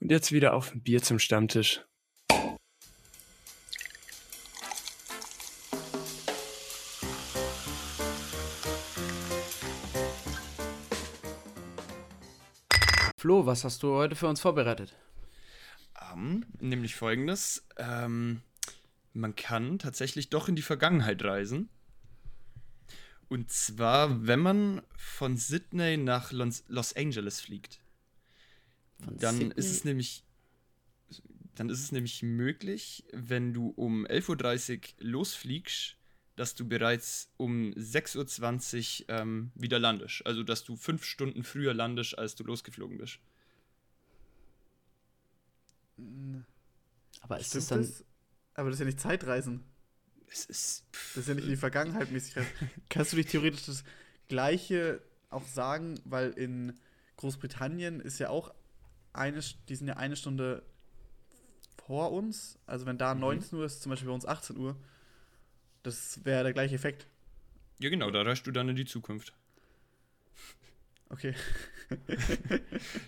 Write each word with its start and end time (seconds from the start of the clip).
Und 0.00 0.12
jetzt 0.12 0.30
wieder 0.30 0.54
auf 0.54 0.72
ein 0.72 0.80
Bier 0.80 1.02
zum 1.02 1.18
Stammtisch. 1.18 1.84
Flo, 13.16 13.46
was 13.46 13.64
hast 13.64 13.82
du 13.82 13.94
heute 13.94 14.14
für 14.14 14.28
uns 14.28 14.40
vorbereitet? 14.40 14.96
Um, 16.14 16.46
nämlich 16.60 16.94
folgendes. 16.94 17.66
Ähm, 17.76 18.42
man 19.12 19.34
kann 19.34 19.80
tatsächlich 19.80 20.30
doch 20.30 20.48
in 20.48 20.54
die 20.54 20.62
Vergangenheit 20.62 21.24
reisen. 21.24 21.68
Und 23.28 23.50
zwar, 23.50 24.26
wenn 24.26 24.38
man 24.38 24.82
von 24.96 25.36
Sydney 25.36 25.96
nach 25.96 26.30
Los 26.30 26.96
Angeles 26.96 27.40
fliegt. 27.40 27.80
Von 29.04 29.16
dann 29.18 29.36
Sydney? 29.36 29.54
ist 29.56 29.70
es 29.70 29.84
nämlich 29.84 30.24
dann 31.58 31.70
ist 31.70 31.82
es 31.82 31.90
nämlich 31.90 32.22
möglich, 32.22 33.04
wenn 33.12 33.52
du 33.52 33.70
um 33.70 34.06
11.30 34.06 34.76
Uhr 34.76 35.10
losfliegst, 35.10 35.96
dass 36.36 36.54
du 36.54 36.68
bereits 36.68 37.32
um 37.36 37.72
6.20 37.72 39.02
Uhr 39.02 39.08
ähm, 39.08 39.50
wieder 39.56 39.80
landest. 39.80 40.24
Also, 40.24 40.44
dass 40.44 40.62
du 40.62 40.76
fünf 40.76 41.04
Stunden 41.04 41.42
früher 41.42 41.74
landest, 41.74 42.16
als 42.16 42.36
du 42.36 42.44
losgeflogen 42.44 42.98
bist. 42.98 43.18
Aber 47.22 47.40
ist 47.40 47.56
das 47.56 47.66
dann. 47.66 47.82
Das? 47.82 48.04
Aber 48.54 48.70
das 48.70 48.76
ist 48.76 48.80
ja 48.80 48.86
nicht 48.86 49.00
Zeitreisen. 49.00 49.64
Es 50.28 50.44
ist. 50.44 50.84
Das 50.92 51.24
ist 51.24 51.28
ja 51.28 51.34
nicht 51.34 51.44
in 51.44 51.50
die 51.50 51.56
Vergangenheit 51.56 52.12
mäßig. 52.12 52.36
Kannst 52.88 53.12
du 53.12 53.16
dich 53.16 53.26
theoretisch 53.26 53.66
das 53.66 53.82
Gleiche 54.28 55.02
auch 55.28 55.46
sagen, 55.46 55.98
weil 56.04 56.30
in 56.30 56.78
Großbritannien 57.16 57.98
ist 57.98 58.20
ja 58.20 58.30
auch 58.30 58.54
eine, 59.18 59.40
die 59.68 59.76
sind 59.76 59.88
ja 59.88 59.96
eine 59.96 60.16
Stunde 60.16 60.62
vor 61.86 62.12
uns. 62.12 62.58
Also 62.66 62.86
wenn 62.86 62.98
da 62.98 63.14
19 63.14 63.56
mhm. 63.56 63.60
Uhr 63.60 63.66
ist, 63.66 63.82
zum 63.82 63.90
Beispiel 63.90 64.08
bei 64.08 64.14
uns 64.14 64.26
18 64.26 64.56
Uhr, 64.56 64.76
das 65.82 66.24
wäre 66.24 66.42
der 66.42 66.52
gleiche 66.52 66.74
Effekt. 66.74 67.06
Ja, 67.80 67.90
genau, 67.90 68.10
da 68.10 68.22
reist 68.22 68.46
du 68.46 68.50
dann 68.50 68.68
in 68.68 68.76
die 68.76 68.84
Zukunft. 68.84 69.32
Okay. 71.10 71.34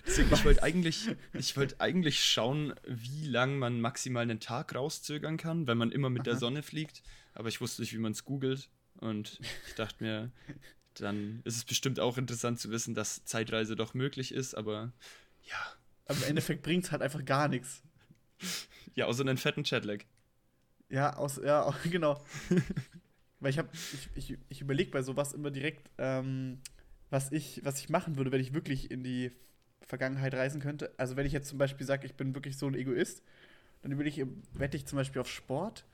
Deswegen, 0.07 0.33
ich 0.33 0.45
wollte 0.45 0.63
eigentlich, 0.63 1.09
ich 1.35 1.55
eigentlich 1.79 2.25
schauen, 2.25 2.73
wie 2.87 3.27
lang 3.27 3.59
man 3.59 3.81
maximal 3.81 4.23
einen 4.23 4.41
Tag 4.41 4.75
rauszögern 4.75 5.37
kann, 5.37 5.67
wenn 5.67 5.77
man 5.77 5.93
immer 5.93 6.09
mit 6.09 6.21
Aha. 6.21 6.31
der 6.31 6.37
Sonne 6.37 6.63
fliegt. 6.63 7.03
Aber 7.35 7.49
ich 7.49 7.61
wusste 7.61 7.83
nicht, 7.83 7.93
wie 7.93 7.99
man 7.99 8.13
es 8.13 8.25
googelt. 8.25 8.71
Und 9.01 9.39
ich 9.67 9.75
dachte 9.75 10.03
mir, 10.03 10.31
dann 10.95 11.41
ist 11.45 11.57
es 11.57 11.65
bestimmt 11.65 12.01
auch 12.01 12.17
interessant 12.17 12.59
zu 12.59 12.71
wissen, 12.71 12.95
dass 12.95 13.25
Zeitreise 13.25 13.77
doch 13.77 13.95
möglich 13.95 14.33
ist, 14.33 14.55
aber 14.55 14.93
ja. 15.43 15.59
Aber 16.11 16.19
im 16.19 16.31
Endeffekt 16.31 16.63
bringt 16.63 16.85
es 16.85 16.91
halt 16.91 17.03
einfach 17.03 17.25
gar 17.25 17.47
nichts. 17.47 17.83
Ja, 18.97 19.07
außer 19.07 19.21
einen 19.21 19.39
fetten 19.39 19.63
Chatlag. 19.63 20.07
Ja, 20.89 21.15
aus, 21.15 21.37
ja, 21.37 21.73
genau. 21.89 22.21
Weil 23.39 23.51
ich 23.51 23.59
habe, 23.59 23.69
ich, 23.73 24.09
ich, 24.17 24.39
ich 24.49 24.61
überlege 24.61 24.91
bei 24.91 25.03
sowas 25.03 25.33
immer 25.33 25.53
direkt, 25.53 25.89
ähm, 25.99 26.59
was 27.11 27.31
ich, 27.31 27.65
was 27.65 27.79
ich 27.79 27.91
machen 27.91 28.17
würde, 28.17 28.33
wenn 28.33 28.41
ich 28.41 28.53
wirklich 28.53 28.91
in 28.91 29.05
die 29.05 29.31
Vergangenheit 29.83 30.35
reisen 30.35 30.61
könnte. 30.61 30.93
Also 30.97 31.15
wenn 31.15 31.27
ich 31.27 31.33
jetzt 31.33 31.49
zum 31.49 31.59
Beispiel 31.59 31.87
sage, 31.87 32.07
ich 32.07 32.15
bin 32.15 32.35
wirklich 32.35 32.59
so 32.59 32.67
ein 32.67 32.75
Egoist, 32.75 33.23
dann 33.83 33.97
würde 33.97 34.11
ich, 34.11 34.21
wette 34.55 34.77
ich 34.77 34.87
zum 34.87 34.97
Beispiel 34.97 35.21
auf 35.21 35.31
Sport. 35.31 35.85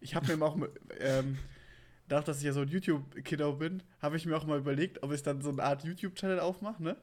Ich 0.00 0.16
habe 0.16 0.26
mir 0.26 0.32
immer 0.32 0.46
auch, 0.46 0.58
ähm, 0.98 1.38
dadurch, 2.08 2.24
dass 2.24 2.38
ich 2.38 2.44
ja 2.44 2.52
so 2.52 2.62
ein 2.62 2.68
YouTube-Kiddo 2.68 3.52
bin, 3.52 3.84
habe 4.00 4.16
ich 4.16 4.26
mir 4.26 4.36
auch 4.36 4.44
mal 4.44 4.58
überlegt, 4.58 5.04
ob 5.04 5.12
ich 5.12 5.22
dann 5.22 5.40
so 5.40 5.50
eine 5.50 5.62
Art 5.62 5.84
YouTube-Channel 5.84 6.40
aufmache, 6.40 6.82
ne? 6.82 6.96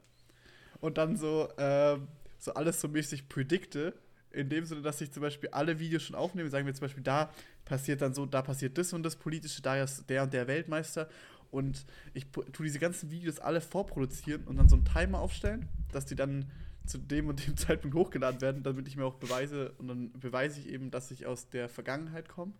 Und 0.81 0.97
dann 0.97 1.15
so, 1.15 1.49
ähm, 1.57 2.09
so 2.39 2.53
alles 2.53 2.81
so 2.81 2.87
mäßig 2.87 3.29
predikte 3.29 3.93
in 4.31 4.49
dem 4.49 4.65
Sinne, 4.65 4.81
dass 4.81 5.01
ich 5.01 5.11
zum 5.11 5.21
Beispiel 5.21 5.49
alle 5.49 5.79
Videos 5.79 6.03
schon 6.03 6.15
aufnehme, 6.15 6.49
sagen 6.49 6.65
wir 6.65 6.73
zum 6.73 6.81
Beispiel, 6.81 7.03
da 7.03 7.31
passiert 7.65 8.01
dann 8.01 8.13
so, 8.13 8.25
da 8.25 8.41
passiert 8.41 8.77
das 8.77 8.93
und 8.93 9.03
das 9.03 9.15
Politische, 9.15 9.61
da 9.61 9.81
ist 9.81 10.09
der 10.09 10.23
und 10.23 10.33
der 10.33 10.47
Weltmeister. 10.47 11.09
Und 11.51 11.85
ich 12.13 12.27
tue 12.29 12.65
diese 12.65 12.77
ganzen 12.77 13.09
Videos 13.09 13.39
alle 13.39 13.59
vorproduzieren 13.59 14.43
und 14.43 14.57
dann 14.57 14.69
so 14.69 14.75
einen 14.75 14.85
Timer 14.85 15.19
aufstellen, 15.19 15.67
dass 15.91 16.05
die 16.05 16.15
dann 16.15 16.51
zu 16.85 16.99
dem 16.99 17.27
und 17.27 17.45
dem 17.45 17.57
Zeitpunkt 17.57 17.95
hochgeladen 17.95 18.41
werden, 18.41 18.63
damit 18.63 18.87
ich 18.87 18.97
mir 18.97 19.05
auch 19.05 19.15
beweise 19.15 19.71
und 19.77 19.87
dann 19.87 20.11
beweise 20.19 20.59
ich 20.59 20.69
eben, 20.69 20.91
dass 20.91 21.11
ich 21.11 21.25
aus 21.25 21.49
der 21.49 21.67
Vergangenheit 21.69 22.29
komme. 22.29 22.53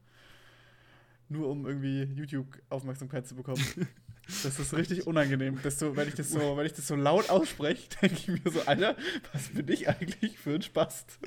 Nur 1.29 1.49
um 1.49 1.65
irgendwie 1.65 2.03
YouTube-Aufmerksamkeit 2.03 3.27
zu 3.27 3.35
bekommen. 3.35 3.63
Das 4.43 4.59
ist 4.59 4.75
richtig 4.75 5.07
unangenehm. 5.07 5.57
Das 5.63 5.79
so, 5.79 5.95
wenn, 5.95 6.07
ich 6.07 6.13
das 6.13 6.29
so, 6.29 6.55
wenn 6.55 6.65
ich 6.65 6.73
das 6.73 6.87
so 6.87 6.95
laut 6.95 7.31
ausspreche, 7.31 7.89
denke 8.01 8.15
ich 8.15 8.27
mir 8.27 8.51
so, 8.51 8.61
Alter, 8.61 8.95
was 9.33 9.49
bin 9.49 9.67
ich 9.69 9.89
eigentlich 9.89 10.37
für 10.37 10.53
ein 10.53 10.61
Spast? 10.61 11.17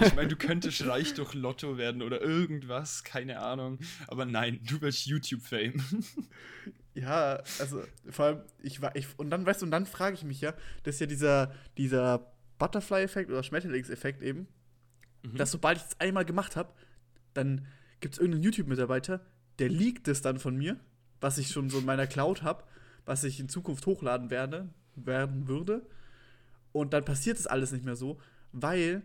Ich 0.00 0.14
meine, 0.14 0.28
du 0.28 0.36
könntest 0.36 0.86
reich 0.86 1.12
durch 1.14 1.34
Lotto 1.34 1.76
werden 1.76 2.02
oder 2.02 2.20
irgendwas, 2.20 3.02
keine 3.02 3.40
Ahnung. 3.40 3.80
Aber 4.06 4.26
nein, 4.26 4.60
du 4.62 4.80
willst 4.80 5.06
YouTube-Fame. 5.06 5.82
Ja, 6.94 7.42
also 7.58 7.82
vor 8.10 8.26
allem, 8.26 8.42
ich 8.62 8.82
war, 8.82 8.94
ich, 8.94 9.06
und 9.16 9.30
dann, 9.30 9.46
weißt 9.46 9.62
du, 9.62 9.64
und 9.64 9.70
dann 9.70 9.86
frage 9.86 10.14
ich 10.14 10.24
mich 10.24 10.42
ja, 10.42 10.52
das 10.82 10.96
ist 10.96 11.00
ja 11.00 11.06
dieser, 11.06 11.54
dieser 11.78 12.32
Butterfly-Effekt 12.58 13.30
oder 13.30 13.42
Schmetterlings-Effekt 13.42 14.20
eben, 14.20 14.46
mhm. 15.22 15.36
dass 15.36 15.50
sobald 15.50 15.78
ich 15.78 15.84
es 15.84 16.00
einmal 16.00 16.26
gemacht 16.26 16.54
habe, 16.54 16.74
dann 17.32 17.66
gibt 18.00 18.14
es 18.14 18.20
irgendeinen 18.20 18.42
YouTube-Mitarbeiter, 18.42 19.24
der 19.62 19.70
liegt 19.70 20.08
es 20.08 20.20
dann 20.20 20.38
von 20.38 20.56
mir 20.56 20.76
was 21.22 21.38
ich 21.38 21.48
schon 21.48 21.70
so 21.70 21.78
in 21.78 21.86
meiner 21.86 22.06
Cloud 22.06 22.42
habe, 22.42 22.64
was 23.06 23.24
ich 23.24 23.40
in 23.40 23.48
Zukunft 23.48 23.86
hochladen 23.86 24.30
werde, 24.30 24.68
werden 24.96 25.48
würde. 25.48 25.86
Und 26.72 26.92
dann 26.92 27.04
passiert 27.04 27.38
das 27.38 27.46
alles 27.46 27.72
nicht 27.72 27.84
mehr 27.84 27.96
so, 27.96 28.20
weil 28.52 29.02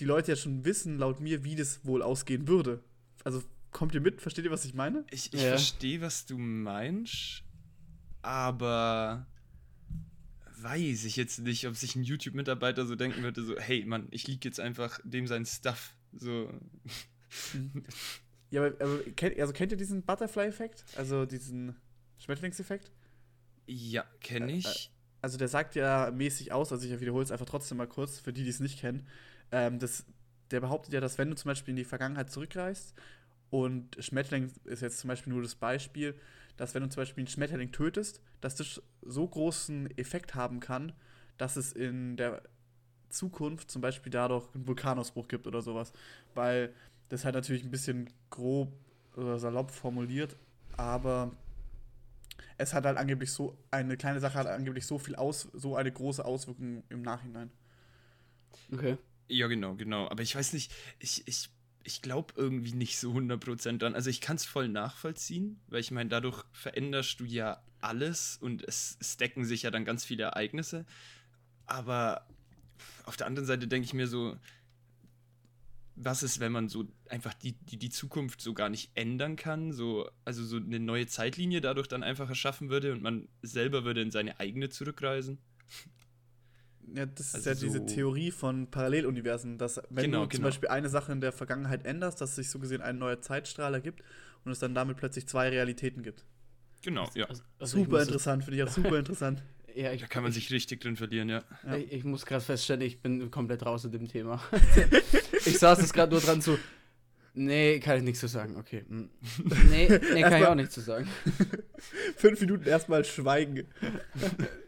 die 0.00 0.04
Leute 0.04 0.32
ja 0.32 0.36
schon 0.36 0.64
wissen, 0.64 0.98
laut 0.98 1.20
mir, 1.20 1.44
wie 1.44 1.54
das 1.54 1.84
wohl 1.84 2.02
ausgehen 2.02 2.48
würde. 2.48 2.82
Also 3.24 3.42
kommt 3.70 3.94
ihr 3.94 4.00
mit? 4.00 4.20
Versteht 4.20 4.44
ihr, 4.44 4.50
was 4.50 4.64
ich 4.64 4.74
meine? 4.74 5.04
Ich, 5.10 5.32
ich 5.32 5.42
ja. 5.42 5.50
verstehe, 5.50 6.00
was 6.00 6.26
du 6.26 6.36
meinst, 6.38 7.44
aber 8.22 9.26
weiß 10.58 11.04
ich 11.04 11.16
jetzt 11.16 11.40
nicht, 11.40 11.66
ob 11.66 11.76
sich 11.76 11.96
ein 11.96 12.04
YouTube-Mitarbeiter 12.04 12.86
so 12.86 12.94
denken 12.96 13.22
würde, 13.22 13.42
so, 13.42 13.58
hey, 13.58 13.84
Mann, 13.84 14.08
ich 14.10 14.26
liege 14.26 14.48
jetzt 14.48 14.60
einfach 14.60 14.98
dem 15.04 15.26
sein 15.26 15.46
Stuff. 15.46 15.94
So. 16.12 16.52
Ja, 18.52 18.66
aber, 18.66 18.84
aber 18.84 19.02
kennt, 19.16 19.40
also 19.40 19.52
kennt 19.54 19.72
ihr 19.72 19.78
diesen 19.78 20.02
Butterfly-Effekt? 20.02 20.84
Also 20.94 21.24
diesen 21.24 21.74
Schmetterlingseffekt? 22.18 22.92
Ja, 23.66 24.04
kenne 24.20 24.52
ich. 24.52 24.92
Also 25.22 25.38
der 25.38 25.48
sagt 25.48 25.74
ja 25.74 26.10
mäßig 26.10 26.52
aus, 26.52 26.70
also 26.70 26.86
ich 26.86 27.00
wiederhole 27.00 27.24
es 27.24 27.30
einfach 27.30 27.46
trotzdem 27.46 27.78
mal 27.78 27.86
kurz, 27.86 28.18
für 28.18 28.32
die, 28.32 28.44
die 28.44 28.50
es 28.50 28.60
nicht 28.60 28.78
kennen. 28.78 29.06
Ähm, 29.52 29.78
das, 29.78 30.04
der 30.50 30.60
behauptet 30.60 30.92
ja, 30.92 31.00
dass 31.00 31.16
wenn 31.16 31.30
du 31.30 31.36
zum 31.36 31.48
Beispiel 31.48 31.72
in 31.72 31.76
die 31.76 31.84
Vergangenheit 31.84 32.30
zurückreist 32.30 32.94
und 33.48 33.96
Schmetterling 33.98 34.52
ist 34.64 34.82
jetzt 34.82 34.98
zum 34.98 35.08
Beispiel 35.08 35.32
nur 35.32 35.42
das 35.42 35.54
Beispiel, 35.54 36.14
dass 36.58 36.74
wenn 36.74 36.82
du 36.82 36.90
zum 36.90 37.00
Beispiel 37.00 37.22
einen 37.22 37.28
Schmetterling 37.28 37.72
tötest, 37.72 38.20
dass 38.42 38.56
das 38.56 38.82
so 39.00 39.26
großen 39.26 39.96
Effekt 39.96 40.34
haben 40.34 40.60
kann, 40.60 40.92
dass 41.38 41.56
es 41.56 41.72
in 41.72 42.18
der 42.18 42.42
Zukunft 43.08 43.70
zum 43.70 43.80
Beispiel 43.80 44.10
dadurch 44.10 44.54
einen 44.54 44.66
Vulkanausbruch 44.66 45.28
gibt 45.28 45.46
oder 45.46 45.62
sowas. 45.62 45.92
Weil 46.34 46.74
das 47.12 47.20
ist 47.20 47.24
halt 47.26 47.34
natürlich 47.34 47.62
ein 47.62 47.70
bisschen 47.70 48.08
grob 48.30 48.72
oder 49.16 49.38
salopp 49.38 49.70
formuliert, 49.70 50.34
aber 50.78 51.30
es 52.56 52.72
hat 52.72 52.86
halt 52.86 52.96
angeblich 52.96 53.30
so, 53.30 53.58
eine 53.70 53.98
kleine 53.98 54.18
Sache 54.18 54.38
hat 54.38 54.46
angeblich 54.46 54.86
so 54.86 54.98
viel 54.98 55.14
aus, 55.16 55.46
so 55.52 55.76
eine 55.76 55.92
große 55.92 56.24
Auswirkung 56.24 56.84
im 56.88 57.02
Nachhinein. 57.02 57.50
Okay. 58.72 58.96
Ja, 59.28 59.46
genau, 59.46 59.74
genau. 59.74 60.08
Aber 60.08 60.22
ich 60.22 60.34
weiß 60.34 60.54
nicht, 60.54 60.72
ich, 61.00 61.28
ich, 61.28 61.50
ich 61.84 62.00
glaube 62.00 62.32
irgendwie 62.34 62.72
nicht 62.72 62.98
so 62.98 63.12
100% 63.12 63.76
dran. 63.76 63.94
Also 63.94 64.08
ich 64.08 64.22
kann 64.22 64.36
es 64.36 64.46
voll 64.46 64.68
nachvollziehen, 64.68 65.60
weil 65.66 65.80
ich 65.80 65.90
meine, 65.90 66.08
dadurch 66.08 66.42
veränderst 66.52 67.20
du 67.20 67.26
ja 67.26 67.62
alles 67.82 68.38
und 68.38 68.62
es, 68.66 68.96
es 69.00 69.18
decken 69.18 69.44
sich 69.44 69.64
ja 69.64 69.70
dann 69.70 69.84
ganz 69.84 70.02
viele 70.02 70.22
Ereignisse. 70.22 70.86
Aber 71.66 72.26
auf 73.04 73.18
der 73.18 73.26
anderen 73.26 73.46
Seite 73.46 73.68
denke 73.68 73.84
ich 73.84 73.92
mir 73.92 74.06
so, 74.06 74.38
was 75.94 76.22
ist, 76.22 76.40
wenn 76.40 76.52
man 76.52 76.68
so 76.68 76.86
einfach 77.08 77.34
die, 77.34 77.52
die, 77.52 77.76
die 77.76 77.90
Zukunft 77.90 78.40
so 78.40 78.54
gar 78.54 78.68
nicht 78.68 78.90
ändern 78.94 79.36
kann, 79.36 79.72
so, 79.72 80.08
also 80.24 80.44
so 80.44 80.56
eine 80.56 80.80
neue 80.80 81.06
Zeitlinie 81.06 81.60
dadurch 81.60 81.88
dann 81.88 82.02
einfach 82.02 82.28
erschaffen 82.28 82.70
würde 82.70 82.92
und 82.92 83.02
man 83.02 83.28
selber 83.42 83.84
würde 83.84 84.02
in 84.02 84.10
seine 84.10 84.40
eigene 84.40 84.68
zurückreisen? 84.68 85.38
Ja, 86.94 87.06
das 87.06 87.34
also 87.34 87.38
ist 87.38 87.46
ja 87.46 87.54
so 87.54 87.66
diese 87.66 87.86
Theorie 87.86 88.30
von 88.30 88.70
Paralleluniversen, 88.70 89.56
dass 89.56 89.80
wenn 89.88 90.10
genau, 90.10 90.24
du 90.24 90.30
zum 90.30 90.38
genau. 90.38 90.48
Beispiel 90.48 90.68
eine 90.68 90.88
Sache 90.88 91.12
in 91.12 91.20
der 91.20 91.32
Vergangenheit 91.32 91.86
änderst, 91.86 92.20
dass 92.20 92.30
es 92.30 92.36
sich 92.36 92.50
so 92.50 92.58
gesehen 92.58 92.82
ein 92.82 92.98
neuer 92.98 93.20
Zeitstrahl 93.22 93.72
ergibt 93.72 94.02
und 94.44 94.52
es 94.52 94.58
dann 94.58 94.74
damit 94.74 94.98
plötzlich 94.98 95.26
zwei 95.26 95.48
Realitäten 95.48 96.02
gibt. 96.02 96.26
Genau, 96.82 97.08
ja. 97.14 97.26
Also, 97.26 97.42
also 97.58 97.78
super 97.78 98.02
interessant, 98.02 98.44
finde 98.44 98.58
ich 98.58 98.64
auch 98.64 98.68
super 98.74 98.98
interessant. 98.98 99.42
Ja, 99.74 99.92
ich, 99.92 100.00
da 100.00 100.06
kann 100.06 100.22
man 100.22 100.32
sich 100.32 100.50
richtig 100.50 100.80
drin 100.80 100.96
verlieren, 100.96 101.28
ja. 101.28 101.42
ja. 101.64 101.76
Ich, 101.76 101.92
ich, 101.92 102.04
muss 102.04 102.26
gerade 102.26 102.42
feststellen, 102.42 102.82
ich 102.82 103.00
bin 103.00 103.30
komplett 103.30 103.64
raus 103.64 103.84
in 103.84 103.92
dem 103.92 104.08
Thema. 104.08 104.42
ich 105.46 105.58
saß 105.58 105.80
jetzt 105.80 105.94
gerade 105.94 106.12
nur 106.12 106.20
dran 106.20 106.42
zu. 106.42 106.58
Nee, 107.34 107.80
kann 107.80 107.96
ich 107.96 108.02
nichts 108.02 108.20
zu 108.20 108.28
sagen. 108.28 108.56
Okay. 108.56 108.84
Hm. 108.88 109.08
Nee, 109.70 109.88
nee 110.12 110.22
kann 110.22 110.34
ich 110.34 110.46
auch 110.46 110.54
nichts 110.54 110.74
zu 110.74 110.80
sagen. 110.80 111.08
Fünf 112.16 112.40
Minuten 112.40 112.66
erstmal 112.66 113.04
schweigen. 113.04 113.66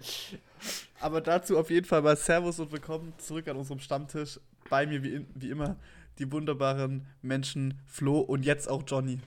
Aber 1.01 1.21
dazu 1.21 1.59
auf 1.59 1.69
jeden 1.69 1.87
Fall 1.87 2.01
mal 2.01 2.17
Servus 2.17 2.59
und 2.59 2.73
willkommen 2.73 3.13
zurück 3.19 3.49
an 3.49 3.57
unserem 3.57 3.81
Stammtisch. 3.81 4.41
bei 4.71 4.87
mir 4.87 5.03
wie, 5.03 5.15
in, 5.15 5.27
wie 5.35 5.51
immer 5.51 5.77
die 6.19 6.31
wunderbaren 6.33 7.07
Menschen 7.21 7.81
Flo 7.87 8.21
und 8.21 8.45
jetzt 8.45 8.69
auch 8.69 8.85
Johnny. 8.87 9.19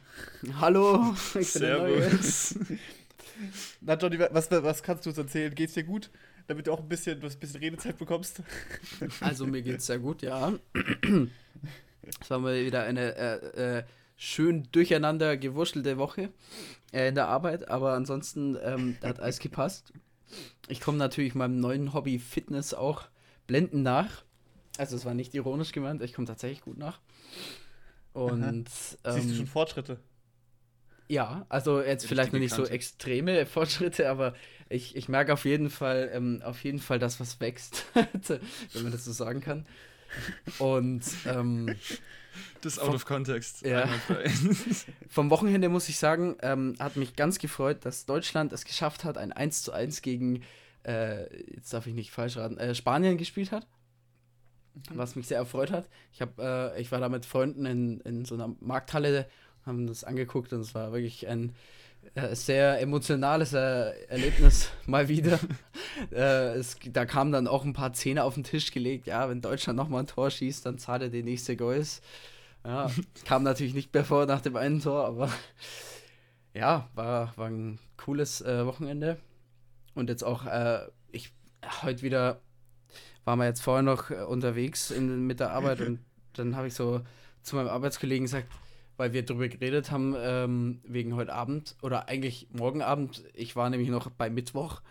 Hallo, 0.60 1.16
ich 1.40 1.54
bin 1.54 1.62
der 1.62 1.78
Neue. 1.78 2.20
Na 3.82 3.96
Johnny, 3.96 4.20
was, 4.20 4.52
was 4.52 4.84
kannst 4.84 5.06
du 5.06 5.10
uns 5.10 5.18
erzählen? 5.18 5.54
Geht's 5.54 5.74
dir 5.74 5.84
gut? 5.84 6.10
Damit 6.48 6.68
du 6.68 6.72
auch 6.72 6.80
ein 6.80 6.88
bisschen, 6.88 7.20
du 7.20 7.28
ein 7.28 7.40
bisschen 7.40 7.60
Redezeit 7.60 7.98
bekommst. 7.98 8.42
Also 9.22 9.46
mir 9.46 9.62
geht's 9.62 9.86
sehr 9.86 10.00
gut, 10.00 10.22
ja. 10.22 10.54
Es 12.22 12.30
war 12.30 12.40
mal 12.40 12.64
wieder 12.66 12.84
eine 12.84 13.16
äh, 13.16 13.78
äh, 13.80 13.84
schön 14.16 14.68
durcheinander 14.72 15.36
gewurschelte 15.36 15.98
Woche 15.98 16.30
äh, 16.94 17.10
in 17.10 17.16
der 17.16 17.28
Arbeit, 17.28 17.68
aber 17.70 17.94
ansonsten 17.94 18.58
ähm, 18.64 18.98
hat 19.04 19.20
alles 19.20 19.40
gepasst. 19.40 19.92
Ich 20.70 20.80
komme 20.80 20.98
natürlich 20.98 21.36
meinem 21.36 21.60
neuen 21.60 21.94
Hobby 21.94 22.18
Fitness 22.20 22.74
auch 22.74 23.10
blendend 23.46 23.84
nach. 23.84 24.24
Also 24.78 24.96
es 24.96 25.06
war 25.06 25.14
nicht 25.14 25.34
ironisch 25.34 25.72
gemeint, 25.74 26.02
ich 26.02 26.14
komme 26.14 26.28
tatsächlich 26.28 26.62
gut 26.62 26.78
nach. 26.78 27.00
Und 28.14 28.70
Siehst 28.70 29.00
du 29.04 29.10
ähm, 29.10 29.36
schon 29.36 29.48
Fortschritte? 29.48 30.00
Ja, 31.08 31.46
also 31.50 31.82
jetzt 31.82 32.06
vielleicht 32.06 32.34
noch 32.34 32.40
nicht 32.40 32.54
so 32.54 32.64
Kante. 32.64 32.74
extreme 32.74 33.46
Fortschritte, 33.48 34.10
aber 34.10 34.34
ich, 34.70 34.96
ich 34.96 35.08
merke 35.08 35.34
auf 35.34 35.46
jeden 35.46 35.70
Fall, 35.70 36.10
ähm, 36.14 36.42
auf 36.44 36.64
jeden 36.64 36.80
Fall, 36.80 37.00
dass 37.00 37.20
was 37.20 37.40
wächst, 37.40 37.86
wenn 37.94 38.84
man 38.84 38.92
das 38.92 39.06
so 39.06 39.12
sagen 39.12 39.42
kann. 39.42 39.66
Und 40.60 41.04
ähm, 41.26 41.76
Das 42.62 42.80
out 42.80 42.94
of 42.94 43.06
context. 43.06 43.62
Ja. 43.66 43.88
vom 45.10 45.30
Wochenende 45.30 45.70
muss 45.70 45.90
ich 45.90 45.98
sagen, 45.98 46.36
ähm, 46.42 46.76
hat 46.80 46.96
mich 46.96 47.16
ganz 47.16 47.40
gefreut, 47.40 47.86
dass 47.86 48.06
Deutschland 48.06 48.52
es 48.54 48.66
geschafft 48.66 49.04
hat, 49.04 49.18
ein 49.18 49.32
1 49.32 49.64
zu 49.64 49.72
1 49.72 50.02
gegen, 50.02 50.44
äh, 50.84 51.24
jetzt 51.54 51.74
darf 51.74 51.88
ich 51.88 51.94
nicht 51.94 52.12
falsch 52.12 52.38
raten, 52.38 52.58
äh, 52.58 52.76
Spanien 52.76 53.18
gespielt 53.18 53.52
hat. 53.52 53.68
Was 54.92 55.16
mich 55.16 55.28
sehr 55.28 55.40
erfreut 55.40 55.72
hat. 55.72 55.90
Ich, 56.14 56.22
hab, 56.22 56.38
äh, 56.38 56.80
ich 56.80 56.92
war 56.92 57.00
da 57.00 57.10
mit 57.10 57.26
Freunden 57.26 57.66
in, 57.66 58.00
in 58.02 58.26
so 58.26 58.36
einer 58.36 58.56
Markthalle, 58.60 59.28
haben 59.68 59.88
das 59.88 60.04
angeguckt 60.04 60.54
und 60.54 60.62
es 60.62 60.74
war 60.74 60.92
wirklich 60.92 61.28
ein 61.28 61.54
äh, 62.16 62.36
sehr 62.36 62.82
emotionales 62.82 63.54
äh, 63.54 63.92
Erlebnis 64.08 64.70
mal 64.86 65.08
wieder. 65.08 65.40
äh, 66.12 66.56
es, 66.56 66.78
da 66.92 67.06
kamen 67.06 67.32
dann 67.32 67.48
auch 67.48 67.64
ein 67.64 67.74
paar 67.74 67.94
Zähne 67.94 68.24
auf 68.24 68.36
den 68.36 68.44
Tisch 68.44 68.72
gelegt. 68.72 69.08
Ja, 69.08 69.30
wenn 69.30 69.42
Deutschland 69.42 69.78
nochmal 69.78 70.04
ein 70.04 70.08
Tor 70.08 70.32
schießt, 70.32 70.66
dann 70.66 70.78
zahlt 70.78 71.02
er 71.02 71.10
die 71.10 71.24
nächste 71.24 71.56
Goals. 71.56 72.02
Ja, 72.66 72.90
kam 73.26 73.44
natürlich 73.44 73.74
nicht 73.74 73.94
mehr 73.94 74.06
vor 74.06 74.26
nach 74.26 74.42
dem 74.42 74.56
einen 74.56 74.82
Tor, 74.82 75.06
aber 75.06 75.30
ja, 76.54 76.90
war, 76.96 77.34
war 77.38 77.48
ein 77.48 77.80
cooles 77.98 78.42
äh, 78.42 78.66
Wochenende. 78.66 79.18
Und 79.94 80.10
jetzt 80.10 80.24
auch, 80.24 80.46
äh, 80.46 80.88
ich 81.12 81.32
heute 81.84 82.02
wieder 82.02 82.42
waren 83.26 83.40
wir 83.40 83.46
jetzt 83.46 83.62
vorher 83.62 83.84
noch 83.84 84.10
äh, 84.10 84.24
unterwegs 84.24 84.90
in, 84.90 85.28
mit 85.28 85.40
der 85.40 85.52
Arbeit 85.52 85.82
und 85.82 86.00
dann 86.34 86.56
habe 86.56 86.68
ich 86.68 86.74
so 86.74 87.02
zu 87.42 87.56
meinem 87.56 87.68
Arbeitskollegen 87.68 88.26
gesagt, 88.26 88.48
weil 88.98 89.14
wir 89.14 89.24
darüber 89.24 89.48
geredet 89.48 89.92
haben, 89.92 90.16
ähm, 90.18 90.82
wegen 90.84 91.16
heute 91.16 91.34
Abend 91.34 91.76
oder 91.82 92.08
eigentlich 92.08 92.48
morgen 92.52 92.82
Abend, 92.82 93.24
ich 93.34 93.56
war 93.56 93.70
nämlich 93.70 93.90
noch 93.90 94.10
bei 94.10 94.30
Mittwoch 94.30 94.82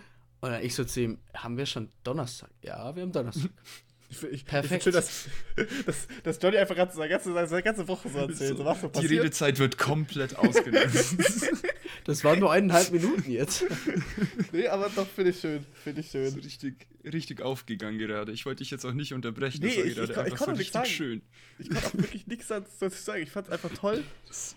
und 0.41 0.51
dann 0.51 0.63
ich 0.63 0.75
so 0.75 0.85
zu 0.85 1.01
ihm, 1.01 1.19
haben 1.35 1.57
wir 1.57 1.67
schon 1.67 1.89
Donnerstag? 2.05 2.51
Ja, 2.63 2.95
wir 2.95 3.03
haben 3.03 3.13
Donnerstag. 3.13 3.51
Ich, 4.09 4.23
ich, 4.23 4.45
Perfekt. 4.45 4.87
Ich 4.87 4.93
finde 4.93 5.03
schön, 5.07 5.67
dass, 5.67 5.85
dass, 5.87 6.07
dass 6.23 6.39
Johnny 6.43 6.59
einfach 6.59 6.75
gerade 6.77 6.93
seine 6.95 7.09
ganze, 7.09 7.33
seine 7.49 7.63
ganze 7.63 7.89
Woche 7.89 8.09
so 8.09 8.19
erzählt. 8.19 8.57
So, 8.59 8.65
was 8.65 8.81
so 8.81 8.87
Die 8.87 8.93
passiert. 8.93 9.11
Redezeit 9.13 9.59
wird 9.59 9.79
komplett 9.79 10.37
ausgenutzt. 10.37 11.17
Das 12.05 12.23
waren 12.23 12.39
nur 12.39 12.53
eineinhalb 12.53 12.93
Minuten 12.93 13.29
jetzt. 13.29 13.65
Nee, 14.53 14.69
aber 14.69 14.89
doch, 14.95 15.09
finde 15.09 15.33
ich 15.33 15.41
schön. 15.41 15.67
Finde 15.83 16.03
ich 16.03 16.11
so 16.13 16.19
schön. 16.25 16.35
richtig, 16.35 16.87
richtig 17.05 17.43
aufgegangen 17.43 17.99
gerade. 17.99 18.31
Ich 18.31 18.47
wollte 18.47 18.59
dich 18.63 18.71
jetzt 18.71 18.85
auch 18.85 18.93
nicht 18.93 19.13
unterbrechen. 19.13 19.61
Nee, 19.65 19.93
das 19.93 19.97
war 19.97 20.05
ich- 20.05 20.13
gerade 20.13 20.13
ich 20.13 20.15
kon- 20.15 20.15
ich 20.15 20.19
einfach 20.33 20.39
konnte 20.39 20.55
so 20.55 20.59
nichts 20.59 20.77
richtig 20.77 20.83
sagen. 20.83 20.87
schön. 20.87 21.23
Ich 21.59 21.69
kann 21.71 21.79
auch 21.85 21.95
wirklich 21.95 22.27
nichts 22.29 22.47
dazu 22.47 22.89
sagen. 22.91 23.23
Ich 23.25 23.31
fand 23.31 23.49
es 23.49 23.53
einfach 23.53 23.71
toll. 23.71 24.05
Das 24.29 24.55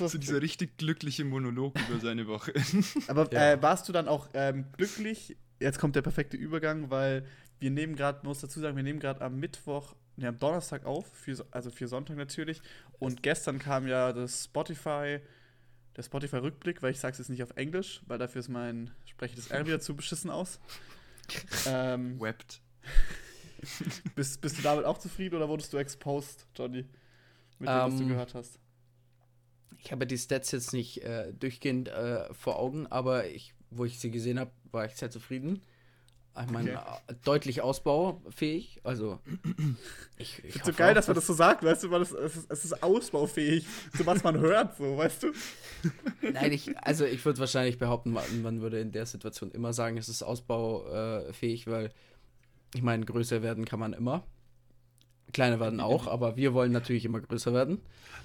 war 0.00 0.08
So 0.08 0.18
dieser 0.18 0.42
richtig 0.42 0.76
glückliche 0.78 1.24
Monolog 1.24 1.74
über 1.88 2.00
seine 2.00 2.26
Woche. 2.26 2.52
Aber 3.06 3.32
Ja. 3.32 3.52
äh, 3.52 3.62
warst 3.62 3.88
du 3.88 3.92
dann 3.92 4.08
auch 4.08 4.28
ähm, 4.34 4.64
glücklich? 4.76 5.36
Jetzt 5.60 5.78
kommt 5.78 5.94
der 5.94 6.02
perfekte 6.02 6.36
Übergang, 6.36 6.90
weil 6.90 7.24
wir 7.62 7.70
nehmen 7.70 7.94
gerade, 7.96 8.26
muss 8.26 8.40
dazu 8.40 8.60
sagen, 8.60 8.76
wir 8.76 8.82
nehmen 8.82 9.00
gerade 9.00 9.20
am 9.22 9.38
Mittwoch, 9.38 9.94
ne, 10.16 10.28
am 10.28 10.38
Donnerstag 10.38 10.84
auf, 10.84 11.06
für, 11.06 11.36
So- 11.36 11.44
also 11.52 11.70
für 11.70 11.88
Sonntag 11.88 12.16
natürlich. 12.16 12.60
Und 12.98 13.22
gestern 13.22 13.58
kam 13.58 13.86
ja 13.86 14.12
das 14.12 14.44
Spotify, 14.44 15.20
der 15.96 16.02
Spotify-Rückblick, 16.02 16.82
weil 16.82 16.90
ich 16.90 17.00
sage 17.00 17.12
es 17.12 17.18
jetzt 17.18 17.28
nicht 17.28 17.42
auf 17.42 17.52
Englisch, 17.56 18.02
weil 18.06 18.18
dafür 18.18 18.40
ist 18.40 18.48
mein 18.48 18.90
sprechendes 19.06 19.46
R 19.48 19.64
wieder 19.66 19.80
zu 19.80 19.94
beschissen 19.96 20.28
aus. 20.30 20.60
ähm, 21.66 22.20
Webt. 22.20 22.60
bist, 24.16 24.40
bist 24.40 24.58
du 24.58 24.62
damit 24.62 24.84
auch 24.84 24.98
zufrieden 24.98 25.36
oder 25.36 25.48
wurdest 25.48 25.72
du 25.72 25.76
exposed, 25.78 26.46
Johnny? 26.56 26.84
Mit 27.58 27.68
dem, 27.68 27.74
was 27.74 27.96
du 27.96 28.02
Ähm, 28.02 28.08
gehört 28.08 28.34
hast. 28.34 28.58
Ich 29.78 29.92
habe 29.92 30.06
die 30.06 30.18
Stats 30.18 30.50
jetzt 30.50 30.72
nicht 30.72 31.02
äh, 31.02 31.32
durchgehend 31.32 31.88
äh, 31.88 32.32
vor 32.34 32.58
Augen, 32.58 32.86
aber 32.88 33.26
ich, 33.28 33.54
wo 33.70 33.84
ich 33.84 34.00
sie 34.00 34.10
gesehen 34.10 34.38
habe, 34.40 34.50
war 34.72 34.84
ich 34.86 34.94
sehr 34.94 35.10
zufrieden. 35.10 35.62
Ich 36.40 36.50
meine, 36.50 36.70
äh, 36.72 36.76
deutlich 37.24 37.60
ausbaufähig. 37.60 38.80
Also, 38.84 39.18
ich, 40.16 40.42
ich 40.44 40.56
Ich 40.56 40.64
so 40.64 40.72
geil, 40.72 40.92
auch, 40.92 40.94
dass 40.94 41.06
man 41.06 41.14
das 41.14 41.26
so 41.26 41.34
sagt, 41.34 41.62
weißt 41.62 41.84
du, 41.84 41.90
weil 41.90 42.00
das, 42.00 42.12
es, 42.12 42.36
ist, 42.36 42.50
es 42.50 42.64
ist 42.64 42.82
ausbaufähig, 42.82 43.66
so 43.96 44.06
was 44.06 44.22
man 44.24 44.38
hört, 44.40 44.76
so, 44.78 44.96
weißt 44.96 45.24
du? 45.24 45.32
Nein, 46.32 46.52
ich, 46.52 46.76
also 46.78 47.04
ich 47.04 47.22
würde 47.24 47.38
wahrscheinlich 47.40 47.78
behaupten, 47.78 48.12
man, 48.12 48.24
man 48.42 48.62
würde 48.62 48.80
in 48.80 48.92
der 48.92 49.04
Situation 49.04 49.50
immer 49.50 49.74
sagen, 49.74 49.98
es 49.98 50.08
ist 50.08 50.22
ausbaufähig, 50.22 51.66
weil 51.66 51.92
ich 52.74 52.82
meine, 52.82 53.04
größer 53.04 53.42
werden 53.42 53.66
kann 53.66 53.78
man 53.80 53.92
immer. 53.92 54.24
Kleiner 55.34 55.60
werden 55.60 55.80
auch, 55.80 56.06
aber 56.08 56.36
wir 56.36 56.52
wollen 56.54 56.72
natürlich 56.72 57.04
immer 57.04 57.20
größer 57.20 57.52
werden. 57.54 57.80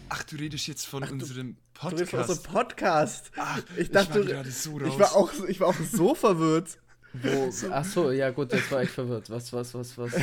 Ach, 0.10 0.24
du 0.24 0.36
redest 0.38 0.68
jetzt 0.68 0.86
von 0.86 1.04
Ach, 1.04 1.08
du- 1.10 1.14
unserem 1.16 1.58
Du 1.82 1.88
redest 1.88 2.10
von 2.10 2.20
Podcast. 2.20 2.30
unserem 2.30 2.54
Podcast. 2.54 3.32
Ach, 3.38 3.62
Ich 3.78 3.92
dachte, 3.92 4.20
war 4.20 4.26
gerade 4.26 4.52
so 4.52 4.78
raus. 4.78 4.88
ich 4.88 5.00
war, 5.00 5.16
auch, 5.16 5.32
ich 5.48 5.60
war 5.60 5.68
auch 5.68 5.76
so 5.92 6.16
verwirrt. 6.16 6.78
Wo, 7.24 7.52
ach 7.72 7.86
so, 7.86 8.12
ja 8.12 8.30
gut, 8.32 8.52
jetzt 8.54 8.72
war 8.72 8.84
ich 8.84 8.90
verwirrt. 8.90 9.30
Was, 9.30 9.52
was, 9.54 9.74
was, 9.74 9.98
was? 9.98 10.14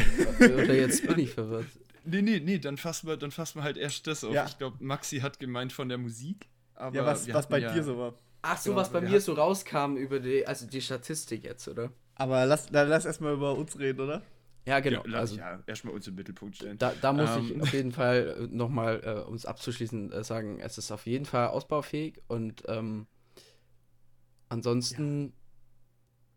Oder 0.41 0.75
jetzt 0.75 1.07
bin 1.07 1.19
ich 1.19 1.31
verwirrt. 1.33 1.67
Nee, 2.05 2.23
nee, 2.23 2.41
nee, 2.41 2.59
dann 2.59 2.77
fassen 2.77 3.09
wir, 3.09 3.17
dann 3.17 3.31
fassen 3.31 3.59
wir 3.61 3.63
halt 3.65 3.77
erst 3.77 4.07
das 4.07 4.25
auf. 4.25 4.33
Ja. 4.35 4.45
Ich 4.47 4.59
glaube, 4.59 4.77
Maxi 4.85 5.21
hat 5.21 5.39
gemeint 5.39 5.73
von 5.73 5.89
der 5.89 5.99
Musik. 5.99 6.49
Aber 6.75 6.95
Ja, 6.97 7.07
was, 7.07 7.33
was 7.33 7.49
bei 7.49 7.59
ja, 7.59 7.73
dir 7.73 7.83
so 7.83 7.97
war. 7.99 8.15
Ach 8.43 8.59
so, 8.59 8.71
Genau, 8.71 8.81
was 8.83 8.91
bei 8.93 9.01
mir 9.01 9.09
hatten- 9.09 9.21
so 9.21 9.33
rauskam 9.33 9.97
über 9.97 10.21
die, 10.21 10.47
also 10.47 10.67
die 10.67 10.83
Statistik 10.83 11.45
jetzt, 11.45 11.67
oder? 11.69 11.91
Aber 12.17 12.45
lass, 12.45 12.67
dann 12.67 12.89
lass 12.89 13.07
erstmal 13.07 13.33
über 13.35 13.55
uns 13.57 13.79
reden, 13.79 14.01
oder? 14.01 14.23
Ja, 14.67 14.81
genau. 14.81 15.03
Ja, 15.07 15.19
also 15.19 15.37
ja, 15.37 15.63
erstmal 15.67 15.95
uns 15.95 16.07
im 16.09 16.15
Mittelpunkt 16.15 16.57
stellen. 16.57 16.77
da, 16.79 16.93
da 17.01 17.13
muss 17.13 17.31
Ähm. 17.37 17.53
ich 17.57 17.63
auf 17.63 17.73
jeden 17.73 17.93
Fall 18.01 18.49
nochmal, 18.51 19.01
äh, 19.05 19.29
um 19.29 19.35
es 19.35 19.47
abzuschließen, 19.47 20.13
äh, 20.13 20.25
sagen, 20.25 20.61
es 20.61 20.77
ist 20.79 20.91
auf 20.91 21.07
jeden 21.07 21.25
Fall 21.25 21.49
ausbaufähig 21.49 22.21
und 22.29 22.63
ähm, 22.67 23.07
ansonsten, 24.49 25.33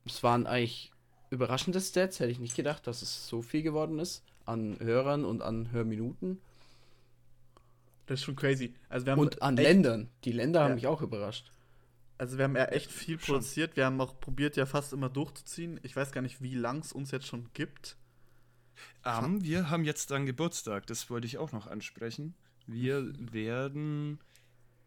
es 0.10 0.24
waren 0.24 0.48
eigentlich 0.48 0.92
überraschende 1.30 1.80
Stats, 1.82 2.20
hätte 2.20 2.32
ich 2.32 2.40
nicht 2.40 2.56
gedacht, 2.56 2.88
dass 2.88 3.02
es 3.02 3.28
so 3.28 3.42
viel 3.42 3.62
geworden 3.64 4.00
ist 4.00 4.24
an 4.46 4.78
Hörern 4.80 5.26
und 5.26 5.42
an 5.42 5.72
Hörminuten 5.72 6.40
Das 8.06 8.20
ist 8.20 8.26
schon 8.26 8.36
crazy. 8.38 8.74
Also 8.88 9.06
wir 9.06 9.12
haben 9.14 9.20
und 9.20 9.42
an 9.42 9.58
echt, 9.58 9.68
Ländern. 9.68 10.10
Die 10.24 10.32
Länder 10.32 10.62
haben 10.62 10.70
Ja. 10.70 10.76
mich 10.76 10.88
auch 10.88 11.02
überrascht. 11.02 11.52
Also 12.18 12.38
wir 12.38 12.46
haben 12.46 12.56
ja 12.56 12.66
echt 12.66 12.90
viel 12.92 13.20
Schon. 13.20 13.36
produziert. 13.36 13.76
Wir 13.76 13.86
haben 13.86 14.00
auch 14.02 14.20
probiert, 14.20 14.56
ja 14.56 14.66
fast 14.66 14.94
immer 14.94 15.10
durchzuziehen. 15.10 15.80
Ich 15.84 15.96
weiß 15.96 16.12
gar 16.14 16.22
nicht, 16.22 16.42
wie 16.42 16.56
lang 16.56 16.80
es 16.80 16.94
uns 16.94 17.12
jetzt 17.12 17.28
schon 17.28 17.50
gibt. 17.54 17.98
Ähm, 19.04 19.44
wir 19.44 19.70
haben 19.70 19.84
jetzt 19.84 20.10
dann 20.12 20.26
Geburtstag, 20.26 20.88
das 20.88 21.10
wollte 21.10 21.28
ich 21.28 21.38
auch 21.38 21.52
noch 21.52 21.68
ansprechen. 21.68 22.34
Wir 22.66 23.14
werden 23.32 24.20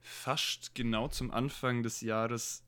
fast 0.00 0.74
genau 0.74 1.08
zum 1.08 1.30
Anfang 1.30 1.82
des 1.82 2.00
Jahres 2.00 2.62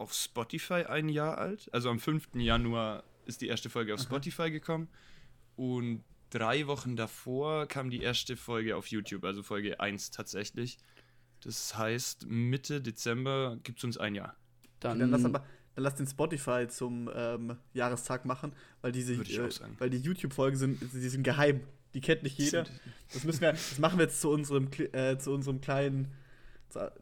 auf 0.00 0.14
Spotify 0.14 0.84
ein 0.88 1.08
Jahr 1.08 1.38
alt. 1.38 1.68
Also 1.72 1.90
am 1.90 2.00
5. 2.00 2.30
Januar 2.34 3.04
ist 3.26 3.42
die 3.42 3.48
erste 3.48 3.68
Folge 3.68 3.94
auf 3.94 4.00
Spotify 4.00 4.50
gekommen. 4.50 4.88
Und 5.56 6.02
drei 6.30 6.66
Wochen 6.66 6.96
davor 6.96 7.66
kam 7.66 7.90
die 7.90 8.02
erste 8.02 8.36
Folge 8.36 8.76
auf 8.76 8.86
YouTube, 8.86 9.24
also 9.24 9.42
Folge 9.42 9.78
1 9.78 10.10
tatsächlich. 10.10 10.78
Das 11.42 11.76
heißt, 11.76 12.26
Mitte 12.26 12.80
Dezember 12.80 13.58
gibt 13.62 13.78
es 13.78 13.84
uns 13.84 13.98
ein 13.98 14.14
Jahr. 14.14 14.36
Dann, 14.80 14.98
Dann 14.98 15.10
lass 15.10 15.24
aber 15.24 15.44
dann 15.74 15.84
lass 15.84 15.94
den 15.94 16.06
Spotify 16.06 16.66
zum 16.68 17.08
ähm, 17.14 17.56
Jahrestag 17.74 18.24
machen, 18.24 18.52
weil 18.80 18.92
diese 18.92 19.14
äh, 19.14 19.50
weil 19.78 19.90
die 19.90 19.98
YouTube-Folgen 19.98 20.56
sind, 20.56 20.80
die 20.80 21.08
sind 21.08 21.22
geheim. 21.22 21.60
Die 21.94 22.00
kennt 22.00 22.22
nicht 22.22 22.38
jeder. 22.38 22.64
Das 23.12 23.24
müssen 23.24 23.40
wir, 23.40 23.52
das 23.52 23.78
machen 23.78 23.98
wir 23.98 24.06
jetzt 24.06 24.20
zu 24.20 24.30
unserem, 24.30 24.68
äh, 24.92 25.18
zu 25.18 25.32
unserem 25.32 25.60
kleinen. 25.60 26.08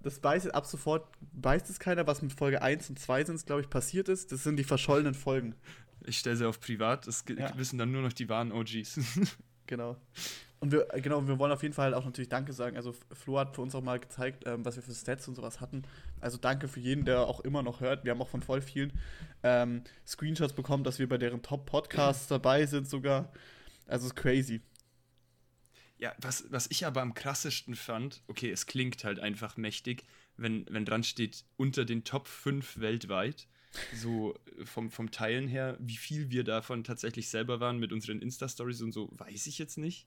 Das 0.03 0.23
weiß 0.23 0.49
ab 0.51 0.67
sofort 0.67 1.07
weiß 1.33 1.69
es 1.71 1.79
keiner, 1.79 2.07
was 2.07 2.23
mit 2.23 2.33
Folge 2.33 2.63
1 2.63 2.91
und 2.91 2.99
2 2.99 3.25
sind, 3.25 3.45
glaube 3.47 3.63
ich, 3.63 3.71
passiert 3.71 4.09
ist. 4.09 4.33
Das 4.33 4.43
sind 4.45 4.57
die 4.57 4.65
verschollenen 4.65 5.15
Folgen. 5.15 5.55
Ich 6.05 6.19
stelle 6.19 6.37
sie 6.37 6.47
auf 6.47 6.61
privat, 6.61 7.07
das 7.07 7.25
Ja. 7.29 7.57
wissen 7.59 7.79
dann 7.79 7.91
nur 7.93 8.03
noch 8.03 8.13
die 8.13 8.29
wahren 8.29 8.53
OGs. 8.53 8.99
Genau. 9.67 9.97
Und 10.61 10.73
wir, 10.73 10.93
äh, 10.95 11.01
genau, 11.03 11.29
wir 11.29 11.39
wollen 11.39 11.53
auf 11.53 11.63
jeden 11.63 11.75
Fall 11.75 11.93
auch 11.93 12.05
natürlich 12.07 12.31
Danke 12.31 12.55
sagen. 12.55 12.77
Also 12.79 12.95
Flo 13.13 13.39
hat 13.39 13.55
für 13.55 13.61
uns 13.61 13.75
auch 13.75 13.83
mal 13.83 13.99
gezeigt, 14.01 14.45
ähm, 14.47 14.65
was 14.65 14.77
wir 14.77 14.83
für 14.83 14.95
Stats 14.95 15.29
und 15.29 15.35
sowas 15.35 15.61
hatten. 15.61 15.83
Also 16.21 16.39
danke 16.39 16.69
für 16.69 16.81
jeden, 16.81 17.05
der 17.05 17.21
auch 17.27 17.41
immer 17.41 17.63
noch 17.63 17.81
hört. 17.81 18.03
Wir 18.05 18.13
haben 18.13 18.23
auch 18.23 18.31
von 18.31 18.41
voll 18.41 18.63
vielen 18.63 18.95
ähm, 19.43 19.83
Screenshots 20.07 20.55
bekommen, 20.55 20.85
dass 20.85 20.99
wir 20.99 21.07
bei 21.07 21.19
deren 21.19 21.43
Top-Podcasts 21.43 22.29
dabei 22.29 22.65
sind 22.65 22.89
sogar. 22.89 23.31
Also 23.87 24.07
ist 24.07 24.17
crazy. 24.17 24.63
Ja, 25.99 26.15
was, 26.19 26.45
was 26.51 26.71
ich 26.71 26.87
aber 26.87 27.03
am 27.03 27.15
krassesten 27.15 27.75
fand, 27.75 28.23
okay, 28.29 28.51
es 28.51 28.67
klingt 28.67 29.03
halt 29.05 29.19
einfach 29.19 29.57
mächtig, 29.57 30.05
wenn, 30.37 30.65
wenn 30.71 30.85
dran 30.85 31.03
steht, 31.03 31.45
unter 31.57 31.85
den 31.85 32.05
Top 32.05 32.29
5 32.29 32.79
weltweit, 32.79 33.49
so 33.95 34.35
vom, 34.65 34.91
vom 34.91 35.11
Teilen 35.11 35.49
her, 35.49 35.77
wie 35.81 35.97
viel 35.97 36.31
wir 36.31 36.45
davon 36.45 36.85
tatsächlich 36.85 37.29
selber 37.29 37.61
waren 37.61 37.79
mit 37.79 37.93
unseren 37.93 38.23
Insta-Stories 38.23 38.83
und 38.83 38.93
so, 38.93 39.11
weiß 39.13 39.47
ich 39.49 39.59
jetzt 39.59 39.77
nicht. 39.77 40.07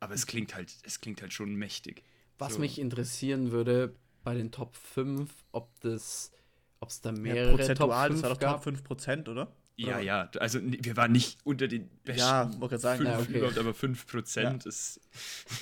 Aber 0.00 0.14
es 0.14 0.26
klingt 0.26 0.54
halt, 0.54 0.74
es 0.84 1.00
klingt 1.00 1.22
halt 1.22 1.32
schon 1.32 1.54
mächtig. 1.54 2.02
Was 2.38 2.54
So. 2.54 2.60
mich 2.60 2.78
interessieren 2.78 3.52
würde 3.52 3.94
bei 4.24 4.34
den 4.34 4.50
Top 4.50 4.76
5, 4.76 5.30
ob 5.52 5.78
das, 5.80 6.32
ob 6.80 6.88
es 6.88 7.00
da 7.00 7.10
Ja, 7.10 7.18
mehrere 7.20 7.56
prozentual, 7.56 8.08
Top 8.08 8.12
das 8.12 8.20
5 8.20 8.22
war 8.22 8.30
doch 8.30 8.40
gab. 8.40 8.52
Top 8.56 8.64
5 8.64 8.84
Prozent, 8.84 9.28
oder? 9.28 9.52
Ja, 9.76 9.98
ja, 9.98 10.30
also 10.38 10.60
wir 10.62 10.96
waren 10.96 11.12
nicht 11.12 11.38
unter 11.44 11.66
den 11.66 11.88
besten 12.04 12.20
Ja, 12.20 12.60
wollte 12.60 12.78
sagen, 12.78 12.98
fünf 12.98 13.10
ja, 13.10 13.18
okay. 13.18 13.38
überhaupt, 13.38 13.58
aber 13.58 13.74
5% 13.74 14.66
ist. 14.66 15.00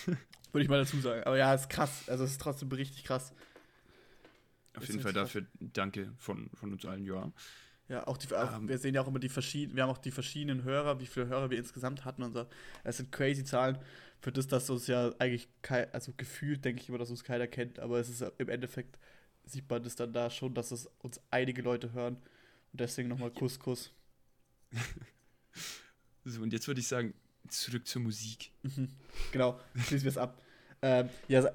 Würde 0.52 0.64
ich 0.64 0.68
mal 0.68 0.78
dazu 0.78 1.00
sagen. 1.00 1.22
Aber 1.24 1.38
ja, 1.38 1.54
ist 1.54 1.70
krass. 1.70 2.08
Also 2.08 2.24
es 2.24 2.32
ist 2.32 2.40
trotzdem 2.40 2.70
richtig 2.72 3.04
krass. 3.04 3.32
Auf 4.76 4.82
Ist 4.82 4.88
jeden 4.90 5.00
Fall 5.00 5.12
dafür 5.12 5.46
danke 5.60 6.12
von, 6.18 6.50
von 6.54 6.72
uns 6.72 6.84
allen, 6.84 7.04
ja. 7.04 7.32
Ja, 7.88 8.06
auch 8.06 8.16
die, 8.16 8.32
auch, 8.34 8.56
Ähm. 8.56 8.68
wir 8.68 8.78
sehen 8.78 8.94
ja 8.94 9.02
auch 9.02 9.08
immer 9.08 9.18
die 9.18 9.28
verschiedenen, 9.28 9.76
wir 9.76 9.82
haben 9.82 9.90
auch 9.90 9.98
die 9.98 10.12
verschiedenen 10.12 10.62
Hörer, 10.62 11.00
wie 11.00 11.06
viele 11.06 11.26
Hörer 11.26 11.50
wir 11.50 11.58
insgesamt 11.58 12.04
hatten 12.04 12.22
und 12.22 12.32
so. 12.32 12.46
Es 12.84 12.98
sind 12.98 13.10
crazy 13.10 13.42
Zahlen 13.44 13.78
für 14.20 14.30
das, 14.30 14.46
dass 14.46 14.70
uns 14.70 14.86
ja 14.86 15.12
eigentlich 15.18 15.48
kein, 15.62 15.92
also 15.92 16.12
gefühlt 16.16 16.64
denke 16.64 16.82
ich 16.82 16.88
immer, 16.88 16.98
dass 16.98 17.10
uns 17.10 17.24
keiner 17.24 17.48
kennt, 17.48 17.80
aber 17.80 17.98
es 17.98 18.08
ist 18.08 18.20
ja- 18.20 18.30
im 18.38 18.48
Endeffekt 18.48 18.98
sieht 19.44 19.68
man 19.68 19.82
das 19.82 19.96
dann 19.96 20.12
da 20.12 20.30
schon, 20.30 20.54
dass 20.54 20.70
es 20.70 20.86
uns 20.98 21.20
einige 21.30 21.62
Leute 21.62 21.92
hören. 21.92 22.16
Und 22.72 22.80
deswegen 22.80 23.08
nochmal 23.08 23.32
Kuss, 23.32 23.58
Kuss. 23.58 23.90
So, 26.24 26.42
und 26.42 26.52
jetzt 26.52 26.66
würde 26.68 26.80
ich 26.80 26.86
sagen, 26.86 27.14
zurück 27.48 27.86
zur 27.86 28.02
Musik. 28.02 28.52
Mhm. 28.62 28.88
Genau, 29.32 29.58
schließen 29.74 30.04
wir 30.04 30.10
es 30.10 30.18
ab. 30.18 30.40
Ähm, 30.82 31.08
ja, 31.28 31.50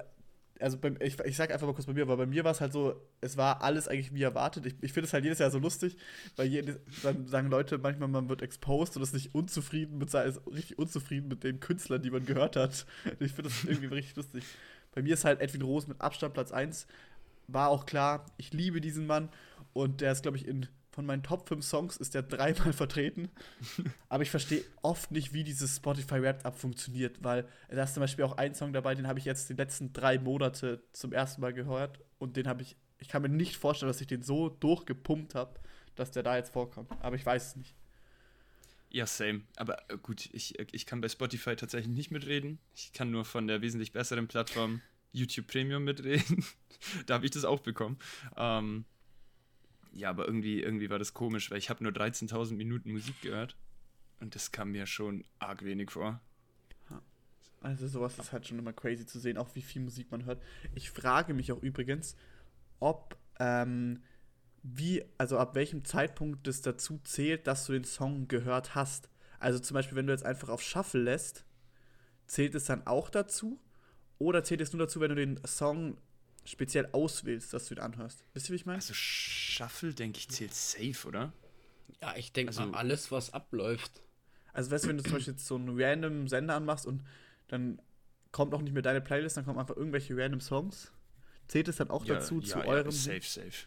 also 0.60 0.78
beim, 0.78 0.96
ich, 1.00 1.18
ich 1.20 1.36
sag 1.36 1.50
einfach 1.50 1.66
mal 1.66 1.74
kurz 1.74 1.86
bei 1.86 1.92
mir, 1.92 2.08
weil 2.08 2.16
bei 2.16 2.26
mir 2.26 2.44
war 2.44 2.52
es 2.52 2.60
halt 2.60 2.72
so, 2.72 3.00
es 3.20 3.36
war 3.36 3.62
alles 3.62 3.88
eigentlich 3.88 4.14
wie 4.14 4.22
erwartet. 4.22 4.66
Ich, 4.66 4.74
ich 4.80 4.92
finde 4.92 5.06
es 5.06 5.12
halt 5.12 5.24
jedes 5.24 5.38
Jahr 5.38 5.50
so 5.50 5.58
lustig, 5.58 5.96
weil 6.36 6.46
jedes, 6.46 6.78
dann 7.02 7.26
sagen 7.26 7.50
Leute 7.50 7.78
manchmal, 7.78 8.08
man 8.08 8.28
wird 8.28 8.42
exposed 8.42 8.96
und 8.96 9.02
ist 9.02 9.14
nicht 9.14 9.34
unzufrieden 9.34 9.98
mit 9.98 10.12
ist 10.14 10.40
richtig 10.46 10.78
unzufrieden 10.78 11.28
mit 11.28 11.44
den 11.44 11.60
Künstlern, 11.60 12.02
die 12.02 12.10
man 12.10 12.24
gehört 12.24 12.56
hat. 12.56 12.86
Ich 13.20 13.32
finde 13.32 13.50
das 13.50 13.64
irgendwie 13.64 13.86
richtig 13.86 14.16
lustig. 14.16 14.44
Bei 14.94 15.02
mir 15.02 15.14
ist 15.14 15.24
halt 15.24 15.40
Edwin 15.40 15.62
Roos 15.62 15.86
mit 15.86 16.00
Abstand 16.00 16.34
Platz 16.34 16.52
1. 16.52 16.86
War 17.48 17.68
auch 17.68 17.86
klar, 17.86 18.26
ich 18.38 18.52
liebe 18.52 18.80
diesen 18.80 19.06
Mann 19.06 19.28
und 19.72 20.00
der 20.00 20.12
ist, 20.12 20.22
glaube 20.22 20.36
ich, 20.36 20.46
in 20.46 20.66
von 20.96 21.04
meinen 21.04 21.22
Top 21.22 21.46
5 21.46 21.62
Songs 21.62 21.98
ist 21.98 22.14
der 22.14 22.22
dreimal 22.22 22.72
vertreten. 22.72 23.28
Aber 24.08 24.22
ich 24.22 24.30
verstehe 24.30 24.64
oft 24.80 25.10
nicht, 25.10 25.34
wie 25.34 25.44
dieses 25.44 25.76
Spotify 25.76 26.22
Wrapped 26.22 26.46
Up 26.46 26.58
funktioniert, 26.58 27.22
weil 27.22 27.46
da 27.68 27.82
ist 27.82 27.92
zum 27.92 28.00
Beispiel 28.00 28.24
auch 28.24 28.38
ein 28.38 28.54
Song 28.54 28.72
dabei, 28.72 28.94
den 28.94 29.06
habe 29.06 29.18
ich 29.18 29.26
jetzt 29.26 29.50
die 29.50 29.54
letzten 29.54 29.92
drei 29.92 30.18
Monate 30.18 30.82
zum 30.94 31.12
ersten 31.12 31.42
Mal 31.42 31.52
gehört 31.52 32.00
und 32.18 32.38
den 32.38 32.48
habe 32.48 32.62
ich, 32.62 32.76
ich 32.98 33.08
kann 33.08 33.20
mir 33.20 33.28
nicht 33.28 33.58
vorstellen, 33.58 33.90
dass 33.90 34.00
ich 34.00 34.06
den 34.06 34.22
so 34.22 34.48
durchgepumpt 34.48 35.34
habe, 35.34 35.60
dass 35.96 36.12
der 36.12 36.22
da 36.22 36.34
jetzt 36.34 36.54
vorkommt. 36.54 36.90
Aber 37.00 37.14
ich 37.14 37.26
weiß 37.26 37.48
es 37.48 37.56
nicht. 37.56 37.74
Ja, 38.88 39.04
same. 39.04 39.42
Aber 39.56 39.78
äh, 39.90 39.98
gut, 39.98 40.30
ich, 40.32 40.58
äh, 40.58 40.66
ich 40.72 40.86
kann 40.86 41.02
bei 41.02 41.10
Spotify 41.10 41.56
tatsächlich 41.56 41.94
nicht 41.94 42.10
mitreden. 42.10 42.58
Ich 42.74 42.94
kann 42.94 43.10
nur 43.10 43.26
von 43.26 43.46
der 43.46 43.60
wesentlich 43.60 43.92
besseren 43.92 44.28
Plattform 44.28 44.80
YouTube 45.12 45.46
Premium 45.46 45.84
mitreden. 45.84 46.42
da 47.06 47.14
habe 47.14 47.26
ich 47.26 47.32
das 47.32 47.44
auch 47.44 47.60
bekommen. 47.60 47.98
Ähm, 48.34 48.86
ja, 49.96 50.10
aber 50.10 50.26
irgendwie, 50.26 50.62
irgendwie 50.62 50.90
war 50.90 50.98
das 50.98 51.14
komisch, 51.14 51.50
weil 51.50 51.58
ich 51.58 51.70
habe 51.70 51.82
nur 51.82 51.92
13.000 51.92 52.54
Minuten 52.54 52.92
Musik 52.92 53.20
gehört. 53.22 53.56
Und 54.20 54.34
das 54.34 54.52
kam 54.52 54.72
mir 54.72 54.86
schon 54.86 55.24
arg 55.38 55.64
wenig 55.64 55.90
vor. 55.90 56.20
Also 57.60 57.88
sowas 57.88 58.18
ist 58.18 58.32
halt 58.32 58.46
schon 58.46 58.58
immer 58.58 58.72
crazy 58.72 59.06
zu 59.06 59.18
sehen, 59.18 59.38
auch 59.38 59.54
wie 59.54 59.62
viel 59.62 59.82
Musik 59.82 60.10
man 60.10 60.24
hört. 60.24 60.40
Ich 60.74 60.90
frage 60.90 61.34
mich 61.34 61.50
auch 61.50 61.62
übrigens, 61.62 62.16
ob 62.78 63.16
ähm, 63.40 64.02
wie, 64.62 65.04
also 65.18 65.38
ab 65.38 65.54
welchem 65.54 65.84
Zeitpunkt 65.84 66.46
es 66.46 66.62
dazu 66.62 67.00
zählt, 67.02 67.46
dass 67.46 67.66
du 67.66 67.72
den 67.72 67.84
Song 67.84 68.28
gehört 68.28 68.74
hast. 68.74 69.08
Also 69.38 69.58
zum 69.58 69.74
Beispiel, 69.74 69.96
wenn 69.96 70.06
du 70.06 70.12
jetzt 70.12 70.24
einfach 70.24 70.48
auf 70.48 70.62
Shuffle 70.62 71.02
lässt, 71.02 71.44
zählt 72.26 72.54
es 72.54 72.64
dann 72.64 72.86
auch 72.86 73.10
dazu? 73.10 73.60
Oder 74.18 74.44
zählt 74.44 74.60
es 74.60 74.72
nur 74.72 74.80
dazu, 74.80 75.00
wenn 75.00 75.10
du 75.10 75.16
den 75.16 75.40
Song 75.44 75.98
speziell 76.46 76.88
auswählst, 76.92 77.52
dass 77.52 77.66
du 77.68 77.74
ihn 77.74 77.80
anhörst? 77.80 78.24
Wisst 78.34 78.48
ihr, 78.48 78.52
wie 78.52 78.56
ich 78.56 78.66
meine? 78.66 78.76
Also 78.76 78.94
Shuffle, 78.94 79.92
denke 79.94 80.18
ich, 80.18 80.28
zählt 80.28 80.54
safe, 80.54 81.06
oder? 81.08 81.32
Ja, 82.00 82.14
ich 82.16 82.32
denke 82.32 82.50
Also- 82.50 82.66
mal, 82.66 82.78
alles, 82.78 83.10
was 83.10 83.32
abläuft. 83.32 84.02
Also 84.52 84.70
weißt 84.70 84.84
du, 84.84 84.88
wenn 84.88 84.96
du 84.96 85.02
zum 85.02 85.12
Beispiel 85.12 85.34
jetzt 85.34 85.46
so 85.46 85.56
einen 85.56 85.80
random 85.80 86.28
Sender 86.28 86.54
anmachst 86.54 86.86
und 86.86 87.04
dann 87.48 87.80
kommt 88.32 88.54
auch 88.54 88.62
nicht 88.62 88.72
mehr 88.72 88.82
deine 88.82 89.00
Playlist, 89.00 89.36
dann 89.36 89.44
kommen 89.44 89.58
einfach 89.58 89.76
irgendwelche 89.76 90.16
random 90.16 90.40
Songs. 90.40 90.92
Zählt 91.48 91.68
es 91.68 91.76
dann 91.76 91.90
auch 91.90 92.04
dazu 92.04 92.40
zu 92.40 92.58
eurem 92.64 92.90
safe, 92.90 93.20
safe. 93.22 93.66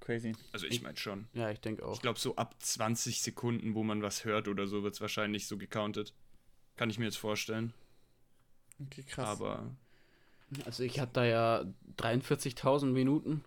Crazy. 0.00 0.34
Also 0.52 0.66
ich 0.66 0.74
Ich- 0.76 0.82
meine 0.82 0.96
schon. 0.96 1.28
Ja, 1.34 1.50
ich 1.50 1.60
denke 1.60 1.84
auch. 1.84 1.94
Ich 1.94 2.00
glaube, 2.02 2.18
so 2.18 2.36
ab 2.36 2.54
20 2.60 3.20
Sekunden, 3.22 3.74
wo 3.74 3.82
man 3.82 4.02
was 4.02 4.24
hört 4.24 4.48
oder 4.48 4.66
so, 4.66 4.82
wird 4.82 4.94
es 4.94 5.00
wahrscheinlich 5.00 5.46
so 5.46 5.58
gecountet. 5.58 6.14
Kann 6.76 6.88
ich 6.88 6.98
mir 6.98 7.04
jetzt 7.06 7.18
vorstellen. 7.18 7.74
Okay, 8.86 9.02
krass. 9.02 9.28
Aber 9.28 9.74
Also 10.64 10.82
ich 10.82 10.98
hatte 10.98 11.12
da 11.14 11.24
ja 11.24 11.64
43.000 11.96 12.86
Minuten, 12.86 13.44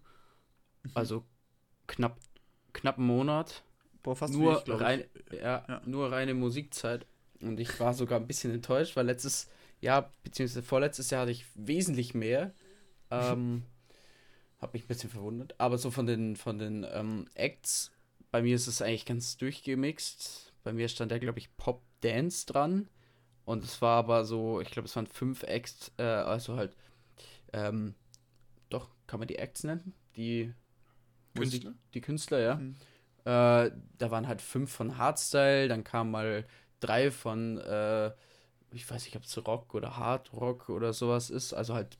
also 0.93 1.24
knapp, 1.88 2.17
knapp 2.74 2.98
einen 2.98 3.07
Monat. 3.07 3.63
Boah, 4.03 4.15
fast 4.15 4.33
nur, 4.33 4.62
ich. 4.65 4.74
rein, 4.74 5.03
ja, 5.31 5.65
Ja. 5.67 5.81
nur 5.86 6.12
reine 6.12 6.33
Musikzeit. 6.33 7.05
Und 7.41 7.60
ich 7.60 7.79
war 7.79 7.93
sogar 7.93 8.19
ein 8.19 8.27
bisschen 8.27 8.53
enttäuscht, 8.53 8.95
weil 8.95 9.05
letztes 9.05 9.50
Jahr, 9.81 10.12
beziehungsweise 10.24 10.63
vorletztes 10.63 11.10
Jahr 11.10 11.22
hatte 11.22 11.31
ich 11.31 11.45
wesentlich 11.55 12.13
mehr. 12.13 12.53
Ähm, 13.12 13.62
hab 14.60 14.74
mich 14.74 14.86
ein 14.86 14.88
bisschen 14.88 15.12
verwundert. 15.12 15.53
Aber 15.60 15.77
so 15.77 15.91
von 15.91 16.07
den, 16.07 16.36
von 16.36 16.57
den 16.57 16.83
ähm, 16.91 17.27
Acts, 17.36 17.91
bei 18.31 18.41
mir 18.41 18.55
ist 18.55 18.65
es 18.65 18.81
eigentlich 18.81 19.05
ganz 19.05 19.38
durchgemixt. 19.38 20.51
Bei 20.63 20.74
mir 20.74 20.88
stand 20.88 21.12
da, 21.12 21.19
glaube 21.19 21.38
ich, 21.38 21.55
Pop 21.55 21.83
Dance 22.01 22.48
dran. 22.48 22.88
Und 23.45 23.63
es 23.63 23.83
war 23.83 23.98
aber 24.00 24.25
so, 24.25 24.62
ich 24.62 24.72
glaube, 24.72 24.88
es 24.88 24.95
waren 24.95 25.05
fünf 25.05 25.43
Acts, 25.43 25.91
äh, 25.98 26.03
also 26.03 26.55
halt, 26.55 26.75
ähm, 27.53 27.95
doch, 28.69 28.89
kann 29.07 29.19
man 29.19 29.27
die 29.27 29.38
Acts 29.38 29.63
nennen? 29.63 29.93
Die 30.15 30.53
Künstler? 31.36 31.72
Musik, 31.72 31.93
die 31.93 32.01
Künstler, 32.01 32.39
ja. 32.39 32.55
Mhm. 32.55 32.75
Äh, 33.25 33.72
da 33.98 34.12
waren 34.12 34.27
halt 34.27 34.41
fünf 34.41 34.72
von 34.72 34.98
Hardstyle, 34.98 35.67
dann 35.67 35.83
kamen 35.83 36.12
mal 36.12 36.45
drei 36.79 37.12
von, 37.12 37.57
äh, 37.60 38.12
ich 38.72 38.89
weiß 38.89 39.05
nicht, 39.05 39.15
ob 39.15 39.24
es 39.24 39.48
Rock 39.48 39.74
oder 39.75 39.98
Hard 39.98 40.33
Rock 40.33 40.69
oder 40.69 40.93
sowas 40.93 41.29
ist, 41.29 41.53
also 41.53 41.74
halt 41.74 41.98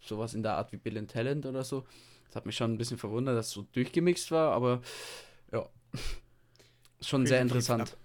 sowas 0.00 0.34
in 0.34 0.42
der 0.42 0.54
Art 0.54 0.72
wie 0.72 0.76
Bill 0.76 0.98
and 0.98 1.10
Talent 1.10 1.46
oder 1.46 1.64
so. 1.64 1.86
Das 2.26 2.36
hat 2.36 2.46
mich 2.46 2.56
schon 2.56 2.72
ein 2.72 2.78
bisschen 2.78 2.98
verwundert, 2.98 3.36
dass 3.36 3.48
es 3.48 3.52
so 3.52 3.66
durchgemixt 3.72 4.30
war, 4.30 4.52
aber 4.52 4.80
ja, 5.52 5.68
schon 7.00 7.26
sehr 7.26 7.42
Definitiv. 7.42 7.68
interessant. 7.70 7.96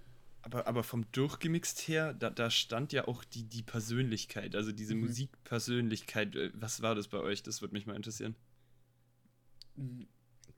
Aber, 0.47 0.65
aber 0.65 0.83
vom 0.83 1.11
Durchgemixt 1.11 1.89
her, 1.89 2.13
da, 2.13 2.29
da 2.29 2.49
stand 2.49 2.93
ja 2.93 3.05
auch 3.09 3.25
die, 3.25 3.43
die 3.43 3.63
Persönlichkeit, 3.63 4.55
also 4.55 4.71
diese 4.71 4.95
Mhm. 4.95 5.01
Musikpersönlichkeit. 5.01 6.37
Äh, 6.37 6.51
Was 6.53 6.81
war 6.81 6.95
das 6.95 7.09
bei 7.09 7.17
euch? 7.17 7.43
Das 7.43 7.61
würde 7.61 7.73
mich 7.73 7.85
mal 7.85 7.97
interessieren. 7.97 8.33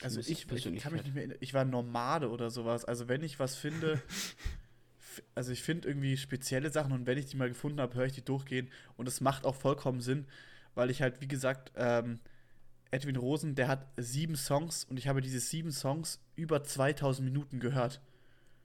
Also 0.03 0.19
ich, 0.19 0.29
ich 0.29 0.47
kann 0.77 0.93
mich 0.93 1.03
nicht 1.03 1.15
mehr 1.15 1.23
erinnern. 1.23 1.37
Ich 1.39 1.55
war 1.55 1.65
Nomade 1.65 2.29
oder 2.29 2.51
sowas. 2.51 2.85
Also 2.85 3.07
wenn 3.07 3.23
ich 3.23 3.39
was 3.39 3.55
finde, 3.55 3.99
also 5.33 5.51
ich 5.51 5.63
finde 5.63 5.87
irgendwie 5.87 6.17
spezielle 6.17 6.69
Sachen 6.69 6.91
und 6.91 7.07
wenn 7.07 7.17
ich 7.17 7.25
die 7.25 7.35
mal 7.37 7.49
gefunden 7.49 7.81
habe, 7.81 7.95
höre 7.95 8.05
ich 8.05 8.13
die 8.13 8.23
durchgehen. 8.23 8.69
Und 8.95 9.07
es 9.07 9.21
macht 9.21 9.43
auch 9.43 9.55
vollkommen 9.55 10.01
Sinn, 10.01 10.27
weil 10.75 10.91
ich 10.91 11.01
halt, 11.01 11.19
wie 11.19 11.27
gesagt, 11.27 11.71
ähm, 11.75 12.19
Edwin 12.91 13.15
Rosen, 13.15 13.55
der 13.55 13.67
hat 13.67 13.87
sieben 13.97 14.35
Songs 14.35 14.83
und 14.83 14.97
ich 14.97 15.07
habe 15.07 15.21
diese 15.21 15.39
sieben 15.39 15.71
Songs 15.71 16.19
über 16.35 16.63
2000 16.63 17.25
Minuten 17.27 17.59
gehört. 17.59 18.01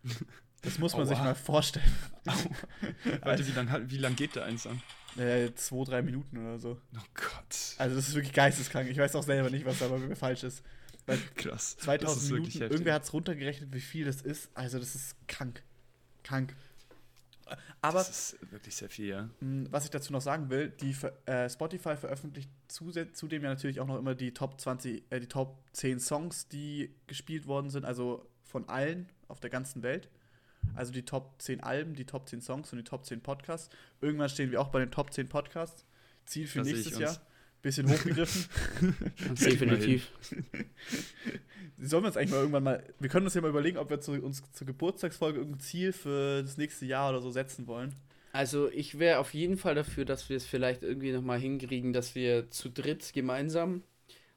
Das 0.65 0.79
muss 0.79 0.97
man 0.97 1.07
sich 1.07 1.19
Aua. 1.19 1.25
mal 1.25 1.35
vorstellen. 1.35 1.85
Warte, 3.23 3.47
wie 3.47 3.53
lange 3.53 3.91
wie 3.91 3.99
lang 3.99 4.17
geht 4.17 4.35
der 4.35 4.45
eins 4.45 4.67
an? 4.67 4.81
Äh, 5.17 5.55
zwei, 5.55 5.85
drei 5.85 6.03
Minuten 6.03 6.39
oder 6.39 6.59
so. 6.59 6.81
Oh 6.97 7.01
Gott. 7.15 7.75
Also 7.79 7.97
das 7.97 8.09
ist 8.09 8.15
wirklich 8.15 8.33
geisteskrank. 8.33 8.89
Ich 8.91 8.99
weiß 8.99 9.15
auch 9.15 9.23
selber 9.23 9.51
nicht, 9.51 9.65
was 9.65 9.79
da 9.79 9.89
bei 9.89 9.99
mir 9.99 10.17
falsch 10.17 10.43
ist. 10.43 10.63
Weil 11.07 11.19
Krass. 11.37 11.77
2000 11.77 12.03
das 12.03 12.23
ist 12.25 12.31
Minuten, 12.31 12.63
irgendwer 12.63 12.95
hat 12.95 13.05
es 13.05 13.13
runtergerechnet, 13.13 13.73
wie 13.73 13.81
viel 13.81 14.07
das 14.07 14.23
ist. 14.23 14.51
Also 14.55 14.79
das 14.79 14.95
ist 14.95 15.17
krank. 15.29 15.63
Krank. 16.23 16.55
Aber 17.83 17.99
Das 17.99 18.33
ist 18.33 18.53
wirklich 18.53 18.75
sehr 18.75 18.89
viel, 18.89 19.09
ja. 19.09 19.29
mh, 19.41 19.69
was 19.71 19.85
ich 19.85 19.91
dazu 19.91 20.13
noch 20.15 20.23
sagen 20.23 20.49
will, 20.49 20.71
die 20.81 20.97
äh, 21.27 21.51
Spotify 21.51 21.95
veröffentlicht 21.95 22.49
zudem 22.69 23.43
ja 23.43 23.51
natürlich 23.51 23.81
auch 23.81 23.87
noch 23.87 23.99
immer 23.99 24.15
die 24.15 24.33
Top 24.33 24.59
20, 24.59 25.05
äh, 25.11 25.21
die 25.21 25.27
Top 25.27 25.63
10 25.73 26.01
Songs, 26.01 26.49
die 26.49 26.95
gespielt 27.07 27.47
worden 27.47 27.69
sind, 27.69 27.85
also 27.85 28.27
von 28.43 28.67
allen 28.71 29.11
auf 29.29 29.41
der 29.41 29.51
ganzen 29.51 29.83
Welt. 29.83 30.09
Also 30.77 30.93
die 30.93 31.05
Top 31.05 31.35
10 31.39 31.63
Alben, 31.63 31.95
die 31.95 32.05
Top 32.05 32.29
10 32.29 32.41
Songs 32.41 32.73
und 32.73 32.79
die 32.79 32.85
Top 32.85 33.05
10 33.05 33.21
Podcasts. 33.21 33.75
Irgendwann 34.01 34.29
stehen 34.29 34.51
wir 34.51 34.61
auch 34.61 34.69
bei 34.69 34.81
den 34.81 34.91
Top 34.91 35.13
10 35.13 35.29
Podcasts. 35.29 35.85
Ziel 36.27 36.47
für 36.47 36.59
Da 36.59 36.65
sehe 36.65 36.75
nächstes 36.75 36.99
Jahr. 36.99 37.17
Bisschen 37.63 37.89
hochgegriffen. 37.89 38.45
Definitiv. 39.41 40.11
Sollen 41.79 42.05
wir 42.05 42.09
uns 42.09 42.17
eigentlich 42.17 42.31
mal 42.31 42.39
irgendwann 42.39 42.63
mal. 42.63 42.85
Wir 43.01 43.09
können 43.09 43.25
uns 43.25 43.35
ja 43.35 43.41
mal 43.41 43.49
überlegen, 43.49 43.79
ob 43.79 43.89
wir 43.89 44.01
zu, 44.01 44.13
uns 44.13 44.43
zur 44.53 44.67
Geburtstagsfolge 44.67 45.39
irgendein 45.39 45.61
Ziel 45.61 45.93
für 45.93 46.43
das 46.43 46.57
nächste 46.57 46.85
Jahr 46.85 47.11
oder 47.11 47.21
so 47.21 47.31
setzen 47.31 47.67
wollen. 47.67 47.95
Also 48.33 48.69
ich 48.71 48.99
wäre 48.99 49.19
auf 49.19 49.33
jeden 49.33 49.57
Fall 49.57 49.75
dafür, 49.75 50.05
dass 50.05 50.29
wir 50.29 50.37
es 50.37 50.45
vielleicht 50.45 50.83
irgendwie 50.83 51.13
nochmal 51.13 51.39
hinkriegen, 51.39 51.93
dass 51.93 52.15
wir 52.15 52.51
zu 52.51 52.69
dritt 52.69 53.13
gemeinsam 53.13 53.83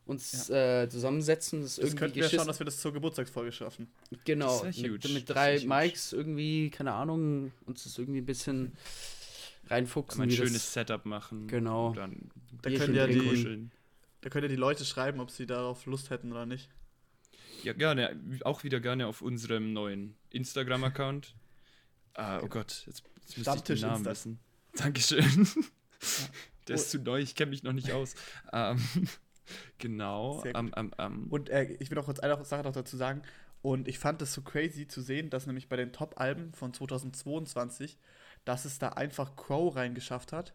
uns 0.07 0.49
äh, 0.49 0.87
zusammensetzen. 0.89 1.61
Das, 1.61 1.75
Das 1.75 1.77
irgendwie 1.79 1.97
könnten 1.99 2.15
wir 2.15 2.29
schauen, 2.29 2.47
dass 2.47 2.59
wir 2.59 2.65
das 2.65 2.79
zur 2.79 2.93
Geburtstagsfolge 2.93 3.51
schaffen. 3.51 3.87
Genau, 4.25 4.63
Das 4.63 4.77
mit, 4.77 4.91
huge. 4.91 5.09
mit 5.09 5.29
Das 5.29 5.35
drei. 5.35 5.59
Mikes 5.65 6.13
irgendwie, 6.13 6.69
keine 6.69 6.93
Ahnung, 6.93 7.51
uns 7.65 7.83
das 7.83 7.97
irgendwie 7.97 8.21
ein 8.21 8.25
bisschen 8.25 8.73
reinfuchsen. 9.69 10.21
Ein 10.21 10.31
schönes 10.31 10.53
das, 10.53 10.73
Setup 10.73 11.05
machen. 11.05 11.47
Genau. 11.47 11.93
Dann 11.93 12.29
Da 12.61 12.69
können 12.71 12.95
ja 12.95 13.05
trinken. 13.05 13.69
die, 13.69 13.69
da 14.21 14.29
können 14.29 14.43
ja 14.45 14.49
die 14.49 14.55
Leute 14.55 14.85
schreiben, 14.85 15.19
ob 15.19 15.29
sie 15.31 15.45
darauf 15.45 15.85
Lust 15.85 16.09
hätten 16.09 16.31
oder 16.31 16.45
nicht. 16.45 16.69
Ja, 17.63 17.73
gerne. 17.73 18.19
Auch 18.43 18.63
wieder 18.63 18.79
gerne 18.79 19.07
auf 19.07 19.21
unserem 19.21 19.73
neuen 19.73 20.15
Instagram-Account. 20.29 21.33
Ah, 22.13 22.39
oh 22.41 22.47
Gott, 22.47 22.83
jetzt, 22.87 23.03
jetzt 23.19 23.37
müsste 23.37 23.55
ich 23.57 23.61
den 23.63 23.79
Namen 23.81 23.95
Insta. 23.97 24.11
wissen. 24.11 24.39
Dankeschön. 24.75 25.47
Der 26.67 26.75
Oh. 26.75 26.79
ist 26.79 26.91
zu 26.91 26.99
neu, 26.99 27.19
ich 27.21 27.33
kenne 27.35 27.51
mich 27.51 27.63
noch 27.63 27.73
nicht 27.73 27.91
aus. 27.91 28.13
Ähm, 28.53 28.79
genau. 29.77 30.43
Am, 30.53 30.73
am, 30.73 30.93
am, 30.97 31.27
Und 31.27 31.49
äh, 31.49 31.75
ich 31.79 31.89
will 31.89 31.95
noch 31.95 32.05
kurz 32.05 32.19
eine 32.19 32.43
Sache 32.45 32.63
noch 32.63 32.73
dazu 32.73 32.97
sagen. 32.97 33.21
Und 33.61 33.87
ich 33.87 33.99
fand 33.99 34.21
es 34.21 34.33
so 34.33 34.41
crazy 34.41 34.87
zu 34.87 35.01
sehen, 35.01 35.29
dass 35.29 35.47
nämlich 35.47 35.67
bei 35.67 35.75
den 35.75 35.91
Top-Alben 35.91 36.53
von 36.53 36.73
2022, 36.73 37.97
dass 38.45 38.65
es 38.65 38.79
da 38.79 38.89
einfach 38.89 39.35
Crow 39.35 39.75
reingeschafft 39.75 40.31
hat. 40.31 40.53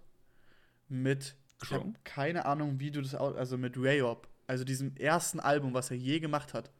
Mit, 0.88 1.34
ich 1.62 1.68
Crow? 1.68 1.80
habe 1.80 1.92
keine 2.04 2.46
Ahnung, 2.46 2.80
wie 2.80 2.90
du 2.90 3.02
das, 3.02 3.14
also 3.14 3.58
mit 3.58 3.76
Rayop. 3.76 4.28
Also 4.46 4.64
diesem 4.64 4.96
ersten 4.96 5.40
Album, 5.40 5.74
was 5.74 5.90
er 5.90 5.96
je 5.96 6.20
gemacht 6.20 6.54
hat. 6.54 6.70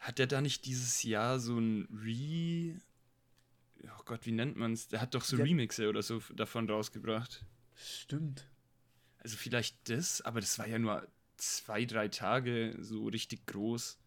Hat 0.00 0.18
der 0.18 0.26
da 0.26 0.40
nicht 0.40 0.66
dieses 0.66 1.02
Jahr 1.04 1.38
so 1.38 1.58
ein 1.58 1.86
Re. 1.92 2.80
Oh 3.84 4.02
Gott, 4.04 4.26
wie 4.26 4.32
nennt 4.32 4.56
man 4.56 4.72
es? 4.72 4.88
Der 4.88 5.00
hat 5.00 5.14
doch 5.14 5.24
so 5.24 5.36
Ja. 5.36 5.44
Remixe 5.44 5.88
oder 5.88 6.02
so 6.02 6.20
davon 6.34 6.68
rausgebracht. 6.68 7.44
Stimmt. 7.76 8.46
Also 9.22 9.36
vielleicht 9.36 9.88
das, 9.88 10.20
aber 10.22 10.40
das 10.40 10.58
war 10.58 10.66
ja 10.66 10.78
nur 10.78 11.06
zwei, 11.36 11.84
drei 11.84 12.08
Tage 12.08 12.76
so 12.80 13.06
richtig 13.06 13.46
groß. 13.46 13.98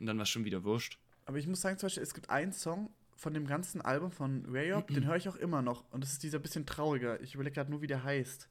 Und 0.00 0.06
dann 0.06 0.16
war 0.16 0.24
es 0.24 0.28
schon 0.28 0.44
wieder 0.44 0.64
wurscht. 0.64 0.98
Aber 1.26 1.38
ich 1.38 1.46
muss 1.46 1.60
sagen, 1.60 1.78
zum 1.78 1.86
Beispiel, 1.86 2.02
es 2.02 2.14
gibt 2.14 2.30
einen 2.30 2.52
Song 2.52 2.90
von 3.16 3.32
dem 3.32 3.46
ganzen 3.46 3.80
Album 3.80 4.10
von 4.10 4.44
Rayop, 4.48 4.88
den 4.88 5.06
höre 5.06 5.16
ich 5.16 5.28
auch 5.28 5.36
immer 5.36 5.62
noch. 5.62 5.90
Und 5.92 6.02
das 6.02 6.12
ist 6.12 6.22
dieser 6.22 6.38
bisschen 6.38 6.66
trauriger. 6.66 7.20
Ich 7.20 7.34
überlege 7.34 7.54
gerade 7.54 7.70
nur, 7.70 7.80
wie 7.80 7.86
der 7.86 8.02
heißt. 8.02 8.48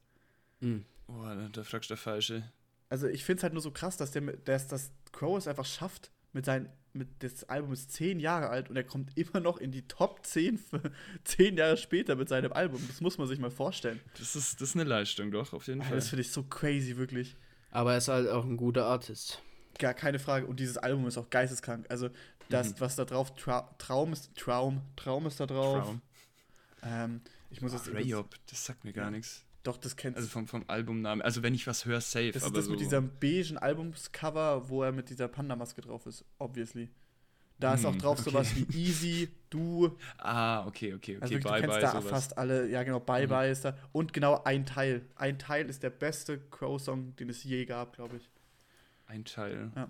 Hm. 0.61 0.85
Oh, 1.07 1.25
da, 1.51 1.63
fragst 1.63 1.89
du 1.89 1.93
der 1.93 1.97
Falsche. 1.97 2.51
Also 2.89 3.07
ich 3.07 3.23
finde 3.23 3.39
es 3.39 3.43
halt 3.43 3.53
nur 3.53 3.61
so 3.61 3.71
krass, 3.71 3.97
dass 3.97 4.11
der, 4.11 4.21
dass 4.21 4.67
das 4.67 4.91
Crow 5.11 5.37
es 5.37 5.47
einfach 5.47 5.65
schafft, 5.65 6.11
mit 6.31 6.45
seinen, 6.45 6.69
mit 6.95 7.07
das 7.23 7.43
Album 7.45 7.73
ist 7.73 7.91
zehn 7.91 8.19
Jahre 8.19 8.49
alt 8.49 8.69
und 8.69 8.75
er 8.75 8.83
kommt 8.83 9.17
immer 9.17 9.39
noch 9.39 9.57
in 9.57 9.71
die 9.71 9.87
Top 9.87 10.25
10 10.25 10.57
für 10.57 10.81
zehn 11.23 11.57
Jahre 11.57 11.77
später 11.77 12.15
mit 12.15 12.29
seinem 12.29 12.53
Album. 12.53 12.81
Das 12.87 13.01
muss 13.01 13.17
man 13.17 13.27
sich 13.27 13.39
mal 13.39 13.49
vorstellen. 13.51 13.99
Das 14.19 14.35
ist, 14.35 14.61
das 14.61 14.69
ist 14.69 14.75
eine 14.75 14.83
Leistung, 14.83 15.31
doch, 15.31 15.53
auf 15.53 15.67
jeden 15.67 15.79
Alter, 15.81 15.89
Fall. 15.89 15.97
das 15.97 16.09
finde 16.09 16.21
ich 16.21 16.31
so 16.31 16.43
crazy, 16.43 16.97
wirklich. 16.97 17.35
Aber 17.71 17.93
er 17.93 17.97
ist 17.97 18.07
halt 18.07 18.29
auch 18.29 18.45
ein 18.45 18.57
guter 18.57 18.85
Artist. 18.85 19.41
Gar 19.79 19.95
keine 19.95 20.19
Frage. 20.19 20.45
Und 20.45 20.59
dieses 20.59 20.77
Album 20.77 21.07
ist 21.07 21.17
auch 21.17 21.29
geisteskrank. 21.31 21.87
Also 21.89 22.09
das, 22.49 22.69
Mhm. 22.71 22.79
was 22.79 22.95
da 22.95 23.05
drauf, 23.05 23.35
Tra 23.35 23.73
Traum 23.79 24.13
ist, 24.13 24.35
Traum, 24.35 24.81
Traum 24.95 25.25
ist 25.25 25.39
da 25.39 25.47
drauf. 25.47 25.83
Traum. 25.85 26.01
Ähm, 26.83 27.21
ich 27.49 27.61
muss 27.61 27.73
Oh, 27.73 27.77
jetzt 27.77 27.91
Rayop, 27.93 28.35
das 28.51 28.63
sagt 28.65 28.83
mir 28.83 28.93
gar 28.93 29.05
Ja. 29.05 29.11
nichts. 29.11 29.43
Doch, 29.63 29.77
das 29.77 29.95
kennst 29.95 30.17
Also 30.17 30.29
vom, 30.29 30.45
vom 30.47 30.65
Albumnamen. 30.67 31.21
Also 31.21 31.41
wenn 31.41 31.53
ich 31.55 31.65
was 31.67 31.85
höre, 31.85 32.01
safe. 32.01 32.31
Das 32.31 32.43
ist 32.43 32.55
das 32.55 32.65
so 32.65 32.71
mit 32.71 32.81
diesem 32.81 33.11
beigen 33.19 33.57
Albumscover, 33.57 34.67
wo 34.69 34.83
er 34.83 34.91
mit 34.91 35.09
dieser 35.09 35.27
Panda-Maske 35.29 35.81
drauf 35.81 36.05
ist, 36.05 36.25
obviously. 36.37 36.89
Da 37.59 37.75
ist 37.75 37.85
auch 37.85 37.93
Hm, 37.93 37.99
drauf 37.99 38.19
okay. 38.19 38.29
sowas 38.31 38.53
wie 38.55 38.65
Easy, 38.77 39.29
Du. 39.49 39.95
Ah, 40.17 40.65
okay, 40.67 40.93
okay, 40.95 41.15
okay. 41.15 41.17
Also 41.21 41.33
wirklich, 41.35 41.43
bye, 41.51 41.61
du 41.61 41.67
kennst 41.67 41.75
bye, 41.75 41.81
da 41.81 41.91
sowas. 41.91 42.09
fast 42.09 42.37
alle. 42.37 42.67
Ja, 42.69 42.83
genau, 42.83 42.99
Bye 42.99 43.25
Mhm. 43.25 43.29
Bye 43.29 43.51
ist 43.51 43.63
da. 43.63 43.77
Und 43.93 44.11
genau 44.11 44.43
ein 44.43 44.65
Teil. 44.65 45.05
Ein 45.15 45.39
Teil 45.39 45.69
ist 45.69 45.81
der 45.81 45.91
beste 45.91 46.39
Crow-Song, 46.49 47.15
den 47.15 47.29
es 47.29 47.43
je 47.43 47.63
gab, 47.65 47.93
glaube 47.95 48.17
ich. 48.17 48.29
Ein 49.05 49.23
Teil. 49.23 49.71
Ja. 49.75 49.89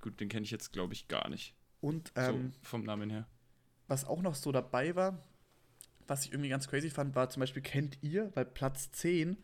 Gut, 0.00 0.18
den 0.18 0.28
kenne 0.28 0.44
ich 0.44 0.50
jetzt, 0.50 0.72
glaube 0.72 0.94
ich, 0.94 1.06
gar 1.06 1.28
nicht. 1.28 1.54
Und 1.80 2.10
ähm, 2.16 2.52
so 2.62 2.68
vom 2.68 2.82
Namen 2.82 3.10
her. 3.10 3.26
was 3.86 4.04
auch 4.04 4.22
noch 4.22 4.34
so 4.34 4.50
dabei 4.50 4.96
war, 4.96 5.22
was 6.06 6.24
ich 6.24 6.32
irgendwie 6.32 6.48
ganz 6.50 6.68
crazy 6.68 6.90
fand, 6.90 7.14
war 7.14 7.28
zum 7.30 7.40
Beispiel, 7.40 7.62
kennt 7.62 7.98
ihr, 8.02 8.30
weil 8.34 8.44
Platz 8.44 8.90
10 8.92 9.36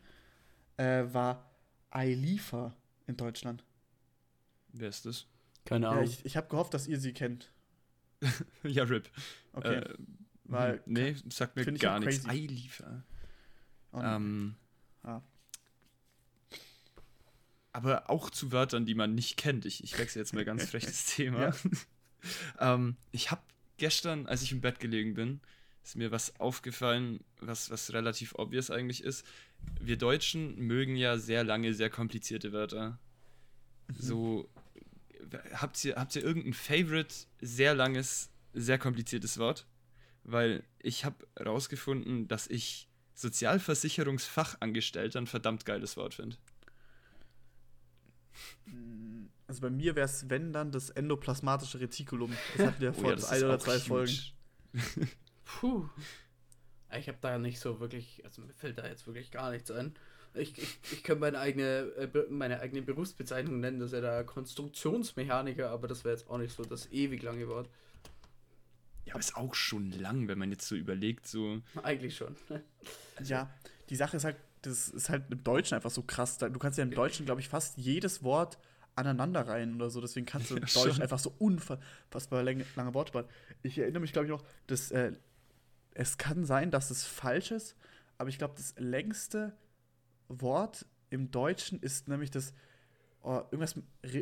äh, 0.77 1.03
war 1.11 1.51
Eilifa 1.91 2.75
in 3.07 3.17
Deutschland. 3.17 3.63
Wer 4.69 4.89
ist 4.89 5.05
das? 5.05 5.27
Keine 5.65 5.85
Ja, 5.85 5.91
Ahnung. 5.91 6.05
ich 6.05 6.25
ich 6.25 6.35
habe 6.37 6.47
gehofft, 6.47 6.73
dass 6.73 6.87
ihr 6.87 6.99
sie 6.99 7.13
kennt. 7.13 7.51
ja, 8.63 8.83
RIP. 8.83 9.09
Okay. 9.53 9.75
Äh, 9.75 9.93
weil- 10.45 10.81
nee, 10.85 11.15
sagt 11.29 11.55
mir 11.55 11.65
gar 11.73 11.97
auch 11.97 11.99
nichts. 12.05 12.27
Eiliefer. 12.27 13.03
Und- 13.91 14.03
Ähm, 14.03 14.55
ja. 15.03 15.21
aber 17.71 18.09
auch 18.09 18.29
zu 18.29 18.51
Wörtern, 18.51 18.85
die 18.85 18.95
man 18.95 19.15
nicht 19.15 19.37
kennt. 19.37 19.65
Ich, 19.65 19.83
ich 19.83 19.97
wechsle 19.97 20.21
jetzt 20.21 20.33
mal 20.33 20.45
ganz 20.45 20.65
frech 20.69 20.85
das 20.85 21.05
Thema. 21.05 21.49
Ja. 21.49 21.55
ähm, 22.73 22.97
ich 23.11 23.31
habe 23.31 23.41
gestern, 23.77 24.27
als 24.27 24.41
ich 24.41 24.51
im 24.51 24.61
Bett 24.61 24.79
gelegen 24.79 25.13
bin, 25.15 25.41
ist 25.83 25.95
mir 25.95 26.11
was 26.11 26.39
aufgefallen, 26.39 27.19
was, 27.39 27.69
was 27.69 27.93
relativ 27.93 28.33
obvious 28.35 28.71
eigentlich 28.71 29.03
ist. 29.03 29.25
Wir 29.81 29.97
Deutschen 29.97 30.57
mögen 30.57 30.95
ja 30.95 31.17
sehr 31.17 31.43
lange, 31.43 31.73
sehr 31.73 31.89
komplizierte 31.89 32.53
Wörter. 32.53 32.99
Mhm. 33.87 33.95
So, 33.97 34.49
habt 35.53 35.83
ihr, 35.83 35.95
habt 35.95 36.15
ihr 36.15 36.23
irgendein 36.23 36.53
Favorite, 36.53 37.13
sehr 37.41 37.75
langes, 37.75 38.29
sehr 38.53 38.77
kompliziertes 38.77 39.37
Wort? 39.37 39.65
Weil 40.23 40.63
ich 40.79 41.03
habe 41.03 41.17
rausgefunden, 41.43 42.29
dass 42.29 42.47
ich 42.47 42.87
Sozialversicherungsfachangestellter 43.13 45.19
ein 45.19 45.27
verdammt 45.27 45.65
geiles 45.65 45.97
Wort 45.97 46.13
finde. 46.13 46.37
Also 49.47 49.61
bei 49.61 49.69
mir 49.69 49.95
wäre 49.95 50.05
es, 50.05 50.29
wenn 50.29 50.53
dann, 50.53 50.71
das 50.71 50.89
endoplasmatische 50.89 51.79
Retikulum. 51.79 52.33
Das 52.57 52.67
hatten 52.67 52.81
wir 52.81 52.89
Oh 52.97 53.01
vor 53.01 53.15
ja, 53.15 53.27
ein 53.27 53.43
oder 53.43 53.59
zwei 53.59 53.75
huge. 53.75 53.85
Folgen. 53.85 54.17
Puh. 55.45 55.87
Ich 56.97 57.07
habe 57.07 57.17
da 57.21 57.37
nicht 57.39 57.59
so 57.59 57.79
wirklich, 57.79 58.21
also 58.23 58.41
mir 58.41 58.53
fällt 58.53 58.77
da 58.77 58.87
jetzt 58.87 59.07
wirklich 59.07 59.31
gar 59.31 59.51
nichts 59.51 59.71
ein. 59.71 59.95
Ich, 60.35 60.57
ich, 60.57 60.79
ich 60.91 61.03
könnte 61.03 61.21
meine 61.21 61.39
eigene, 61.39 61.63
äh, 61.97 62.09
meine 62.29 62.59
eigene 62.59 62.81
Berufsbezeichnung 62.81 63.59
nennen, 63.59 63.79
das 63.79 63.87
ist 63.87 63.93
ja 63.93 64.01
der 64.01 64.23
Konstruktionsmechaniker, 64.23 65.69
aber 65.69 65.87
das 65.87 66.03
wäre 66.03 66.15
jetzt 66.15 66.29
auch 66.29 66.37
nicht 66.37 66.55
so 66.55 66.63
das 66.63 66.91
ewig 66.91 67.21
lange 67.23 67.47
Wort. 67.47 67.69
Ja, 69.05 69.13
aber 69.13 69.19
ist 69.19 69.35
auch 69.35 69.53
schon 69.53 69.91
lang, 69.91 70.27
wenn 70.27 70.39
man 70.39 70.49
jetzt 70.51 70.67
so 70.67 70.75
überlegt, 70.75 71.27
so. 71.27 71.61
Eigentlich 71.81 72.15
schon. 72.15 72.35
Ja, 73.23 73.49
die 73.89 73.95
Sache 73.95 74.17
ist 74.17 74.23
halt, 74.23 74.37
das 74.63 74.89
ist 74.89 75.09
halt 75.09 75.25
im 75.29 75.43
Deutschen 75.43 75.75
einfach 75.75 75.91
so 75.91 76.01
krass. 76.01 76.39
Da- 76.39 76.49
Du 76.49 76.57
kannst 76.57 76.79
ja 76.79 76.83
im 76.83 76.89
Deutschen, 76.91 77.25
glaube 77.27 77.41
ich, 77.41 77.47
fast 77.47 77.77
jedes 77.77 78.23
Wort 78.23 78.57
aneinander 78.95 79.47
reihen 79.47 79.75
oder 79.75 79.89
so. 79.91 80.01
Deswegen 80.01 80.25
kannst 80.25 80.49
du 80.49 80.55
im 80.57 80.63
Ja, 80.63 80.83
Deutschen 80.83 81.03
einfach 81.03 81.19
so 81.19 81.31
unfassbar 81.37 82.41
lange, 82.43 82.65
lange 82.75 82.93
Worte 82.95 83.11
bauen. 83.11 83.25
Ich 83.61 83.77
erinnere 83.77 83.99
mich, 84.01 84.13
glaube 84.13 84.25
ich, 84.25 84.31
noch, 84.31 84.43
dass 84.65 84.89
äh, 84.91 85.11
es 85.95 86.17
kann 86.17 86.45
sein, 86.45 86.71
dass 86.71 86.89
es 86.91 87.05
falsch 87.05 87.51
ist, 87.51 87.75
aber 88.17 88.29
ich 88.29 88.37
glaube, 88.37 88.53
das 88.57 88.73
längste 88.77 89.55
Wort 90.27 90.85
im 91.09 91.31
Deutschen 91.31 91.79
ist 91.79 92.07
nämlich 92.07 92.31
das, 92.31 92.53
oh, 93.21 93.41
irgendwas, 93.51 93.75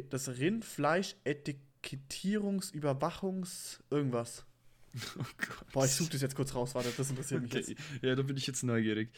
das 0.10 0.28
Rindfleisch, 0.30 1.16
Etikettierungs-, 1.26 2.74
irgendwas. 3.90 4.46
Oh 5.18 5.24
Gott. 5.38 5.72
Boah, 5.72 5.86
ich 5.86 5.92
suche 5.92 6.10
das 6.10 6.22
jetzt 6.22 6.36
kurz 6.36 6.54
raus, 6.54 6.76
warte, 6.76 6.92
das 6.98 7.10
interessiert 7.10 7.42
mich 7.44 7.52
Okay. 7.54 7.64
jetzt. 7.66 7.82
Ja, 8.02 8.14
da 8.14 8.24
bin 8.24 8.36
ich 8.36 8.46
jetzt 8.46 8.62
neugierig. 8.64 9.10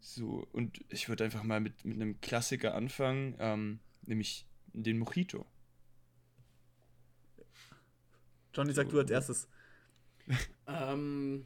So, 0.01 0.47
und 0.53 0.85
ich 0.89 1.09
würde 1.09 1.25
einfach 1.25 1.43
mal 1.43 1.61
mit, 1.61 1.85
mit 1.85 1.97
einem 1.97 2.21
Klassiker 2.21 2.75
anfangen, 2.75 3.35
ähm, 3.39 3.81
nämlich 4.03 4.47
den 4.73 4.99
Mojito. 4.99 5.47
Johnny, 8.57 8.73
sag 8.73 8.89
du 8.89 8.99
als 8.99 9.11
erstes. 9.11 9.49
Ähm. 10.67 11.45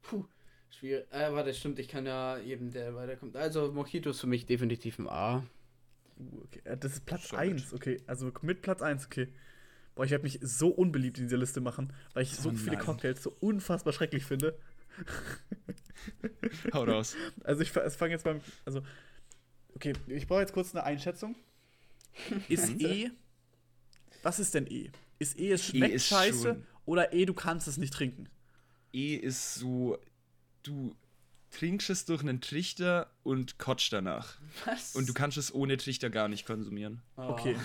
Puh, 0.00 0.24
schwierig. 0.70 1.06
Äh, 1.12 1.30
warte, 1.34 1.52
stimmt, 1.52 1.78
ich 1.78 1.88
kann 1.88 2.06
ja 2.06 2.38
jedem, 2.38 2.70
der 2.70 2.94
weiterkommt. 2.94 3.36
Also, 3.36 3.70
Mojito 3.72 4.08
ist 4.10 4.20
für 4.20 4.26
mich 4.26 4.46
definitiv 4.46 4.98
ein 4.98 5.06
A. 5.06 5.44
Uh, 6.18 6.40
okay. 6.44 6.62
äh, 6.64 6.78
Das 6.78 6.92
ist 6.94 7.04
Platz 7.04 7.28
Solid. 7.28 7.52
1, 7.52 7.74
okay. 7.74 8.00
Also 8.06 8.32
mit 8.40 8.62
Platz 8.62 8.80
1, 8.80 9.04
okay. 9.04 9.28
Boah, 9.94 10.04
ich 10.06 10.10
werde 10.10 10.24
mich 10.24 10.38
so 10.40 10.68
unbeliebt 10.68 11.18
in 11.18 11.24
dieser 11.24 11.36
Liste 11.36 11.60
machen, 11.60 11.92
weil 12.14 12.22
ich 12.22 12.34
so 12.34 12.48
Oh 12.48 12.54
viele. 12.54 12.78
Cocktails 12.78 13.22
so 13.22 13.36
unfassbar 13.40 13.92
schrecklich 13.92 14.24
finde. 14.24 14.58
Hau 16.72 16.84
raus. 16.84 17.16
Also 17.44 17.62
ich 17.62 17.70
fange 17.70 18.12
jetzt 18.12 18.24
beim. 18.24 18.40
Also. 18.64 18.82
Okay, 19.74 19.92
ich 20.06 20.26
brauche 20.26 20.40
jetzt 20.40 20.52
kurz 20.54 20.74
eine 20.74 20.84
Einschätzung. 20.84 21.36
Ist 22.48 22.80
E. 22.80 23.10
Was 24.22 24.38
ist 24.38 24.54
denn 24.54 24.66
E? 24.66 24.90
Ist 25.18 25.38
E, 25.38 25.50
es 25.52 25.66
schmeckt 25.66 25.94
ist 25.94 26.06
scheiße 26.06 26.42
schon- 26.42 26.66
oder 26.84 27.12
E, 27.12 27.24
du 27.26 27.34
kannst 27.34 27.68
es 27.68 27.76
nicht 27.76 27.92
trinken? 27.92 28.28
E 28.92 29.14
ist 29.14 29.54
so, 29.54 29.98
du 30.62 30.96
trinkst 31.50 31.90
es 31.90 32.04
durch 32.04 32.22
einen 32.22 32.40
Trichter 32.40 33.10
und 33.22 33.58
kotzt 33.58 33.92
danach. 33.92 34.38
Was? 34.64 34.94
Und 34.94 35.08
du 35.08 35.14
kannst 35.14 35.36
es 35.36 35.52
ohne 35.54 35.76
Trichter 35.76 36.10
gar 36.10 36.28
nicht 36.28 36.46
konsumieren. 36.46 37.02
Oh. 37.16 37.22
Okay. 37.30 37.56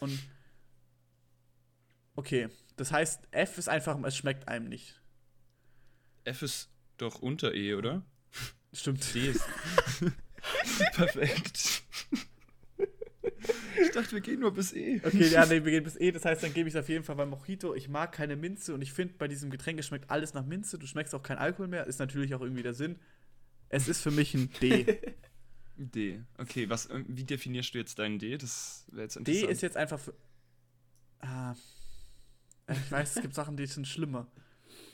Und. 0.00 0.18
Okay, 2.16 2.48
das 2.76 2.90
heißt, 2.90 3.28
F 3.30 3.58
ist 3.58 3.68
einfach, 3.68 4.00
es 4.02 4.16
schmeckt 4.16 4.48
einem 4.48 4.68
nicht. 4.68 5.00
F 6.24 6.42
ist 6.42 6.68
doch 6.96 7.20
unter 7.20 7.54
E, 7.54 7.74
oder? 7.74 8.04
Stimmt. 8.72 9.14
D 9.14 9.30
ist. 9.30 9.44
Perfekt. 10.92 11.82
Ich 13.82 13.90
dachte, 13.90 14.12
wir 14.12 14.20
gehen 14.20 14.40
nur 14.40 14.52
bis 14.52 14.72
E. 14.72 15.00
Okay, 15.04 15.28
ja, 15.28 15.46
nee, 15.46 15.64
wir 15.64 15.72
gehen 15.72 15.84
bis 15.84 15.96
E, 15.96 16.10
das 16.10 16.24
heißt, 16.24 16.42
dann 16.42 16.54
gebe 16.54 16.68
ich 16.68 16.74
es 16.74 16.80
auf 16.80 16.88
jeden 16.88 17.04
Fall 17.04 17.16
bei 17.16 17.26
Mojito. 17.26 17.74
Ich 17.74 17.88
mag 17.88 18.12
keine 18.12 18.36
Minze 18.36 18.74
und 18.74 18.82
ich 18.82 18.92
finde, 18.92 19.14
bei 19.18 19.28
diesem 19.28 19.50
Getränk 19.50 19.78
es 19.78 19.86
schmeckt 19.86 20.10
alles 20.10 20.34
nach 20.34 20.44
Minze. 20.44 20.78
Du 20.78 20.86
schmeckst 20.86 21.14
auch 21.14 21.22
kein 21.22 21.38
Alkohol 21.38 21.68
mehr, 21.68 21.86
ist 21.86 21.98
natürlich 21.98 22.34
auch 22.34 22.40
irgendwie 22.40 22.62
der 22.62 22.74
Sinn. 22.74 22.98
Es 23.68 23.88
ist 23.88 24.00
für 24.00 24.10
mich 24.10 24.34
ein 24.34 24.50
D. 24.60 24.98
D. 25.78 26.20
Okay, 26.38 26.68
was, 26.68 26.90
ähm, 26.90 27.04
wie 27.08 27.24
definierst 27.24 27.72
du 27.74 27.78
jetzt 27.78 27.98
deinen 27.98 28.18
D? 28.18 28.36
Das 28.36 28.84
wäre 28.90 29.02
jetzt 29.02 29.16
D 29.16 29.18
interessant. 29.20 29.52
ist 29.52 29.62
jetzt 29.62 29.76
einfach 29.76 30.00
für. 30.00 30.14
Ah. 31.20 31.54
Ich 32.70 32.90
weiß, 32.90 33.16
es 33.16 33.22
gibt 33.22 33.34
Sachen, 33.34 33.56
die 33.56 33.66
sind 33.66 33.86
schlimmer. 33.86 34.26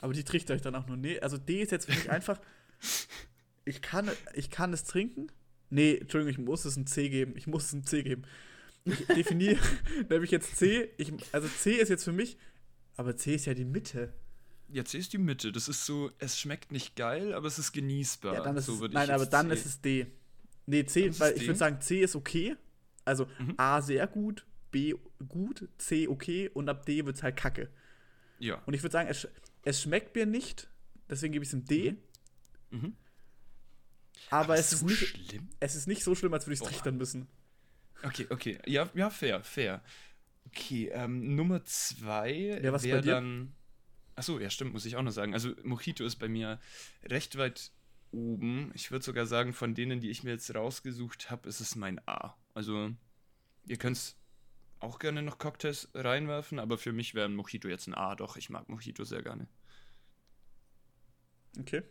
Aber 0.01 0.12
die 0.12 0.25
trichter 0.25 0.55
euch 0.55 0.62
dann 0.62 0.75
auch 0.75 0.87
nur. 0.87 0.97
Nee, 0.97 1.18
also 1.20 1.38
D 1.38 1.62
ist 1.62 1.73
jetzt 1.73 1.87
für 1.87 1.92
mich 1.92 2.11
einfach. 2.11 2.40
Ich 3.64 3.81
kann, 3.81 4.11
ich 4.35 4.51
kann 4.51 4.73
es 4.73 4.85
trinken. 4.85 5.29
Nee, 5.70 5.97
Entschuldigung, 5.97 6.31
ich 6.31 6.47
muss 6.47 6.64
es 6.66 6.77
ein 6.77 6.87
C 6.87 7.09
geben. 7.09 7.35
Ich 7.37 7.47
muss 7.47 7.64
es 7.64 7.73
ein 7.73 7.85
C 7.85 8.03
geben. 8.03 8.25
Ich 8.85 9.07
definiere 9.07 9.59
nämlich 10.11 10.31
jetzt 10.31 10.57
C. 10.57 10.90
Ich, 10.99 11.12
also 11.33 11.49
C 11.49 11.73
ist 11.73 11.88
jetzt 11.88 12.05
für 12.05 12.12
mich. 12.12 12.37
Aber 12.97 13.16
C 13.16 13.35
ist 13.35 13.47
ja 13.47 13.55
die 13.55 13.64
Mitte. 13.64 14.12
Ja, 14.68 14.85
C 14.85 14.99
ist 14.99 15.12
die 15.12 15.18
Mitte. 15.18 15.53
Das 15.53 15.68
ist 15.68 15.85
so, 15.87 16.11
es 16.18 16.38
schmeckt 16.38 16.70
nicht 16.73 16.97
geil, 16.97 17.33
aber 17.35 17.47
es 17.47 17.59
ist 17.59 17.73
genießbar. 17.73 18.35
Ja, 18.35 18.40
dann 18.42 18.57
ist 18.57 18.66
so 18.66 18.85
es, 18.85 18.92
nein, 18.92 19.11
aber 19.11 19.27
dann 19.27 19.49
C- 19.49 19.55
ist 19.55 19.66
es 19.66 19.81
D. 19.81 20.07
Nee, 20.66 20.85
C, 20.87 21.09
Dann 21.09 21.20
weil 21.20 21.33
es 21.33 21.40
ich 21.40 21.47
würde 21.47 21.59
sagen, 21.59 21.81
C 21.81 22.01
ist 22.03 22.16
okay. 22.16 22.57
Also 23.05 23.27
Mhm. 23.38 23.55
A 23.59 23.83
sehr 23.83 24.07
gut, 24.07 24.47
B 24.70 24.94
gut, 25.29 25.68
C 25.79 26.09
okay 26.09 26.49
und 26.49 26.68
ab 26.68 26.87
D 26.87 27.05
wird 27.05 27.16
es 27.16 27.23
halt 27.23 27.37
kacke. 27.37 27.68
Ja. 28.38 28.62
Und 28.66 28.75
ich 28.75 28.83
würde 28.83 28.92
sagen, 28.92 29.09
es, 29.11 29.29
es 29.62 29.83
schmeckt 29.83 30.14
mir 30.14 30.27
nicht, 30.27 30.68
deswegen 31.09 31.33
gebe 31.33 31.42
ich 31.44 31.51
es 31.51 31.55
ein 31.55 31.64
D. 31.66 31.97
Mhm. 32.70 32.94
Aber, 34.31 34.57
es, 34.57 34.70
so 34.70 34.77
ist 34.77 34.83
nicht, 34.85 34.99
schlimm. 35.29 35.49
es 35.61 35.75
ist 35.75 35.87
nicht 35.87 36.03
so 36.03 36.14
schlimm, 36.14 36.33
als 36.33 36.47
würde 36.47 36.55
ich 36.55 36.61
es 36.61 36.66
trichtern 36.66 36.97
müssen. 36.97 37.29
Okay, 38.02 38.26
okay. 38.30 38.59
Ja, 38.66 38.88
ja, 38.94 39.11
fair, 39.11 39.42
fair. 39.42 39.83
Okay, 40.46 40.90
ähm, 40.92 41.35
Nummer 41.35 41.64
zwei 41.64 42.61
Ja, 42.62 42.83
wäre 42.83 43.02
dann. 43.02 43.54
Achso, 44.16 44.38
ja, 44.38 44.50
stimmt, 44.50 44.72
muss 44.72 44.85
ich 44.85 44.96
auch 44.96 45.02
noch 45.02 45.11
sagen. 45.11 45.35
Also, 45.35 45.52
Mojito 45.64 46.04
ist 46.04 46.16
bei 46.16 46.28
mir 46.28 46.61
recht 47.04 47.37
weit 47.37 47.72
oben. 48.12 48.70
Ich 48.74 48.90
würde 48.90 49.04
sogar 49.04 49.26
sagen, 49.26 49.52
von 49.52 49.74
denen, 49.74 50.00
die 50.00 50.11
ich 50.11 50.22
mir 50.22 50.30
jetzt 50.30 50.54
rausgesucht 50.54 51.30
habe, 51.30 51.48
ist 51.48 51.61
es 51.61 51.74
mein 51.74 52.00
A. 52.07 52.37
Also, 52.54 52.90
ihr 53.66 53.76
könnt 53.76 54.16
auch 54.78 54.98
gerne 54.98 55.22
noch 55.22 55.38
Cocktails 55.38 55.88
reinwerfen, 55.94 56.59
aber 56.59 56.78
für 56.78 56.92
mich 56.92 57.14
wäre 57.14 57.26
ein 57.26 57.35
Mojito 57.35 57.68
jetzt 57.68 57.88
ein 57.88 57.94
A. 57.94 58.14
Doch, 58.14 58.37
ich 58.37 58.50
mag 58.50 58.68
Mojito 58.68 59.02
sehr 59.04 59.22
gerne. 59.22 59.48
Okay. 61.59 61.83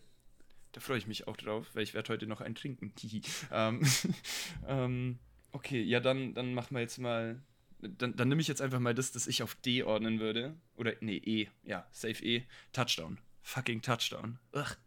Da 0.71 0.81
freue 0.81 0.97
ich 0.97 1.07
mich 1.07 1.27
auch 1.27 1.37
drauf, 1.37 1.67
weil 1.73 1.83
ich 1.83 1.93
werde 1.93 2.13
heute 2.13 2.27
noch 2.27 2.41
einen 2.41 2.55
trinken. 2.55 2.93
Ähm, 3.51 3.81
ähm, 4.67 5.19
okay, 5.53 5.81
ja, 5.81 5.99
dann, 5.99 6.33
dann 6.33 6.53
machen 6.53 6.75
wir 6.75 6.81
jetzt 6.81 6.97
mal. 6.97 7.41
Dann, 7.79 8.15
dann 8.15 8.29
nehme 8.29 8.41
ich 8.41 8.47
jetzt 8.47 8.61
einfach 8.61 8.79
mal 8.79 8.95
das, 8.95 9.11
das 9.11 9.27
ich 9.27 9.43
auf 9.43 9.55
D 9.55 9.83
ordnen 9.83 10.19
würde. 10.19 10.55
Oder, 10.75 10.93
nee, 11.01 11.17
E. 11.17 11.47
Ja, 11.63 11.87
safe 11.91 12.23
E. 12.23 12.43
Touchdown. 12.71 13.17
Fucking 13.41 13.81
Touchdown. 13.81 14.39
Ugh. 14.53 14.77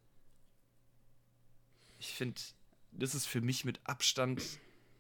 Ich 1.99 2.09
finde, 2.09 2.41
das 2.93 3.15
ist 3.15 3.27
für 3.27 3.41
mich 3.41 3.65
mit 3.65 3.81
Abstand 3.85 4.43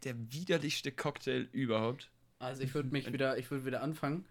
der 0.04 0.14
widerlichste 0.32 0.92
Cocktail 0.92 1.48
überhaupt. 1.52 2.10
Also 2.38 2.62
ich 2.62 2.74
würde 2.74 2.90
mich 2.90 3.10
wieder, 3.12 3.38
ich 3.38 3.50
würde 3.50 3.64
wieder 3.64 3.82
anfangen. 3.82 4.26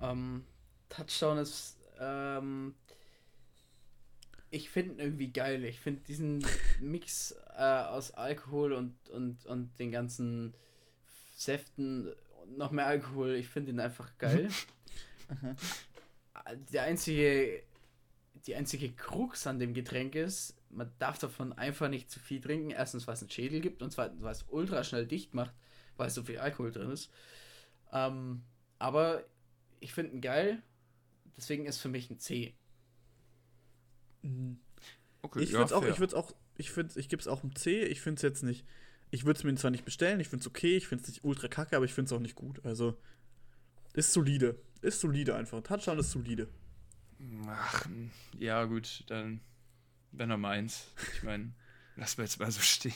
Ähm, 0.00 0.44
Touchdown 0.88 1.38
ist, 1.38 1.76
ähm, 1.98 2.74
ich 4.50 4.70
finde 4.70 5.02
irgendwie 5.02 5.32
geil. 5.32 5.64
Ich 5.64 5.80
finde 5.80 6.02
diesen 6.02 6.44
Mix 6.80 7.34
äh, 7.56 7.62
aus 7.62 8.12
Alkohol 8.12 8.72
und, 8.72 9.08
und, 9.10 9.44
und 9.46 9.78
den 9.78 9.90
ganzen 9.90 10.54
Säften 11.38 12.12
und 12.42 12.58
noch 12.58 12.72
mehr 12.72 12.86
Alkohol, 12.86 13.34
ich 13.34 13.48
finde 13.48 13.70
ihn 13.70 13.80
einfach 13.80 14.10
geil. 14.18 14.48
Der 16.72 16.82
einzige, 16.84 17.62
die 18.46 18.54
einzige 18.54 18.90
Krux 18.92 19.46
an 19.46 19.58
dem 19.58 19.74
Getränk 19.74 20.14
ist, 20.14 20.56
man 20.70 20.90
darf 20.98 21.18
davon 21.18 21.52
einfach 21.52 21.88
nicht 21.88 22.10
zu 22.10 22.18
viel 22.20 22.40
trinken. 22.40 22.70
Erstens, 22.70 23.06
weil 23.06 23.14
es 23.14 23.22
einen 23.22 23.30
Schädel 23.30 23.60
gibt 23.60 23.82
und 23.82 23.92
zweitens, 23.92 24.22
weil 24.22 24.32
es 24.32 24.46
ultra 24.48 24.82
schnell 24.82 25.06
dicht 25.06 25.34
macht, 25.34 25.54
weil 25.96 26.10
so 26.10 26.22
viel 26.22 26.38
Alkohol 26.38 26.72
drin 26.72 26.90
ist. 26.90 27.10
Ähm, 27.92 28.42
aber 28.78 29.24
ich 29.80 29.92
finde 29.92 30.14
ihn 30.14 30.20
geil, 30.20 30.62
deswegen 31.36 31.66
ist 31.66 31.78
für 31.78 31.88
mich 31.88 32.10
ein 32.10 32.18
C. 32.18 32.54
Mhm. 34.22 34.58
Okay, 35.22 35.42
Ich 35.42 35.52
würde 35.52 35.64
es 35.64 35.72
auch, 35.72 35.84
ich 35.84 35.98
würde 35.98 36.06
es 36.06 36.14
auch, 36.14 36.34
ich 36.56 36.70
finde, 36.70 36.98
ich 36.98 37.08
gebe 37.08 37.20
es 37.20 37.28
auch 37.28 37.44
ein 37.44 37.54
C. 37.54 37.84
Ich 37.84 38.00
finde 38.00 38.18
es 38.18 38.22
jetzt 38.22 38.42
nicht. 38.42 38.64
Ich 39.10 39.24
würde 39.24 39.38
es 39.38 39.44
mir 39.44 39.54
zwar 39.54 39.70
nicht 39.70 39.84
bestellen, 39.84 40.20
ich 40.20 40.28
finde 40.28 40.42
es 40.42 40.46
okay, 40.46 40.76
ich 40.76 40.86
finde 40.86 41.02
es 41.02 41.08
nicht 41.08 41.24
ultra 41.24 41.48
kacke, 41.48 41.76
aber 41.76 41.84
ich 41.84 41.94
finde 41.94 42.06
es 42.08 42.12
auch 42.12 42.20
nicht 42.20 42.34
gut. 42.34 42.64
Also 42.64 42.96
ist 43.94 44.12
solide, 44.12 44.56
ist 44.82 45.00
solide 45.00 45.34
einfach. 45.34 45.62
Touchdown 45.62 45.98
ist 45.98 46.10
solide. 46.10 46.48
Ach, 47.48 47.86
ja, 48.38 48.64
gut, 48.64 49.04
dann. 49.08 49.40
Wenn 50.12 50.30
er 50.30 50.36
meins. 50.38 50.88
Ich 51.14 51.22
meine, 51.22 51.52
lass 51.96 52.16
mal 52.16 52.24
jetzt 52.24 52.38
mal 52.38 52.50
so 52.50 52.60
stehen. 52.60 52.94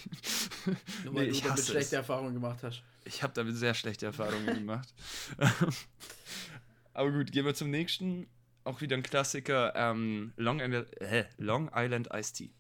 Nur 1.05 1.15
weil 1.15 1.25
Nee, 1.25 1.31
du 1.31 1.37
ich 1.37 1.43
damit 1.43 1.65
schlechte 1.65 1.97
es. 1.97 2.01
Erfahrungen 2.01 2.33
gemacht 2.35 2.63
hast. 2.63 2.83
Ich 3.05 3.23
habe 3.23 3.33
damit 3.35 3.57
sehr 3.57 3.75
schlechte 3.75 4.07
Erfahrungen 4.07 4.47
gemacht. 4.55 4.95
Aber 6.95 7.11
gut, 7.11 7.33
gehen 7.33 7.45
wir 7.45 7.55
zum 7.55 7.71
nächsten. 7.71 8.27
Auch 8.65 8.81
wieder 8.81 8.97
ein 8.97 9.03
Klassiker. 9.03 9.73
Ähm, 9.75 10.33
Long, 10.37 10.61
Island, 10.61 10.93
äh, 11.01 11.25
Long 11.37 11.71
Island 11.75 12.09
Iced 12.15 12.37
Tea. 12.37 12.51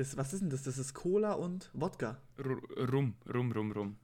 Das, 0.00 0.16
was 0.16 0.32
ist 0.32 0.40
denn 0.40 0.48
das? 0.48 0.62
Das 0.62 0.78
ist 0.78 0.94
Cola 0.94 1.34
und 1.34 1.68
Wodka. 1.74 2.16
R 2.38 2.88
rum, 2.90 3.16
rum, 3.34 3.52
rum, 3.52 3.70
rum. 3.72 3.96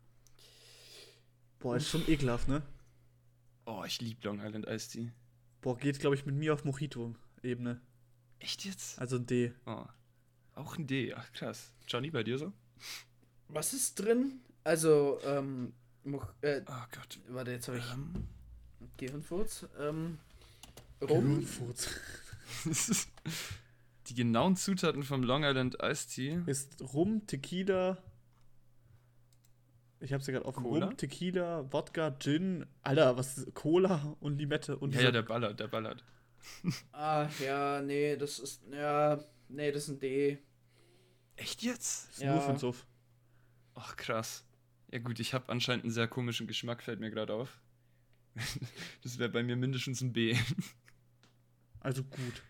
Boah, 1.59 1.79
ist 1.79 1.89
schon 1.89 2.07
ekelhaft, 2.07 2.49
ne? 2.49 2.61
Oh, 3.65 3.83
ich 3.87 4.03
liebe 4.03 4.21
Long 4.29 4.39
Island 4.45 4.67
Iced 4.69 4.93
Tea. 4.93 5.11
Boah, 5.63 5.75
geht, 5.79 5.99
glaube 5.99 6.15
ich, 6.15 6.27
mit 6.27 6.35
mir 6.35 6.53
auf 6.53 6.65
Mojito-Ebene. 6.67 7.81
Echt 8.41 8.67
jetzt? 8.67 8.99
Also 8.99 9.17
ein 9.17 9.25
D. 9.25 9.55
Oh. 9.65 9.87
Auch 10.55 10.77
ein 10.77 10.87
D, 10.87 11.15
ach 11.15 11.33
krass. 11.33 11.73
Johnny, 11.89 12.11
bei 12.11 12.23
dir 12.23 12.37
so? 12.37 12.53
Was 13.49 13.73
ist 13.73 13.95
drin? 13.95 14.41
Also, 14.65 15.19
ähm, 15.25 15.73
Mo- 16.05 16.21
äh, 16.43 16.61
Oh 16.69 16.85
Gott. 16.93 17.19
warte, 17.29 17.53
jetzt 17.53 17.69
habe 17.69 17.79
ich 17.79 17.91
Ähm, 17.91 18.29
Gehirnfurz. 18.99 19.65
Ähm, 19.79 20.19
Rum, 21.01 21.37
Gehirnfurz. 21.39 21.89
Die 24.09 24.15
genauen 24.15 24.57
Zutaten 24.57 25.03
vom 25.03 25.23
Long 25.23 25.45
Island 25.45 25.79
Iced 25.83 26.15
Tea. 26.15 26.41
Ist 26.47 26.81
Rum, 26.81 27.27
Tequila. 27.27 27.99
Ich 29.99 30.13
hab's 30.13 30.27
ja 30.27 30.35
gerade 30.35 30.47
offen. 30.47 30.63
Cola? 30.63 30.87
Rum, 30.87 30.97
Tequila, 30.97 31.73
Wodka, 31.73 32.17
Gin. 32.19 32.67
Alter, 32.83 33.17
was 33.17 33.39
ist 33.39 33.55
Cola 33.55 34.17
und 34.21 34.39
Limette 34.39 34.77
und 34.77 34.95
Ja, 34.95 35.03
ja, 35.03 35.11
der 35.11 35.23
ballert, 35.23 35.59
der 35.59 35.69
ballert. 35.69 36.05
Ah, 36.93 37.29
ja, 37.45 37.83
nee, 37.83 38.17
das 38.17 38.39
ist, 38.39 38.63
ja, 38.71 39.19
nee, 39.49 39.73
das 39.73 39.85
ist 39.85 39.89
ein 39.89 39.99
D. 39.99 40.39
Echt 41.35 41.63
jetzt? 41.63 42.11
ist 42.11 42.21
nur 42.21 42.35
ja. 42.35 42.41
für 42.41 42.53
den 42.53 42.59
Suff. 42.59 42.87
Ach 43.75 43.97
krass. 43.97 44.45
Ja 44.93 45.01
gut, 45.01 45.19
ich 45.19 45.35
habe 45.35 45.49
anscheinend 45.49 45.85
einen 45.85 45.93
sehr 45.93 46.07
komischen 46.07 46.47
Geschmack, 46.47 46.83
fällt 46.83 47.01
mir 47.01 47.11
gerade 47.11 47.35
auf. 47.35 47.61
Das 49.03 49.19
wäre 49.19 49.31
bei 49.31 49.43
mir 49.43 49.57
mindestens 49.57 50.01
ein 50.01 50.13
B. 50.13 50.37
Also 51.81 52.03
gut. 52.05 52.43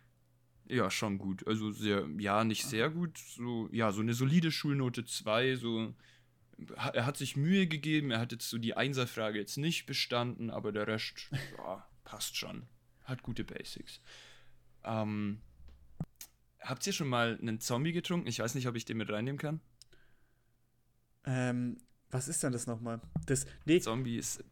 Ja, 0.69 0.91
schon 0.91 1.19
gut. 1.19 1.47
Also 1.47 1.71
sehr, 1.71 2.09
ja, 2.19 2.43
nicht 2.45 2.65
sehr 2.67 2.91
gut. 2.91 3.19
So, 3.19 3.69
ja, 3.73 3.93
so 3.93 4.01
eine 4.01 4.15
solide 4.15 4.51
Schulnote 4.51 5.05
2. 5.05 5.57
So, 5.57 5.95
er 6.93 7.07
hat 7.07 7.17
sich 7.17 7.37
Mühe 7.37 7.67
gegeben, 7.67 8.11
er 8.11 8.19
hat 8.21 8.33
jetzt 8.33 8.49
so 8.51 8.59
die 8.59 8.77
Einserfrage 8.77 9.39
jetzt 9.39 9.59
nicht 9.59 9.87
bestanden, 9.87 10.51
aber 10.51 10.73
der 10.73 10.87
Rest, 10.89 11.31
ja, 11.59 11.87
passt 12.05 12.37
schon. 12.37 12.65
Hat 13.05 13.23
gute 13.23 13.45
Basics. 13.45 14.01
Ähm, 14.83 15.41
habt 16.61 16.85
ihr 16.87 16.93
schon 16.93 17.09
mal 17.09 17.39
einen 17.41 17.61
Zombie 17.61 17.93
getrunken? 17.93 18.27
Ich 18.27 18.41
weiß 18.41 18.55
nicht, 18.57 18.67
ob 18.67 18.75
ich 18.75 18.85
den 18.85 18.97
mit 18.97 19.11
reinnehmen 19.11 19.39
kann. 19.39 19.61
Ähm, 21.25 21.77
was 22.11 22.29
ist 22.29 22.43
denn 22.43 22.53
das 22.53 22.67
nochmal? 22.67 23.01
Das, 23.27 23.47
nee, 23.65 23.81
Zombie 23.81 24.17
ist. 24.17 24.43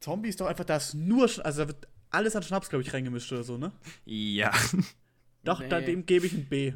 Zombie 0.00 0.28
ist 0.30 0.40
doch 0.40 0.46
einfach 0.46 0.64
das 0.64 0.94
nur, 0.94 1.26
Sch- 1.26 1.40
also 1.40 1.62
da 1.62 1.68
wird 1.68 1.88
alles 2.10 2.36
an 2.36 2.42
Schnaps, 2.42 2.68
glaube 2.70 2.82
ich, 2.82 2.92
reingemischt 2.92 3.30
oder 3.32 3.44
so, 3.44 3.58
ne? 3.58 3.72
Ja, 4.04 4.52
Doch, 5.44 5.60
Nee. 5.60 5.68
da, 5.68 5.80
dem 5.80 6.06
gebe 6.06 6.26
ich 6.26 6.32
ein 6.32 6.46
B. 6.48 6.74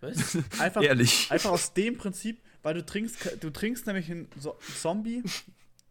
Was? 0.00 0.36
Einfach, 0.60 0.82
ehrlich. 0.82 1.30
einfach 1.30 1.50
aus 1.50 1.74
dem 1.74 1.96
Prinzip, 1.96 2.42
weil 2.62 2.74
du 2.74 2.84
trinkst, 2.84 3.38
du 3.42 3.50
trinkst 3.50 3.86
nämlich 3.86 4.10
einen 4.10 4.28
so 4.36 4.58
Zombie 4.74 5.22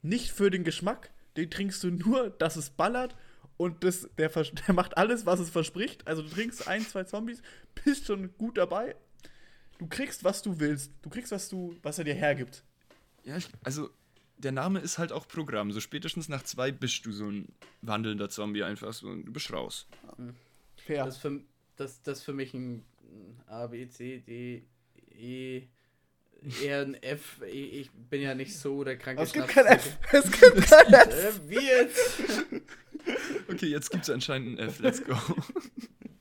nicht 0.02 0.32
für 0.32 0.50
den 0.52 0.63
Geschmack, 0.63 1.12
den 1.38 1.50
trinkst 1.50 1.82
du 1.84 1.91
nur, 1.91 2.30
dass 2.30 2.56
es 2.58 2.70
ballert 2.72 3.15
und 3.58 3.84
das, 3.84 4.10
der, 4.17 4.30
der 4.67 4.74
macht 4.74 4.98
alles, 4.98 5.26
was 5.26 5.39
es 5.39 5.50
verspricht. 5.50 6.06
Also 6.08 6.24
du 6.24 6.30
trinkst 6.30 6.67
ein, 6.67 6.82
zwei 6.82 7.04
Zombies, 7.06 7.41
bist 7.86 8.06
schon 8.08 8.36
gut 8.38 8.58
dabei. 8.58 8.96
Du 9.78 9.88
kriegst, 9.88 10.24
was 10.24 10.41
du 10.41 10.60
willst. 10.60 10.91
Du 11.02 11.10
kriegst, 11.10 11.32
was 11.32 11.48
du, 11.50 11.76
was 11.82 11.98
er 11.98 12.04
dir 12.04 12.13
hergibt. 12.13 12.63
Ja, 13.24 13.38
ich, 13.38 13.48
also 13.63 13.89
der 14.38 14.52
Name 14.52 14.80
ist 14.80 14.98
halt 14.98 15.12
auch 15.12 15.28
Programm. 15.28 15.72
So 15.72 15.80
spätestens 15.80 16.28
nach 16.28 16.44
zwei 16.44 16.72
bist 16.72 17.06
du 17.06 17.12
so 17.12 17.30
ein 17.30 17.48
wandelnder 17.82 18.30
Zombie 18.30 18.63
einfach 18.63 18.91
so. 18.94 19.08
und 19.08 19.26
Du 19.26 19.32
bist 19.32 19.52
raus. 19.54 19.88
Fair. 20.76 21.06
Das 21.06 21.15
ist 21.15 21.22
für, 21.22 21.41
das, 21.82 22.02
das 22.04 22.20
ist 22.20 22.24
für 22.24 22.34
mich 22.34 22.54
ein 22.54 22.86
A, 23.48 23.67
B, 23.67 23.88
C, 23.88 24.20
D, 24.20 24.63
E, 25.17 25.63
eher 26.63 26.82
ein 26.82 26.96
F. 27.02 27.41
Ich, 27.52 27.91
bin 27.91 28.22
ja 28.22 28.36
nicht 28.36 28.58
so 28.58 28.84
der 28.84 28.98
kranke 28.98 29.24
es 29.24 29.34
gibt 29.34 29.48
kein 29.48 29.65
F. 29.65 29.98
Es 30.12 30.32
gibt 30.32 30.62
kein 30.70 30.94
F. 30.94 31.39
Äh, 31.39 31.50
wie 31.50 31.67
jetzt? 31.67 32.22
Okay, 33.50 33.67
jetzt 33.67 33.89
gibt's 33.89 34.10
anscheinend 34.10 34.60
ein 34.60 34.67
F. 34.70 34.80
Let's 34.80 35.04
go. 35.04 35.15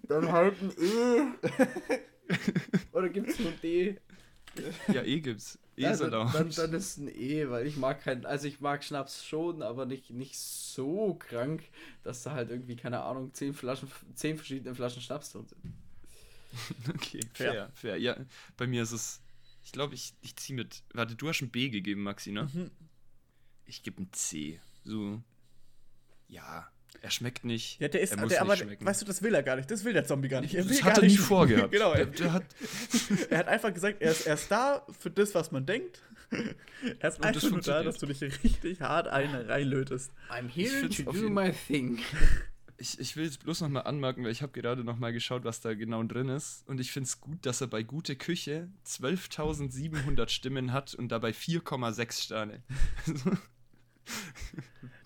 Dann 0.04 0.32
halt 0.32 0.54
ein 0.62 0.72
E. 0.78 1.22
Oder 2.92 3.08
gibt's 3.10 3.38
nur 3.38 3.52
D? 3.52 3.98
Ja, 4.88 5.02
E 5.02 5.20
gibt's. 5.20 5.58
E 5.76 5.82
Ja, 5.82 5.90
ist 5.90 6.00
dann, 6.00 6.10
dann, 6.32 6.50
dann 6.54 6.72
ist 6.74 6.98
ein 6.98 7.08
E, 7.08 7.48
weil 7.48 7.66
ich 7.66 7.76
mag 7.76 8.02
keinen, 8.02 8.26
also 8.26 8.46
ich 8.46 8.60
mag 8.60 8.84
Schnaps 8.84 9.24
schon, 9.24 9.62
aber 9.62 9.86
nicht, 9.86 10.10
nicht 10.10 10.38
so 10.38 11.14
krank, 11.14 11.62
dass 12.02 12.22
da 12.22 12.32
halt 12.32 12.50
irgendwie, 12.50 12.76
keine 12.76 13.00
Ahnung, 13.02 13.32
zehn 13.34 13.54
Flaschen, 13.54 13.90
zehn 14.14 14.36
verschiedene 14.36 14.74
Flaschen 14.74 15.02
Schnaps 15.02 15.32
drin 15.32 15.46
sind. 15.46 15.60
Okay, 16.94 17.20
fair, 17.32 17.54
Fair. 17.54 17.70
fair. 17.74 17.96
Ja, 17.98 18.16
bei 18.56 18.66
mir 18.66 18.82
ist 18.82 18.92
es. 18.92 19.20
Ich 19.62 19.72
glaube, 19.72 19.94
ich, 19.94 20.14
ich 20.20 20.36
ziehe 20.36 20.56
mit. 20.56 20.82
Warte, 20.94 21.14
du 21.16 21.28
hast 21.28 21.42
ein 21.42 21.50
B 21.50 21.68
gegeben, 21.68 22.02
Maxi, 22.02 22.32
ne? 22.32 22.50
Mhm. 22.54 22.70
Ich 23.64 23.82
gebe 23.82 24.02
ein 24.02 24.12
C. 24.12 24.60
So. 24.84 25.22
Ja, 26.28 26.70
er 27.02 27.10
schmeckt 27.10 27.44
nicht. 27.44 27.80
Ja, 27.80 27.88
der 27.88 28.00
ist, 28.00 28.12
er 28.12 28.18
muss 28.20 28.30
der, 28.30 28.42
aber, 28.42 28.52
nicht 28.54 28.64
schmecken. 28.64 28.84
weißt 28.84 29.02
du, 29.02 29.06
das 29.06 29.22
will 29.22 29.34
er 29.34 29.42
gar 29.42 29.56
nicht. 29.56 29.70
Das 29.70 29.84
will 29.84 29.92
der 29.92 30.04
Zombie 30.04 30.28
gar 30.28 30.40
nicht. 30.40 30.54
Er 30.54 30.64
will 30.68 30.76
das 30.76 30.82
hat 30.84 30.98
er 30.98 31.02
nicht. 31.04 31.12
nie 31.12 31.18
vorgehabt. 31.18 31.72
genau, 31.72 31.92
Der, 31.94 32.00
er, 32.00 32.06
der 32.06 32.32
hat, 32.32 32.44
er 33.30 33.38
hat 33.38 33.48
einfach 33.48 33.72
gesagt, 33.72 34.00
er 34.02 34.10
ist, 34.12 34.26
er 34.26 34.34
ist 34.34 34.50
da 34.50 34.84
für 34.98 35.10
das, 35.10 35.34
was 35.34 35.50
man 35.52 35.64
denkt. 35.66 36.02
Er 37.00 37.08
ist 37.08 37.18
Und 37.18 37.24
einfach 37.26 37.40
das 37.42 37.50
nur 37.50 37.60
da, 37.60 37.82
dass 37.82 37.98
du 37.98 38.06
dich 38.06 38.20
richtig 38.22 38.80
hart 38.80 39.08
ein 39.08 39.34
reinlötest. 39.34 40.12
I'm 40.30 40.48
Ich 40.54 40.70
here 40.70 40.88
to 40.88 41.12
do 41.12 41.28
my 41.30 41.52
thing. 41.52 41.98
ich, 42.78 43.00
ich 43.00 43.16
will 43.16 43.24
jetzt 43.24 43.42
bloß 43.42 43.62
nochmal 43.62 43.82
anmerken, 43.84 44.22
weil 44.24 44.30
ich 44.30 44.42
habe 44.42 44.52
gerade 44.52 44.84
nochmal 44.84 45.12
geschaut, 45.12 45.42
was 45.44 45.60
da 45.60 45.74
genau 45.74 46.02
drin 46.04 46.28
ist. 46.28 46.66
Und 46.68 46.80
ich 46.80 46.92
finde 46.92 47.08
es 47.08 47.20
gut, 47.20 47.44
dass 47.46 47.60
er 47.60 47.66
bei 47.66 47.82
Gute 47.82 48.14
Küche 48.16 48.68
12.700 48.86 50.28
Stimmen 50.28 50.72
hat 50.72 50.94
und 50.94 51.08
dabei 51.08 51.30
4,6 51.30 52.22
Sterne. 52.22 52.62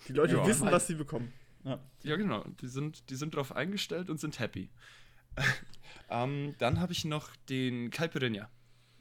Die 0.07 0.13
Leute 0.13 0.35
Ja. 0.35 0.47
wissen, 0.47 0.71
was 0.71 0.87
sie 0.87 0.95
bekommen. 0.95 1.31
Ja. 1.65 1.79
Ja, 2.03 2.15
genau. 2.15 2.43
Die 2.61 2.67
sind, 2.67 3.09
die 3.09 3.15
sind 3.15 3.35
drauf 3.35 3.51
eingestellt 3.55 4.09
und 4.09 4.19
sind 4.19 4.39
happy. 4.39 4.69
ähm, 6.09 6.55
dann 6.59 6.79
habe 6.79 6.93
ich 6.93 7.03
noch 7.05 7.35
den 7.49 7.89
Caipirinha. 7.89 8.49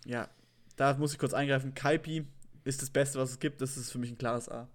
ja, 0.04 0.28
da 0.76 0.94
muss 0.94 1.12
ich 1.12 1.18
kurz 1.20 1.32
eingreifen. 1.34 1.74
Kaipi 1.74 2.26
ist 2.64 2.82
das 2.82 2.90
Beste, 2.90 3.18
was 3.20 3.30
es 3.30 3.38
gibt. 3.38 3.60
Das 3.60 3.76
ist 3.76 3.92
für 3.92 3.98
mich 3.98 4.10
ein 4.10 4.18
klares 4.18 4.48
A. 4.48 4.68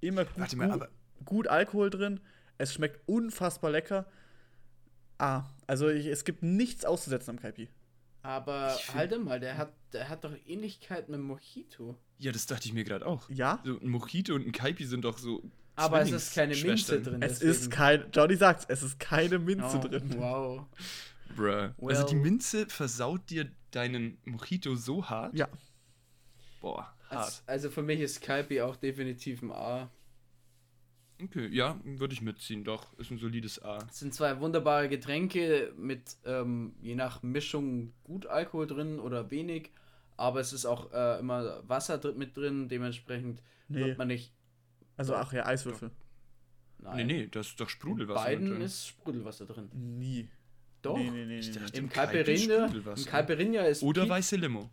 Immer 0.00 0.24
gut, 0.24 0.38
Warte 0.38 0.56
mal, 0.56 0.66
gut, 0.66 0.74
aber- 0.74 0.88
gut 1.24 1.48
Alkohol 1.48 1.90
drin. 1.90 2.20
Es 2.58 2.72
schmeckt 2.74 3.00
unfassbar 3.08 3.70
lecker. 3.72 4.06
A. 5.18 5.44
Also 5.66 5.88
ich, 5.88 6.06
es 6.06 6.24
gibt 6.24 6.42
nichts 6.44 6.84
auszusetzen 6.84 7.30
am 7.30 7.40
Kaipi. 7.40 7.68
Aber 8.22 8.78
halte 8.94 9.18
mal, 9.18 9.40
der 9.40 9.56
hat, 9.58 9.72
der 9.92 10.08
hat 10.08 10.22
doch 10.22 10.32
Ähnlichkeit 10.46 11.08
mit 11.08 11.18
Mojito. 11.20 11.98
Ja, 12.18 12.30
das 12.30 12.46
dachte 12.46 12.66
ich 12.68 12.72
mir 12.72 12.84
gerade 12.84 13.04
auch. 13.04 13.28
Ja? 13.28 13.60
So 13.64 13.80
ein 13.80 13.88
Mojito 13.88 14.34
und 14.34 14.46
ein 14.46 14.52
Kaipi 14.52 14.84
sind 14.84 15.04
doch 15.04 15.18
so. 15.18 15.42
Aber 15.74 16.00
es 16.02 16.10
ist 16.10 16.34
keine 16.34 16.54
Minze 16.56 17.00
drin. 17.00 17.22
Es 17.22 17.38
deswegen. 17.40 17.50
ist 17.50 17.70
kein, 17.70 18.04
Johnny 18.12 18.36
sagt 18.36 18.66
es 18.68 18.82
ist 18.82 18.98
keine 19.00 19.38
Minze 19.38 19.78
Oh, 19.82 19.88
drin. 19.88 20.14
Wow. 20.18 20.66
Bruh. 21.34 21.44
Well- 21.78 21.96
Also 21.96 22.06
die 22.06 22.14
Minze 22.14 22.66
versaut 22.68 23.28
dir 23.30 23.50
deinen 23.70 24.18
Mojito 24.24 24.74
so 24.76 25.08
hart. 25.08 25.34
Ja. 25.34 25.48
Boah, 26.60 26.94
hart. 27.08 27.24
Also, 27.24 27.42
also 27.46 27.70
für 27.70 27.82
mich 27.82 28.00
ist 28.00 28.20
Kalpi 28.20 28.60
auch 28.60 28.76
definitiv 28.76 29.42
ein 29.42 29.50
A. 29.50 29.90
Okay, 31.22 31.46
ja, 31.48 31.78
würde 31.84 32.14
ich 32.14 32.20
mitziehen, 32.20 32.64
doch. 32.64 32.92
Ist 32.98 33.10
ein 33.12 33.18
solides 33.18 33.62
A. 33.62 33.78
Es 33.88 34.00
sind 34.00 34.12
zwei 34.12 34.40
wunderbare 34.40 34.88
Getränke 34.88 35.72
mit 35.76 36.16
ähm, 36.24 36.74
je 36.82 36.96
nach 36.96 37.22
Mischung 37.22 37.92
gut 38.02 38.26
Alkohol 38.26 38.66
drin 38.66 38.98
oder 38.98 39.30
wenig. 39.30 39.70
Aber 40.16 40.40
es 40.40 40.52
ist 40.52 40.66
auch 40.66 40.92
äh, 40.92 41.20
immer 41.20 41.62
Wasser 41.68 41.98
drin, 41.98 42.18
mit 42.18 42.36
drin. 42.36 42.68
Dementsprechend 42.68 43.40
Nee. 43.68 43.80
wird 43.86 43.98
man 43.98 44.08
nicht. 44.08 44.32
Also 44.96 45.14
ach 45.14 45.32
ja, 45.32 45.46
Eiswürfel. 45.46 45.90
Nein. 46.78 46.96
Nee, 46.96 47.04
nee, 47.04 47.26
das 47.28 47.48
ist 47.48 47.60
doch 47.60 47.66
In 47.66 47.70
Sprudelwasser. 47.70 48.24
beiden 48.24 48.50
drin. 48.50 48.60
ist 48.62 48.86
Sprudelwasser 48.88 49.46
drin. 49.46 49.70
Nie. 49.72 50.28
Doch. 50.82 50.96
Nee, 50.96 51.10
nee, 51.10 51.24
nee, 51.26 51.38
Ich 51.38 51.52
dachte-. 51.52 51.78
Im 51.78 51.88
Kalpi 51.88 52.36
Sprudelwasser. 52.36 53.00
im 53.00 53.06
Caipirinha 53.06 53.62
ist 53.62 53.82
Oder 53.82 54.08
weiße 54.08 54.36
Limo. 54.36 54.68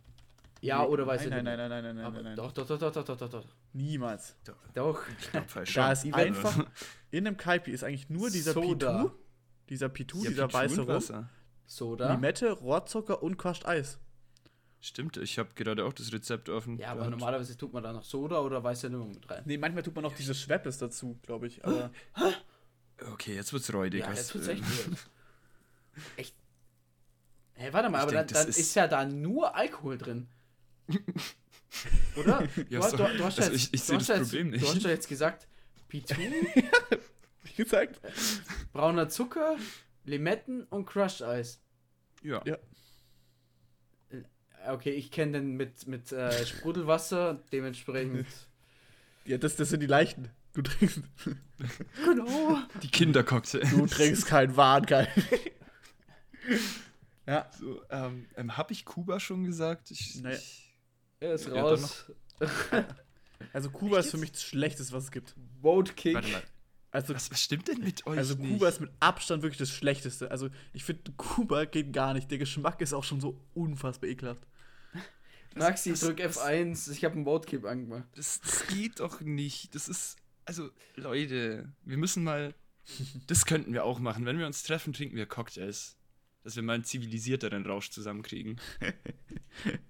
Ja, 0.60 0.84
oder 0.84 1.06
weiße 1.06 1.28
nein, 1.30 1.44
nein, 1.44 1.56
Limo. 1.56 1.68
nein, 1.68 1.70
nein, 1.70 1.84
nein, 1.84 1.96
nein, 1.96 2.04
Aber 2.04 2.14
nein, 2.16 2.24
nein. 2.24 2.36
Doch, 2.36 2.52
doch, 2.52 2.66
doch, 2.66 2.78
doch, 2.78 2.92
doch, 2.92 3.04
doch, 3.04 3.16
doch, 3.16 3.30
doch. 3.30 3.44
Niemals. 3.72 4.36
Doch. 4.74 5.00
Ich 5.20 5.30
glaub, 5.30 5.48
falsch 5.48 5.72
Da 5.72 5.92
ist 5.92 6.12
einfach, 6.12 6.66
in 7.12 7.26
einem 7.26 7.36
Kaipi 7.36 7.70
ist 7.70 7.84
eigentlich 7.84 8.10
nur 8.10 8.28
dieser 8.28 8.52
Soda. 8.52 9.04
Pitu, 9.04 9.10
dieser 9.68 9.88
Pitu, 9.88 10.22
Ja, 10.24 10.30
dieser 10.30 10.46
Pitu 10.48 10.58
weiße 10.58 10.80
Rum. 11.12 11.28
Soda. 11.66 12.12
Limette, 12.12 12.50
Rohrzucker 12.50 13.22
und 13.22 13.38
Crushed 13.38 13.64
Eis. 13.66 14.00
Stimmt, 14.82 15.18
ich 15.18 15.38
habe 15.38 15.50
gerade 15.54 15.84
auch 15.84 15.92
das 15.92 16.10
Rezept 16.12 16.48
offen. 16.48 16.78
Ja, 16.78 16.92
aber 16.92 17.08
normalerweise 17.10 17.56
tut 17.56 17.72
man 17.74 17.82
da 17.82 17.92
noch 17.92 18.02
Soda 18.04 18.40
oder 18.40 18.64
weiße 18.64 18.88
Limo 18.88 19.04
mit 19.06 19.28
rein. 19.30 19.42
Nee, 19.44 19.58
manchmal 19.58 19.82
tut 19.82 19.94
man 19.94 20.04
noch 20.04 20.14
diese 20.14 20.34
Schweppes 20.34 20.78
dazu, 20.78 21.18
glaube 21.22 21.46
ich. 21.48 21.62
Aber 21.64 21.90
Okay, 23.12 23.34
jetzt 23.34 23.52
wird's 23.52 23.72
räudig. 23.72 24.00
Ja, 24.00 24.10
jetzt 24.12 24.34
wird's 24.34 24.48
äh, 24.48 24.52
echt 24.52 24.62
weird. 24.62 24.98
Echt? 26.16 26.34
Hä, 27.54 27.68
warte 27.72 27.90
mal, 27.90 27.98
Ich 27.98 28.02
aber 28.04 28.12
denk, 28.12 28.28
dann, 28.28 28.42
dann 28.42 28.48
ist, 28.48 28.58
ist- 28.58 28.74
ja 28.74 28.86
da 28.88 29.04
nur 29.04 29.54
Alkohol 29.54 29.98
drin. 29.98 30.28
Oder? 32.16 32.48
Ja, 32.68 32.80
du, 32.90 32.96
du, 32.96 33.16
du 33.18 33.24
hast 33.24 33.38
ja 33.38 33.44
also 33.44 33.52
jetzt, 33.52 33.54
ich- 33.54 33.74
ich 33.74 33.80
du 33.80 33.86
seh 33.86 33.94
hast 33.96 34.08
das 34.08 34.18
jetzt, 34.18 34.28
Problem 34.30 34.50
Du 34.52 34.58
nicht. 34.58 34.66
hast 34.74 34.82
ja 34.82 34.90
jetzt 34.90 35.08
gesagt, 35.08 35.46
Pitu, 35.88 36.14
wie 37.42 37.52
gesagt, 37.54 38.00
brauner 38.72 39.08
Zucker, 39.08 39.56
Limetten 40.04 40.64
und 40.64 40.86
Crushed 40.86 41.22
Eis. 41.22 41.60
Ja. 42.22 42.42
Ja. 42.46 42.56
Okay, 44.68 44.90
ich 44.90 45.10
kenne 45.10 45.32
den 45.32 45.56
mit, 45.56 45.86
mit 45.86 46.12
äh, 46.12 46.44
Sprudelwasser, 46.46 47.40
dementsprechend. 47.52 48.26
Ja, 49.26 49.36
das, 49.36 49.54
das 49.54 49.68
sind 49.68 49.80
die 49.80 49.86
leichten. 49.86 50.30
Du 50.54 50.62
trinkst, 50.62 51.02
genau. 52.04 52.58
Die 52.82 52.88
Kindercocktail. 52.88 53.60
du 53.68 53.86
trinkst 53.86 54.24
kein 54.26 54.56
Wahn, 54.56 54.86
geil. 54.86 55.08
ja, 57.26 57.48
So, 57.58 57.82
ähm, 57.90 58.26
ähm, 58.36 58.56
hab 58.56 58.70
ich 58.70 58.84
Kuba 58.86 59.20
schon 59.20 59.44
gesagt? 59.44 59.90
Ich, 59.90 60.16
Nee. 60.22 60.32
ich, 60.34 60.74
Er 61.20 61.34
ist 61.34 61.46
Ja, 61.46 61.60
raus. 61.62 62.10
also 63.52 63.70
Kuba 63.70 63.98
ist 63.98 64.10
für 64.10 64.16
mich 64.18 64.32
das 64.32 64.42
Schlechteste, 64.42 64.92
was 64.94 65.04
es 65.04 65.10
gibt. 65.10 65.34
Vote 65.60 65.92
Kick. 65.92 66.14
warte 66.14 66.28
mal, 66.28 66.42
Also, 66.90 67.14
was, 67.14 67.30
was 67.30 67.42
stimmt 67.42 67.68
denn 67.68 67.80
mit 67.80 68.06
euch 68.06 68.18
also 68.18 68.34
nicht? 68.34 68.52
Kuba 68.54 68.68
ist 68.68 68.80
mit 68.80 68.90
Abstand 69.00 69.42
wirklich 69.42 69.58
das 69.58 69.70
Schlechteste. 69.70 70.30
Also 70.30 70.48
ich 70.72 70.82
finde, 70.82 71.12
Kuba 71.18 71.66
geht 71.66 71.92
gar 71.92 72.14
nicht. 72.14 72.30
Der 72.30 72.38
Geschmack 72.38 72.80
ist 72.80 72.94
auch 72.94 73.04
schon 73.04 73.20
so 73.20 73.38
unfassbar 73.54 74.08
ekelhaft. 74.08 74.46
Maxi, 75.54 75.92
was- 75.92 76.00
drück 76.00 76.18
was- 76.22 76.38
F1. 76.38 76.90
Ich 76.92 77.04
habe 77.04 77.14
einen 77.16 77.40
Kick 77.42 77.64
angemacht. 77.64 78.04
Das, 78.14 78.40
das 78.40 78.66
geht 78.68 79.00
doch 79.00 79.20
nicht. 79.20 79.74
Das 79.74 79.88
ist, 79.88 80.16
also, 80.44 80.70
Leute, 80.96 81.72
wir 81.84 81.96
müssen 81.96 82.22
mal, 82.24 82.54
das 83.26 83.46
könnten 83.46 83.72
wir 83.72 83.84
auch 83.84 83.98
machen. 83.98 84.26
Wenn 84.26 84.38
wir 84.38 84.46
uns 84.46 84.62
treffen, 84.62 84.92
trinken 84.92 85.16
wir 85.16 85.26
Cocktails. 85.26 85.96
Dass 86.42 86.56
wir 86.56 86.62
mal 86.62 86.72
einen 86.74 86.84
zivilisierteren 86.84 87.66
Rausch 87.66 87.90
zusammenkriegen. 87.90 88.58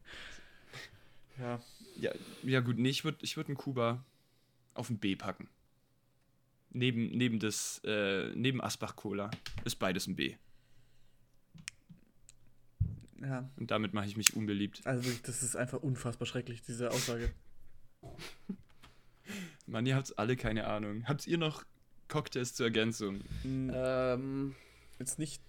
Ja. 1.38 1.60
Ja, 1.96 2.12
ja 2.42 2.60
gut, 2.60 2.78
nee, 2.78 2.90
ich 2.90 3.04
würde 3.04 3.18
ich 3.22 3.36
würd 3.36 3.48
einen 3.48 3.56
Kuba 3.56 4.04
auf 4.74 4.90
ein 4.90 4.98
B 4.98 5.16
packen. 5.16 5.48
Neben, 6.70 7.08
neben 7.16 7.38
das, 7.40 7.80
äh, 7.84 8.30
neben 8.34 8.60
Asbach 8.60 8.94
Cola 8.96 9.30
ist 9.64 9.76
beides 9.76 10.06
ein 10.06 10.16
B. 10.16 10.36
Ja. 13.20 13.48
Und 13.56 13.70
damit 13.70 13.92
mache 13.92 14.06
ich 14.06 14.16
mich 14.16 14.34
unbeliebt. 14.34 14.80
Also 14.86 15.04
wirklich, 15.04 15.22
das 15.22 15.42
ist 15.42 15.56
einfach 15.56 15.82
unfassbar 15.82 16.26
schrecklich, 16.26 16.62
diese 16.62 16.90
Aussage. 16.90 17.30
Mann, 19.66 19.86
ihr 19.86 19.96
habt 19.96 20.18
alle 20.18 20.36
keine 20.36 20.66
Ahnung. 20.66 21.06
Habt 21.06 21.26
ihr 21.26 21.38
noch 21.38 21.64
Cocktails 22.08 22.54
zur 22.54 22.66
Ergänzung? 22.66 23.20
Hm, 23.42 23.70
Ähm, 23.74 24.54
Jetzt 24.98 25.18
nicht 25.18 25.40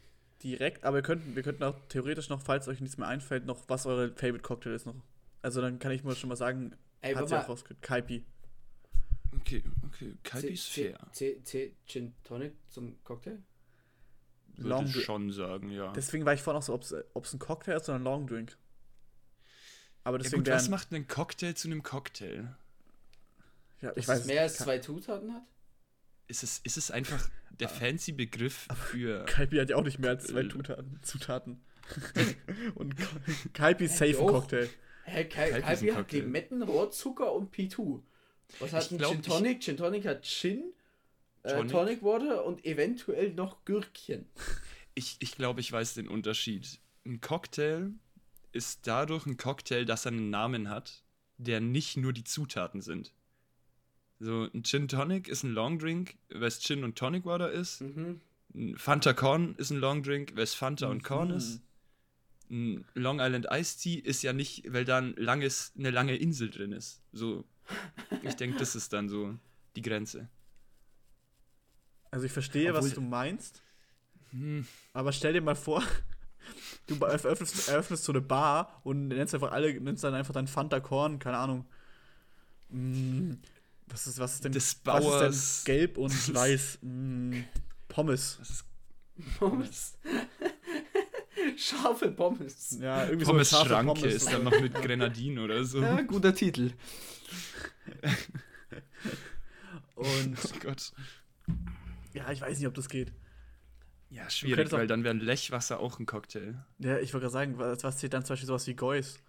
direkt, 0.43 0.85
aber 0.85 0.97
wir 0.97 1.01
könnten, 1.03 1.35
wir 1.35 1.43
könnten 1.43 1.63
auch 1.63 1.77
theoretisch 1.89 2.29
noch, 2.29 2.41
falls 2.41 2.67
euch 2.69 2.79
nichts 2.79 2.97
mehr 2.97 3.07
einfällt, 3.07 3.45
noch, 3.45 3.67
was 3.67 3.85
eure 3.85 4.09
Favorite 4.15 4.41
Cocktail 4.43 4.71
ist 4.73 4.85
noch. 4.85 4.95
Also 5.41 5.59
dann 5.61 5.77
kann 5.79 5.91
ich 5.91 6.03
mal 6.03 6.15
schon 6.15 6.29
mal 6.29 6.35
sagen, 6.37 6.73
ey, 7.01 7.13
hat 7.15 7.27
sie 7.27 7.37
auch 7.37 7.49
rausgekriegt. 7.49 7.81
Kaipi. 7.81 8.23
Okay, 9.33 9.63
okay. 9.85 10.13
Kalbi 10.23 10.47
ist 10.49 10.67
fair. 10.67 10.97
C, 11.11 11.41
C, 11.43 11.73
Gin 11.85 12.13
Tonic 12.23 12.53
zum 12.69 12.95
Cocktail? 13.03 13.39
Würde 14.57 14.69
Long 14.69 14.85
ich 14.85 14.91
Drink. 14.93 15.05
schon 15.05 15.31
sagen, 15.31 15.69
ja. 15.71 15.91
Deswegen 15.93 16.25
war 16.25 16.33
ich 16.33 16.41
vorhin 16.41 16.59
auch 16.59 16.63
so, 16.63 16.73
ob 16.73 17.23
es 17.25 17.33
ein 17.33 17.39
Cocktail 17.39 17.77
ist 17.77 17.89
oder 17.89 17.97
ein 17.99 18.03
Long 18.03 18.27
Drink. 18.27 18.57
Aber 20.03 20.17
ja 20.17 20.23
deswegen 20.23 20.43
gut, 20.43 20.51
was 20.53 20.69
macht 20.69 20.93
einen 20.93 21.07
Cocktail 21.07 21.53
zu 21.53 21.67
einem 21.67 21.83
Cocktail? 21.83 22.55
ja, 23.81 23.89
Dass 23.89 23.97
ich 23.97 24.03
es 24.03 24.07
weiß 24.09 24.25
mehr 24.25 24.41
als 24.41 24.57
zwei 24.57 24.79
Zutaten 24.79 25.33
hat? 25.33 25.43
Ist 26.27 26.43
es, 26.43 26.59
ist 26.63 26.77
es 26.77 26.91
einfach 26.91 27.29
der 27.51 27.69
fancy 27.69 28.11
Begriff 28.13 28.67
für. 28.91 29.25
Kaipi 29.25 29.57
hat 29.57 29.69
ja 29.69 29.75
auch 29.75 29.83
nicht 29.83 29.99
mehr 29.99 30.11
als 30.11 30.25
zwei 30.27 30.41
Äh, 30.41 30.49
Zutaten. 30.49 30.99
Zutaten. 31.03 31.61
Und 32.75 32.95
Ka- 32.97 33.07
Kaipi 33.53 33.85
ist 33.85 33.97
safe 33.97 34.17
ein. 34.19 34.27
Cocktail. 34.27 34.69
Hä, 35.03 35.27
ein 35.63 35.95
hat. 35.95 36.11
Limetten, 36.11 36.61
Rohrzucker 36.63 37.33
und 37.33 37.53
P2. 37.53 38.01
Was 38.59 38.71
hat 38.71 38.85
Ich 38.85 38.91
ein 38.91 38.97
glaub, 38.99 39.11
Gin 39.11 39.19
ich- 39.21 39.27
Tonic? 39.27 39.61
Gin 39.61 39.77
Tonic 39.77 40.05
hat 40.05 40.23
Gin, 40.23 40.63
äh, 41.43 41.53
Tonic? 41.55 41.71
Tonic 41.71 42.03
Water 42.03 42.45
und 42.45 42.65
eventuell 42.65 43.33
noch 43.33 43.65
Gürkchen. 43.65 44.25
Ich, 44.93 45.15
ich 45.19 45.35
glaube, 45.35 45.61
ich 45.61 45.71
weiß 45.71 45.93
den 45.93 46.09
Unterschied. 46.09 46.81
Ein 47.05 47.21
Cocktail 47.21 47.91
ist 48.51 48.85
dadurch 48.87 49.25
ein 49.25 49.37
Cocktail, 49.37 49.85
dass 49.85 50.05
er 50.05 50.11
einen 50.11 50.29
Namen 50.29 50.69
hat, 50.69 51.05
der 51.37 51.61
nicht 51.61 51.95
nur 51.95 52.11
die 52.11 52.25
Zutaten 52.25 52.81
sind. 52.81 53.13
So, 54.19 54.49
ein 54.53 54.63
Gin 54.65 54.89
Tonic 54.89 55.29
ist 55.29 55.43
ein 55.43 55.51
Long 55.53 55.79
Drink, 55.79 56.17
weil 56.29 56.43
es 56.43 56.59
Gin 56.59 56.83
und 56.83 56.97
Tonic 56.97 57.23
Water 57.23 57.49
ist. 57.49 57.79
Mhm. 57.79 58.19
Ein 58.53 58.77
Fanta 58.77 59.13
Corn 59.13 59.55
ist 59.55 59.71
ein 59.71 59.77
Long 59.77 60.03
Drink, 60.03 60.35
weil 60.35 60.43
es 60.43 60.53
Fanta 60.55 60.87
und 60.87 61.03
Corn 61.05 61.29
Mhm. 61.29 61.37
ist. 61.37 61.61
Ein 62.49 62.85
Long 62.93 63.21
Island 63.21 63.47
Iced 63.49 63.79
Tea 63.81 63.95
ist 63.97 64.23
ja 64.23 64.33
nicht, 64.33 64.65
weil 64.73 64.83
da 64.83 64.97
ein 64.97 65.15
langes, 65.15 65.71
eine 65.77 65.89
lange 65.91 66.17
Insel 66.17 66.49
drin 66.49 66.73
ist. 66.73 67.01
So, 67.13 67.45
ich 68.23 68.35
denke, 68.35 68.59
das 68.59 68.75
ist 68.75 68.91
dann 68.91 69.07
so 69.07 69.39
die 69.77 69.81
Grenze. 69.81 70.27
Also 72.11 72.25
ich 72.25 72.31
verstehe, 72.31 72.73
was 72.73 72.85
Obwohl- 72.85 72.95
du 72.95 73.01
meinst, 73.01 73.61
Hm, 74.31 74.65
aber 74.93 75.11
stell 75.11 75.33
dir 75.33 75.41
mal 75.41 75.55
vor, 75.55 75.83
du 76.87 76.95
eröffnest, 77.03 77.67
eröffnest 77.67 78.03
so 78.05 78.11
eine 78.13 78.21
Bar 78.21 78.79
und 78.83 79.07
nennst 79.09 79.33
einfach 79.33 79.51
alle, 79.51 79.73
nennst 79.81 80.03
dann 80.03 80.13
einfach 80.13 80.33
dein 80.33 80.47
Fanta 80.47 80.79
Korn, 80.79 81.19
keine 81.19 81.37
Ahnung. 81.37 81.65
Mm, 82.69 83.33
was 83.87 84.07
ist, 84.07 84.19
was 84.19 84.35
ist 84.35 84.45
denn, 84.45 84.53
Des 84.53 84.79
was 84.85 85.03
Bauers- 85.03 85.35
ist 85.35 85.67
denn 85.67 85.75
gelb 85.75 85.97
und 85.97 86.11
weiß? 86.35 86.79
Mm, 86.81 87.41
Pommes. 87.89 88.37
das 88.39 88.49
ist 88.49 88.65
Pommes. 89.39 89.97
Scharfe 91.57 92.11
Pommes. 92.11 92.77
Ja, 92.79 93.05
irgendwie 93.05 93.25
Pommes 93.25 93.49
so 93.49 93.55
scharfe 93.57 93.69
Schranke 93.71 93.93
Pommes. 94.01 94.13
ist 94.15 94.31
dann 94.31 94.43
noch 94.45 94.59
mit 94.61 94.73
Grenadin 94.73 95.39
oder 95.39 95.63
so. 95.65 95.81
Ja, 95.81 95.99
guter 96.01 96.33
Titel. 96.33 96.71
Und 99.95 100.37
Oh 100.43 100.59
Gott. 100.61 100.93
Ja, 102.13 102.31
ich 102.31 102.41
weiß 102.41 102.57
nicht, 102.57 102.67
ob 102.67 102.73
das 102.73 102.89
geht. 102.89 103.13
Ja, 104.09 104.29
schwierig, 104.29 104.71
weil 104.71 104.87
dann 104.87 105.03
wäre 105.03 105.15
Lechwasser 105.15 105.79
auch 105.79 105.99
ein 105.99 106.05
Cocktail. 106.05 106.65
Ja, 106.79 106.99
ich 106.99 107.13
wollte 107.13 107.25
gerade 107.25 107.33
sagen, 107.33 107.57
was, 107.57 107.83
was 107.83 107.97
zählt 107.97 108.13
dann 108.13 108.25
zum 108.25 108.33
Beispiel 108.33 108.47
sowas 108.47 108.67
wie 108.67 108.75
Gois? 108.75 109.19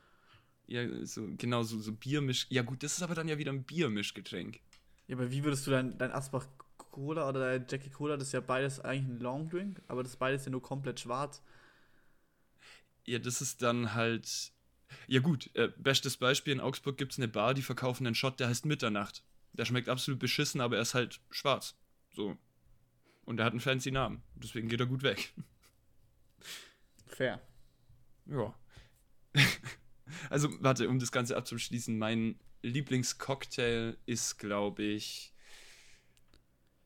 Ja, 0.67 0.85
so, 1.05 1.29
genau, 1.37 1.63
so, 1.63 1.79
so 1.79 1.93
Biermisch. 1.93 2.47
Ja, 2.51 2.63
gut, 2.63 2.83
das 2.83 2.95
ist 2.95 3.03
aber 3.03 3.15
dann 3.15 3.29
ja 3.29 3.39
wieder 3.39 3.53
ein 3.53 3.63
Biermischgetränk. 3.63 4.61
Ja, 5.07 5.17
aber 5.17 5.31
wie 5.31 5.45
würdest 5.45 5.67
du 5.67 5.71
dein, 5.71 5.99
dein 5.99 6.11
Asbach 6.11 6.47
Cola 6.77 7.29
oder 7.29 7.41
dein 7.41 7.67
Jackie 7.69 7.91
Cola, 7.91 8.17
das 8.17 8.29
ist 8.29 8.33
ja 8.33 8.41
beides 8.41 8.81
eigentlich 8.81 9.17
ein 9.17 9.21
Long 9.21 9.49
Drink, 9.49 9.81
aber 9.89 10.03
das 10.03 10.17
beides 10.17 10.45
ja 10.45 10.51
nur 10.51 10.63
komplett 10.63 11.01
schwarz. 11.01 11.43
Ja, 13.05 13.19
das 13.19 13.41
ist 13.41 13.63
dann 13.63 13.95
halt. 13.95 14.53
Ja, 15.09 15.21
gut, 15.21 15.51
äh, 15.55 15.71
bestes 15.77 16.17
Beispiel: 16.17 16.53
in 16.53 16.61
Augsburg 16.61 16.97
gibt 16.97 17.13
es 17.13 17.19
eine 17.19 17.29
Bar, 17.29 17.55
die 17.55 17.63
verkaufen 17.63 18.07
einen 18.07 18.15
Shot, 18.15 18.41
der 18.41 18.49
heißt 18.49 18.67
Mitternacht. 18.67 19.25
Der 19.53 19.65
schmeckt 19.65 19.89
absolut 19.89 20.21
beschissen, 20.21 20.61
aber 20.61 20.77
er 20.77 20.83
ist 20.83 20.95
halt 20.95 21.21
schwarz. 21.31 21.77
So. 22.15 22.37
Und 23.25 23.39
er 23.39 23.47
hat 23.47 23.53
einen 23.53 23.61
fancy 23.61 23.91
Namen. 23.91 24.23
Deswegen 24.35 24.69
geht 24.69 24.81
er 24.81 24.87
gut 24.87 25.03
weg. 25.03 25.33
Fair. 27.07 27.41
Ja. 28.27 28.55
also, 30.31 30.49
warte, 30.61 30.89
um 30.89 30.99
das 30.99 31.13
Ganze 31.13 31.37
abzuschließen, 31.37 31.97
mein 31.97 32.39
Lieblingscocktail 32.63 33.97
ist, 34.07 34.39
glaube 34.39 34.83
ich. 34.83 35.33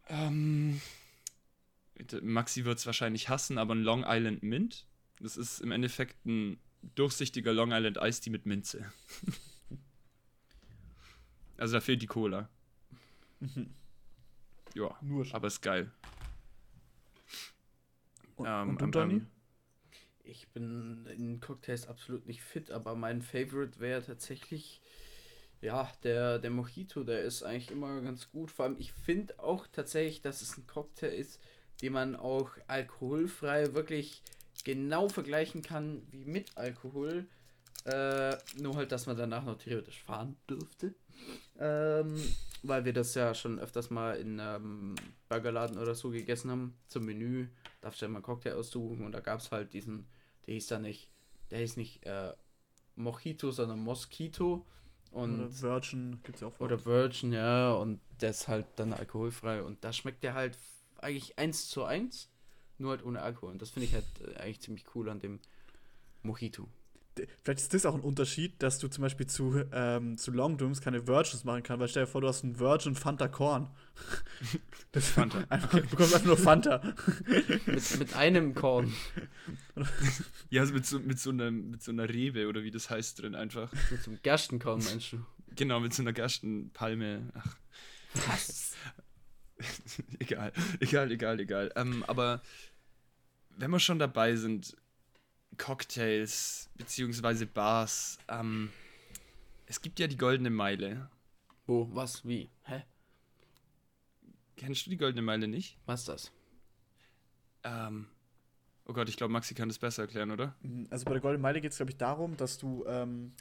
Ähm, 0.08 0.80
Maxi 2.22 2.64
wird 2.64 2.78
es 2.78 2.86
wahrscheinlich 2.86 3.28
hassen, 3.28 3.58
aber 3.58 3.74
ein 3.74 3.82
Long 3.82 4.04
Island 4.06 4.42
Mint. 4.42 4.86
Das 5.20 5.36
ist 5.36 5.60
im 5.60 5.72
Endeffekt 5.72 6.24
ein 6.26 6.58
durchsichtiger 6.94 7.52
Long 7.52 7.72
Island 7.72 7.98
Tea 8.20 8.30
mit 8.30 8.46
Minze. 8.46 8.92
also 11.56 11.74
da 11.74 11.80
fehlt 11.80 12.02
die 12.02 12.06
Cola. 12.06 12.48
ja, 14.74 14.96
Nur 15.00 15.24
schon. 15.24 15.34
aber 15.34 15.48
ist 15.48 15.62
geil. 15.62 15.90
Und, 18.36 18.46
Ähm, 18.46 18.68
und 18.70 18.80
du, 18.80 18.84
ähm, 18.84 18.92
Donny? 18.92 19.22
Ich 20.22 20.48
bin 20.48 21.06
in 21.06 21.40
Cocktails 21.40 21.86
absolut 21.86 22.26
nicht 22.26 22.42
fit, 22.42 22.70
aber 22.70 22.94
mein 22.94 23.22
Favorite 23.22 23.78
wäre 23.78 24.04
tatsächlich, 24.04 24.80
ja, 25.60 25.90
der, 26.02 26.38
der 26.38 26.50
Mojito, 26.50 27.04
der 27.04 27.22
ist 27.22 27.42
eigentlich 27.42 27.70
immer 27.70 28.00
ganz 28.00 28.30
gut. 28.30 28.50
Vor 28.50 28.64
allem, 28.64 28.76
ich 28.78 28.92
finde 28.92 29.38
auch 29.38 29.66
tatsächlich, 29.68 30.22
dass 30.22 30.42
es 30.42 30.56
ein 30.56 30.66
Cocktail 30.66 31.08
ist, 31.08 31.40
den 31.80 31.92
man 31.92 32.16
auch 32.16 32.50
alkoholfrei 32.66 33.74
wirklich 33.74 34.22
genau 34.64 35.08
vergleichen 35.08 35.62
kann 35.62 36.02
wie 36.10 36.24
mit 36.24 36.56
Alkohol. 36.56 37.26
Äh, 37.84 38.36
nur 38.60 38.74
halt, 38.74 38.90
dass 38.90 39.06
man 39.06 39.16
danach 39.16 39.44
noch 39.44 39.58
theoretisch 39.58 40.02
fahren 40.02 40.36
dürfte. 40.50 40.94
Ähm, 41.58 42.20
weil 42.62 42.84
wir 42.84 42.92
das 42.92 43.14
ja 43.14 43.32
schon 43.34 43.60
öfters 43.60 43.90
mal 43.90 44.16
in 44.16 44.40
ähm, 44.40 44.96
Burgerladen 45.28 45.78
oder 45.78 45.94
so 45.94 46.10
gegessen 46.10 46.50
haben. 46.50 46.74
Zum 46.88 47.04
Menü 47.04 47.46
darfst 47.86 48.02
du 48.02 48.06
ja 48.06 48.08
mal 48.08 48.16
einen 48.16 48.24
Cocktail 48.24 48.54
aussuchen 48.54 49.04
und 49.04 49.12
da 49.12 49.20
gab 49.20 49.38
es 49.38 49.52
halt 49.52 49.72
diesen, 49.72 50.08
der 50.46 50.54
hieß 50.54 50.66
da 50.66 50.78
nicht, 50.80 51.08
der 51.52 51.60
hieß 51.60 51.76
nicht 51.76 52.04
äh, 52.04 52.32
Mojito, 52.96 53.52
sondern 53.52 53.78
Mosquito. 53.78 54.66
Und 55.12 55.40
oder 55.40 55.62
Virgin 55.62 56.18
gibt's 56.24 56.40
ja 56.40 56.48
auch. 56.48 56.58
oder 56.58 56.84
Virgin, 56.84 57.32
ja, 57.32 57.72
und 57.74 58.00
der 58.20 58.30
ist 58.30 58.48
halt 58.48 58.66
dann 58.74 58.92
alkoholfrei 58.92 59.62
und 59.62 59.84
da 59.84 59.92
schmeckt 59.92 60.24
der 60.24 60.34
halt 60.34 60.58
eigentlich 60.98 61.38
eins 61.38 61.68
zu 61.68 61.84
eins, 61.84 62.28
nur 62.78 62.90
halt 62.90 63.04
ohne 63.04 63.22
Alkohol. 63.22 63.52
Und 63.52 63.62
das 63.62 63.70
finde 63.70 63.86
ich 63.86 63.94
halt 63.94 64.04
äh, 64.20 64.36
eigentlich 64.40 64.60
ziemlich 64.60 64.84
cool 64.96 65.08
an 65.08 65.20
dem 65.20 65.38
Mojito. 66.24 66.68
Vielleicht 67.42 67.60
ist 67.60 67.74
das 67.74 67.86
auch 67.86 67.94
ein 67.94 68.00
Unterschied, 68.00 68.62
dass 68.62 68.78
du 68.78 68.88
zum 68.88 69.02
Beispiel 69.02 69.26
zu, 69.26 69.62
ähm, 69.72 70.18
zu 70.18 70.30
Long 70.30 70.56
Drinks 70.56 70.80
keine 70.80 71.06
Virgins 71.06 71.44
machen 71.44 71.62
kannst, 71.62 71.80
weil 71.80 71.88
stell 71.88 72.04
dir 72.04 72.10
vor, 72.10 72.20
du 72.20 72.28
hast 72.28 72.44
einen 72.44 72.58
Virgin 72.58 72.94
Fanta 72.94 73.28
Korn. 73.28 73.70
Das 74.92 75.08
Fanta. 75.08 75.44
Einfach, 75.50 75.70
du 75.80 75.86
bekommst 75.88 76.14
einfach 76.14 76.26
nur 76.26 76.38
Fanta. 76.38 76.80
Mit, 77.66 77.98
mit 77.98 78.16
einem 78.16 78.54
Korn. 78.54 78.94
Ja, 80.48 80.62
also 80.62 80.72
mit 80.72 80.86
so, 80.86 80.98
mit, 81.00 81.18
so 81.18 81.30
einer, 81.30 81.50
mit 81.50 81.82
so 81.82 81.92
einer 81.92 82.08
Rebe 82.08 82.48
oder 82.48 82.62
wie 82.62 82.70
das 82.70 82.88
heißt 82.88 83.20
drin 83.20 83.34
einfach. 83.34 83.70
Mit 83.90 84.02
so 84.02 84.10
einem 84.10 84.20
Gerstenkorn, 84.22 84.82
meinst 84.82 85.12
du? 85.12 85.18
Genau, 85.54 85.80
mit 85.80 85.92
so 85.92 86.02
einer 86.02 86.14
Gerstenpalme. 86.14 87.30
Ach. 87.34 87.56
Was? 88.26 88.72
egal, 90.18 90.52
egal, 90.80 91.10
egal, 91.10 91.40
egal. 91.40 91.72
Ähm, 91.76 92.02
aber 92.06 92.40
wenn 93.56 93.70
wir 93.70 93.80
schon 93.80 93.98
dabei 93.98 94.36
sind, 94.36 94.76
Cocktails 95.56 96.68
beziehungsweise 96.76 97.46
Bars, 97.46 98.18
ähm, 98.28 98.70
es 99.66 99.80
gibt 99.80 99.98
ja 99.98 100.06
die 100.06 100.16
Goldene 100.16 100.50
Meile. 100.50 101.10
Wo? 101.66 101.88
Was? 101.92 102.26
Wie? 102.26 102.48
Hä? 102.64 102.84
Kennst 104.56 104.86
du 104.86 104.90
die 104.90 104.96
Goldene 104.96 105.22
Meile 105.22 105.48
nicht? 105.48 105.78
Was 105.86 106.00
ist 106.00 106.08
das? 106.08 106.32
Ähm, 107.64 108.06
oh 108.86 108.92
Gott, 108.92 109.08
ich 109.08 109.16
glaube, 109.16 109.32
Maxi 109.32 109.54
kann 109.54 109.68
das 109.68 109.78
besser 109.78 110.02
erklären, 110.02 110.30
oder? 110.30 110.54
Also 110.90 111.04
bei 111.04 111.12
der 111.12 111.20
Golden 111.20 111.42
Meile 111.42 111.60
geht 111.60 111.72
es, 111.72 111.78
glaube 111.78 111.90
ich, 111.90 111.96
darum, 111.96 112.36
dass 112.36 112.58
du, 112.58 112.84
ähm, 112.86 113.32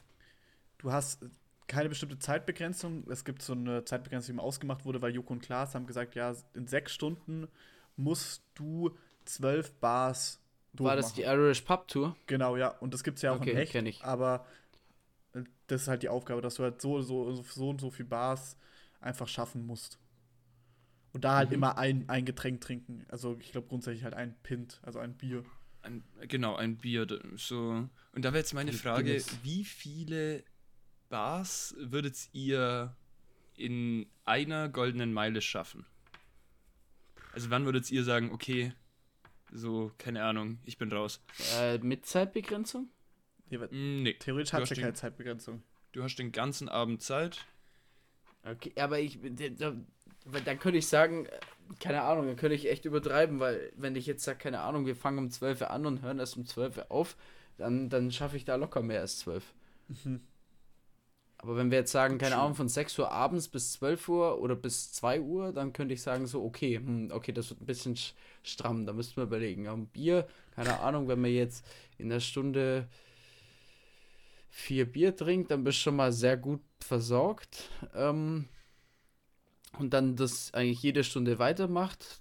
du 0.78 0.92
hast 0.92 1.24
keine 1.68 1.88
bestimmte 1.88 2.18
Zeitbegrenzung. 2.18 3.08
Es 3.08 3.24
gibt 3.24 3.42
so 3.42 3.52
eine 3.52 3.84
Zeitbegrenzung, 3.84 4.34
die 4.34 4.36
mal 4.36 4.42
ausgemacht 4.42 4.84
wurde, 4.84 5.00
weil 5.02 5.14
Joko 5.14 5.32
und 5.32 5.40
Klaas 5.40 5.74
haben 5.74 5.86
gesagt, 5.86 6.14
ja, 6.14 6.34
in 6.54 6.66
sechs 6.66 6.92
Stunden 6.92 7.48
musst 7.96 8.42
du 8.54 8.96
zwölf 9.24 9.72
Bars 9.74 10.40
War 10.84 10.96
das 10.96 11.12
durchmachen. 11.14 11.38
die 11.38 11.42
Irish 11.44 11.60
Pub 11.62 11.88
Tour? 11.88 12.16
Genau, 12.26 12.56
ja. 12.56 12.68
Und 12.68 12.94
das 12.94 13.02
gibt 13.04 13.16
es 13.16 13.22
ja 13.22 13.32
auch 13.32 13.40
Okay, 13.40 13.50
in 13.52 13.56
echt. 13.56 13.72
kenn 13.72 13.86
ich. 13.86 14.04
Aber 14.04 14.46
äh, 15.34 15.42
das 15.66 15.82
ist 15.82 15.88
halt 15.88 16.02
die 16.02 16.08
Aufgabe, 16.08 16.40
dass 16.42 16.54
du 16.56 16.62
halt 16.64 16.80
so, 16.80 17.00
so, 17.02 17.32
so 17.32 17.68
und 17.70 17.80
so 17.80 17.90
viel 17.90 18.04
Bars 18.06 18.56
einfach 19.00 19.28
schaffen 19.28 19.66
musst. 19.66 19.98
Und 21.12 21.24
da 21.24 21.36
halt 21.36 21.48
Mhm. 21.50 21.54
immer 21.54 21.78
ein, 21.78 22.08
ein 22.08 22.24
Getränk 22.24 22.60
trinken. 22.60 23.06
Also 23.08 23.36
ich 23.40 23.52
glaube 23.52 23.68
grundsätzlich 23.68 24.04
halt 24.04 24.14
ein 24.14 24.34
Pint, 24.42 24.80
also 24.82 24.98
ein 24.98 25.14
Bier. 25.16 25.44
Ein, 25.82 26.02
genau, 26.28 26.56
ein 26.56 26.76
Bier. 26.76 27.06
So. 27.36 27.88
Und 28.12 28.24
da 28.24 28.32
wäre 28.32 28.38
jetzt 28.38 28.52
meine 28.54 28.70
Ein 28.72 28.76
Frage. 28.76 29.22
Wie 29.42 29.64
viele 29.64 30.42
Bars 31.08 31.74
würdet 31.78 32.16
ihr 32.32 32.94
in 33.56 34.06
einer 34.24 34.68
goldenen 34.68 35.12
Meile 35.12 35.40
schaffen? 35.40 35.86
Also, 37.32 37.50
wann 37.50 37.64
würdet 37.64 37.90
ihr 37.90 38.02
sagen, 38.02 38.32
okay, 38.32 38.72
so, 39.56 39.90
keine 39.98 40.22
Ahnung, 40.24 40.58
ich 40.64 40.78
bin 40.78 40.92
raus? 40.92 41.20
Äh, 41.58 41.78
mit 41.78 42.06
Zeitbegrenzung? 42.06 42.88
Nee, 43.48 43.58
Mm, 43.58 44.02
Nee, 44.02 44.14
Theoretisch 44.14 44.50
Du 44.50 44.56
hat 44.58 44.68
ja 44.68 44.74
keine 44.76 44.88
den- 44.92 44.94
Zeitbegrenzung. 44.96 45.62
du 45.92 46.02
hast 46.02 46.16
den 46.16 46.32
ganzen 46.32 46.68
Abend 46.68 47.02
Zeit. 47.02 47.44
Okay, 48.44 48.72
aber 48.76 48.98
ich, 49.00 49.18
da, 49.22 49.48
da, 49.48 50.40
dann 50.44 50.58
könnte 50.58 50.78
ich 50.78 50.86
sagen, 50.86 51.26
äh, 51.26 51.30
keine 51.80 52.02
Ahnung, 52.02 52.26
dann 52.26 52.36
könnte 52.36 52.54
ich 52.54 52.68
echt 52.70 52.84
übertreiben, 52.84 53.40
weil 53.40 53.72
wenn 53.76 53.96
ich 53.96 54.06
jetzt 54.06 54.24
sage, 54.24 54.38
keine 54.38 54.60
Ahnung, 54.60 54.86
wir 54.86 54.94
fangen 54.96 55.18
um 55.18 55.30
12 55.30 55.60
Uhr 55.62 55.70
an 55.70 55.86
und 55.86 56.02
hören 56.02 56.18
erst 56.18 56.36
um 56.36 56.46
12 56.46 56.76
Uhr 56.76 56.90
auf, 56.92 57.16
dann, 57.56 57.88
dann 57.88 58.12
schaffe 58.12 58.36
ich 58.36 58.44
da 58.44 58.54
locker 58.56 58.82
mehr 58.82 59.00
als 59.00 59.18
12. 59.20 59.52
Mhm. 59.88 60.20
Aber 61.38 61.56
wenn 61.56 61.70
wir 61.70 61.78
jetzt 61.78 61.92
sagen, 61.92 62.18
keine. 62.18 62.36
Ahnung, 62.36 62.54
von 62.54 62.68
6 62.68 62.98
Uhr 62.98 63.10
abends 63.12 63.48
bis 63.48 63.72
12 63.72 64.08
Uhr 64.08 64.40
oder 64.40 64.56
bis 64.56 64.92
2 64.92 65.20
Uhr, 65.20 65.52
dann 65.52 65.72
könnte 65.72 65.94
ich 65.94 66.02
sagen, 66.02 66.26
so, 66.26 66.42
okay, 66.44 66.76
hm, 66.76 67.10
okay, 67.12 67.32
das 67.32 67.50
wird 67.50 67.60
ein 67.60 67.66
bisschen 67.66 67.94
sch- 67.94 68.12
stramm, 68.42 68.86
da 68.86 68.92
müssten 68.92 69.16
wir 69.16 69.24
überlegen. 69.24 69.68
Ein 69.68 69.86
Bier, 69.86 70.26
keine 70.54 70.80
Ahnung, 70.80 71.08
wenn 71.08 71.20
man 71.20 71.30
jetzt 71.30 71.64
in 71.98 72.08
der 72.08 72.20
Stunde 72.20 72.88
vier 74.50 74.90
Bier 74.90 75.14
trinkt, 75.16 75.50
dann 75.50 75.64
bist 75.64 75.78
du 75.78 75.82
schon 75.82 75.96
mal 75.96 76.12
sehr 76.12 76.36
gut 76.36 76.60
versorgt. 76.80 77.70
Ähm, 77.94 78.48
und 79.78 79.92
dann 79.92 80.16
das 80.16 80.54
eigentlich 80.54 80.82
jede 80.82 81.04
Stunde 81.04 81.38
weitermacht, 81.38 82.20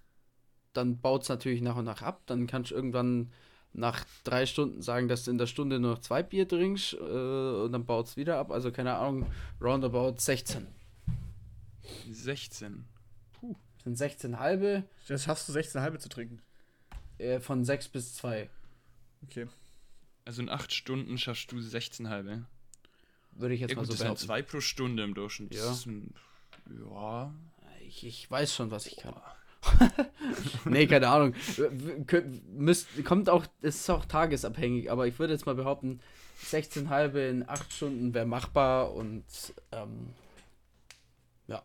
dann 0.74 1.00
baut 1.02 1.24
es 1.24 1.30
natürlich 1.30 1.62
nach 1.62 1.78
und 1.78 1.86
nach 1.86 2.02
ab. 2.02 2.24
Dann 2.28 2.48
kannst 2.48 2.72
du 2.72 2.76
irgendwann 2.76 3.32
nach 3.78 4.06
drei 4.24 4.46
Stunden 4.46 4.82
sagen, 4.82 5.08
dass 5.08 5.26
du 5.26 5.32
in 5.32 5.38
der 5.38 5.48
Stunde 5.48 5.80
nur 5.80 5.92
noch 5.92 6.00
zwei 6.00 6.24
Bier 6.24 6.48
trinkst 6.48 6.94
äh, 6.94 6.98
und 6.98 7.72
dann 7.74 7.86
baut 7.86 8.08
es 8.08 8.18
wieder 8.18 8.38
ab. 8.40 8.52
Also 8.52 8.72
keine 8.72 8.96
Ahnung, 8.96 9.26
roundabout 9.62 10.16
16. 10.18 10.66
16. 12.12 12.86
Sind 13.84 13.98
16 13.98 14.40
halbe 14.40 14.84
Das 15.08 15.24
schaffst 15.24 15.48
du 15.48 15.52
16 15.54 15.82
halbe 15.82 16.00
zu 16.00 16.10
trinken. 16.10 16.42
äh, 17.20 17.40
von 17.40 17.64
6 17.64 17.90
bis 17.90 18.16
2. 18.16 18.50
Okay. 19.24 19.48
Also 20.26 20.42
in 20.42 20.50
8 20.50 20.74
Stunden 20.74 21.18
schaffst 21.18 21.52
du 21.52 21.62
16 21.62 22.10
halbe. 22.10 22.46
Würde 23.34 23.54
ich 23.54 23.62
jetzt 23.62 23.72
Ja, 23.72 23.76
mal 23.76 23.82
gut, 23.82 23.88
so 23.88 23.94
das 23.94 24.00
sind 24.00 24.06
behaupten. 24.08 24.26
zwei 24.26 24.42
pro 24.42 24.60
Stunde 24.62 25.04
im 25.04 25.14
Durchschnitt. 25.14 25.52
Das 25.54 25.60
Ja. 25.60 25.72
ist 25.72 25.86
ein- 25.86 26.14
ja. 26.90 27.34
Ich, 27.86 28.06
ich 28.06 28.32
weiß 28.32 28.56
schon, 28.56 28.72
was 28.72 28.88
ich 28.88 28.98
kann. 28.98 29.14
nee, 30.66 30.88
keine 30.88 31.08
Ahnung. 31.10 31.34
Müsst, 32.54 32.88
kommt 33.06 33.30
auch, 33.30 33.46
es 33.62 33.76
ist 33.76 33.90
auch 33.90 34.06
tagesabhängig, 34.06 34.92
aber 34.92 35.08
ich 35.08 35.18
würde 35.20 35.34
jetzt 35.34 35.46
mal 35.46 35.56
behaupten, 35.56 36.00
16 36.44 36.90
halbe 36.90 37.20
in 37.22 37.48
8 37.48 37.72
Stunden 37.74 38.14
wäre 38.14 38.26
machbar 38.26 38.94
und 38.94 39.24
ähm, 39.72 40.10
ja, 41.48 41.64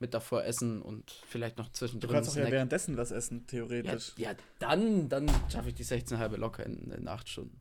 mit 0.00 0.12
davor 0.14 0.44
essen 0.44 0.82
und 0.82 1.10
vielleicht 1.28 1.56
noch 1.58 1.68
Du 1.68 1.72
zwischendrin 1.74 2.10
kannst 2.10 2.30
auch 2.30 2.36
ja 2.36 2.50
währenddessen 2.50 2.96
was 2.96 3.10
essen, 3.10 3.40
ja, 3.40 3.46
theoretisch. 3.46 4.12
ja, 4.16 4.32
dann, 4.58 5.08
dann 5.08 5.30
schaffe 5.50 5.68
ich 5.70 5.74
die 5.74 5.84
16 5.84 6.18
halbe 6.18 6.36
locker 6.36 6.64
in, 6.66 6.90
in 6.90 7.08
8 7.08 7.28
Stunden. 7.28 7.60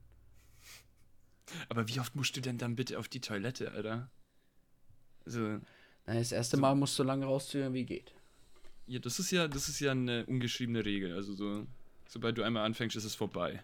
Aber 1.69 1.87
wie 1.87 1.99
oft 1.99 2.15
musst 2.15 2.35
du 2.35 2.41
denn 2.41 2.57
dann 2.57 2.75
bitte 2.75 2.97
auf 2.97 3.07
die 3.07 3.21
Toilette, 3.21 3.71
Alter? 3.71 4.09
Also, 5.25 5.39
Nein, 6.05 6.17
das 6.17 6.31
erste 6.33 6.57
So- 6.57 6.61
Mal 6.61 6.75
musst 6.75 6.93
du 6.97 7.03
so 7.03 7.07
lange 7.07 7.25
rauszögern, 7.25 7.73
wie 7.73 7.85
geht. 7.85 8.13
Ja, 8.87 8.99
das 8.99 9.19
ist 9.19 9.31
ja, 9.31 9.47
das 9.47 9.69
ist 9.69 9.79
ja 9.79 9.91
eine 9.91 10.25
ungeschriebene 10.25 10.85
Regel. 10.85 11.13
Also 11.13 11.33
so, 11.33 11.65
sobald 12.07 12.37
du 12.37 12.43
einmal 12.43 12.65
anfängst, 12.65 12.95
ist 12.95 13.03
es 13.03 13.15
vorbei. 13.15 13.63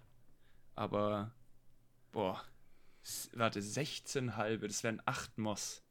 Aber, 0.76 1.32
boah, 2.12 2.44
warte, 3.34 3.62
16 3.62 4.36
halbe, 4.38 4.68
das 4.68 4.84
wären 4.84 5.02
8 5.06 5.38
Moss. 5.38 5.82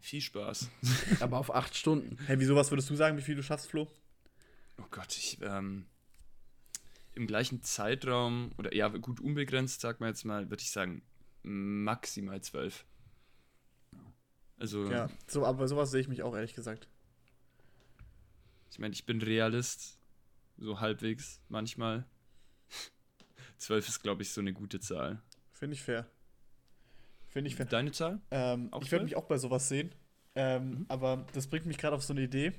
Viel 0.00 0.20
Spaß. 0.20 0.68
Aber 1.20 1.38
auf 1.38 1.54
8 1.54 1.76
Stunden. 1.76 2.18
Hey, 2.26 2.38
wieso, 2.38 2.56
was 2.56 2.70
würdest 2.70 2.90
du 2.90 2.96
sagen, 2.96 3.16
wie 3.16 3.22
viel 3.22 3.36
du 3.36 3.42
schaffst, 3.42 3.68
Flo? 3.68 3.88
Oh 4.78 4.86
Gott, 4.90 5.16
ich, 5.16 5.38
ähm, 5.42 5.86
im 7.14 7.26
gleichen 7.26 7.62
Zeitraum, 7.62 8.52
oder 8.58 8.74
ja, 8.74 8.88
gut 8.88 9.20
unbegrenzt, 9.20 9.80
sag 9.80 10.00
mal 10.00 10.08
jetzt 10.08 10.24
mal, 10.24 10.50
würde 10.50 10.62
ich 10.62 10.70
sagen, 10.70 11.02
maximal 11.42 12.40
12. 12.40 12.84
Also, 14.58 14.90
Ja, 14.90 15.08
so, 15.26 15.44
aber 15.44 15.68
sowas 15.68 15.90
sehe 15.90 16.00
ich 16.00 16.08
mich 16.08 16.22
auch, 16.22 16.34
ehrlich 16.34 16.54
gesagt. 16.54 16.88
Ich 18.72 18.78
meine, 18.78 18.94
ich 18.94 19.04
bin 19.04 19.20
Realist, 19.20 19.98
so 20.56 20.80
halbwegs 20.80 21.40
manchmal. 21.48 22.06
12 23.58 23.88
ist, 23.88 24.02
glaube 24.02 24.22
ich, 24.22 24.30
so 24.30 24.40
eine 24.40 24.54
gute 24.54 24.80
Zahl. 24.80 25.20
Finde 25.52 25.74
ich 25.74 25.82
fair. 25.82 26.06
Finde 27.28 27.48
ich 27.48 27.56
fair. 27.56 27.66
Deine 27.66 27.92
Zahl? 27.92 28.20
Ähm, 28.30 28.66
ich 28.66 28.72
werde 28.72 28.86
zwölf? 28.88 29.02
mich 29.04 29.16
auch 29.16 29.26
bei 29.26 29.36
sowas 29.36 29.68
sehen. 29.68 29.94
Ähm, 30.34 30.70
Mhm. 30.70 30.86
Aber 30.88 31.26
das 31.34 31.46
bringt 31.46 31.66
mich 31.66 31.76
gerade 31.76 31.94
auf 31.94 32.02
so 32.02 32.14
eine 32.14 32.22
Idee. 32.22 32.52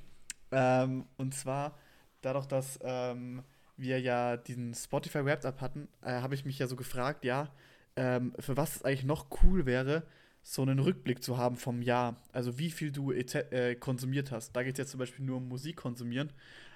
Ähm, 0.52 1.06
und 1.16 1.34
zwar, 1.34 1.76
dadurch, 2.20 2.46
dass 2.46 2.78
ähm, 2.82 3.42
wir 3.76 4.00
ja 4.00 4.36
diesen 4.36 4.72
Spotify 4.72 5.24
Wrapped 5.24 5.44
Up 5.44 5.60
hatten, 5.60 5.88
äh, 6.02 6.20
habe 6.20 6.36
ich 6.36 6.44
mich 6.44 6.60
ja 6.60 6.68
so 6.68 6.76
gefragt, 6.76 7.24
ja, 7.24 7.52
ähm, 7.96 8.34
für 8.38 8.56
was 8.56 8.76
es 8.76 8.82
eigentlich 8.84 9.04
noch 9.04 9.26
cool 9.42 9.66
wäre, 9.66 10.06
so 10.44 10.62
einen 10.62 10.78
Rückblick 10.78 11.22
zu 11.24 11.38
haben 11.38 11.56
vom 11.56 11.82
Jahr. 11.82 12.22
Also 12.32 12.58
wie 12.58 12.70
viel 12.70 12.92
du 12.92 13.10
äh, 13.12 13.74
konsumiert 13.76 14.30
hast. 14.30 14.52
Da 14.54 14.62
geht 14.62 14.74
es 14.74 14.78
jetzt 14.78 14.90
zum 14.92 15.00
Beispiel 15.00 15.24
nur 15.24 15.38
um 15.38 15.48
Musik 15.48 15.76
konsumieren. 15.76 16.32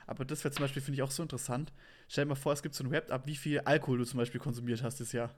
Aber 0.07 0.25
das 0.25 0.43
wäre 0.43 0.53
zum 0.55 0.64
Beispiel, 0.64 0.83
finde 0.83 0.97
ich, 0.97 1.03
auch 1.03 1.11
so 1.11 1.23
interessant. 1.23 1.73
Stell 2.09 2.25
dir 2.25 2.31
mal 2.31 2.35
vor, 2.35 2.53
es 2.55 2.62
gibt 2.62 2.75
so 2.75 2.83
ein 2.83 2.91
Wrapped 2.91 3.11
Up, 3.11 3.27
wie 3.27 3.37
viel 3.37 3.61
Alkohol 3.61 3.99
du 3.99 4.05
zum 4.07 4.19
Beispiel 4.19 4.41
konsumiert 4.41 4.83
hast 4.83 5.01
das 5.01 5.12
Jahr. 5.12 5.35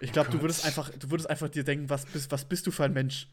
Ich 0.00 0.12
Oh 0.12 0.12
glaube, 0.12 0.30
du 0.30 0.38
Gott. 0.38 0.40
würdest 0.40 0.64
einfach, 0.64 0.90
du 0.90 1.10
würdest 1.10 1.28
einfach 1.30 1.48
dir 1.48 1.64
denken, 1.64 1.88
was 1.90 2.06
bist, 2.06 2.30
was 2.32 2.44
bist 2.44 2.66
du 2.66 2.70
für 2.70 2.84
ein 2.84 2.92
Mensch? 2.92 3.28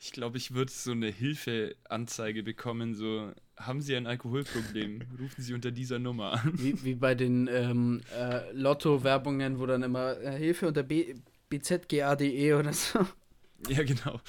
Ich 0.00 0.12
glaube, 0.12 0.38
ich 0.38 0.54
würde 0.54 0.70
so 0.72 0.92
eine 0.92 1.08
Hilfeanzeige 1.08 2.42
bekommen, 2.42 2.94
so, 2.94 3.32
haben 3.56 3.80
Sie 3.80 3.96
ein 3.96 4.06
Alkoholproblem? 4.06 5.02
Rufen 5.18 5.42
Sie 5.42 5.54
unter 5.54 5.72
dieser 5.72 5.98
Nummer 5.98 6.32
an. 6.44 6.54
Wie, 6.56 6.82
wie 6.84 6.94
bei 6.94 7.14
den 7.14 7.48
ähm, 7.48 8.02
äh, 8.16 8.50
Lotto-Werbungen, 8.52 9.58
wo 9.58 9.66
dann 9.66 9.82
immer 9.82 10.18
äh, 10.20 10.36
Hilfe 10.36 10.68
unter 10.68 10.82
B 10.82 11.14
bzgade 11.48 12.58
oder 12.58 12.72
so. 12.72 13.00
Ja, 13.68 13.82
genau. 13.82 14.20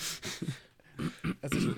Also, 1.40 1.56
ich, 1.56 1.76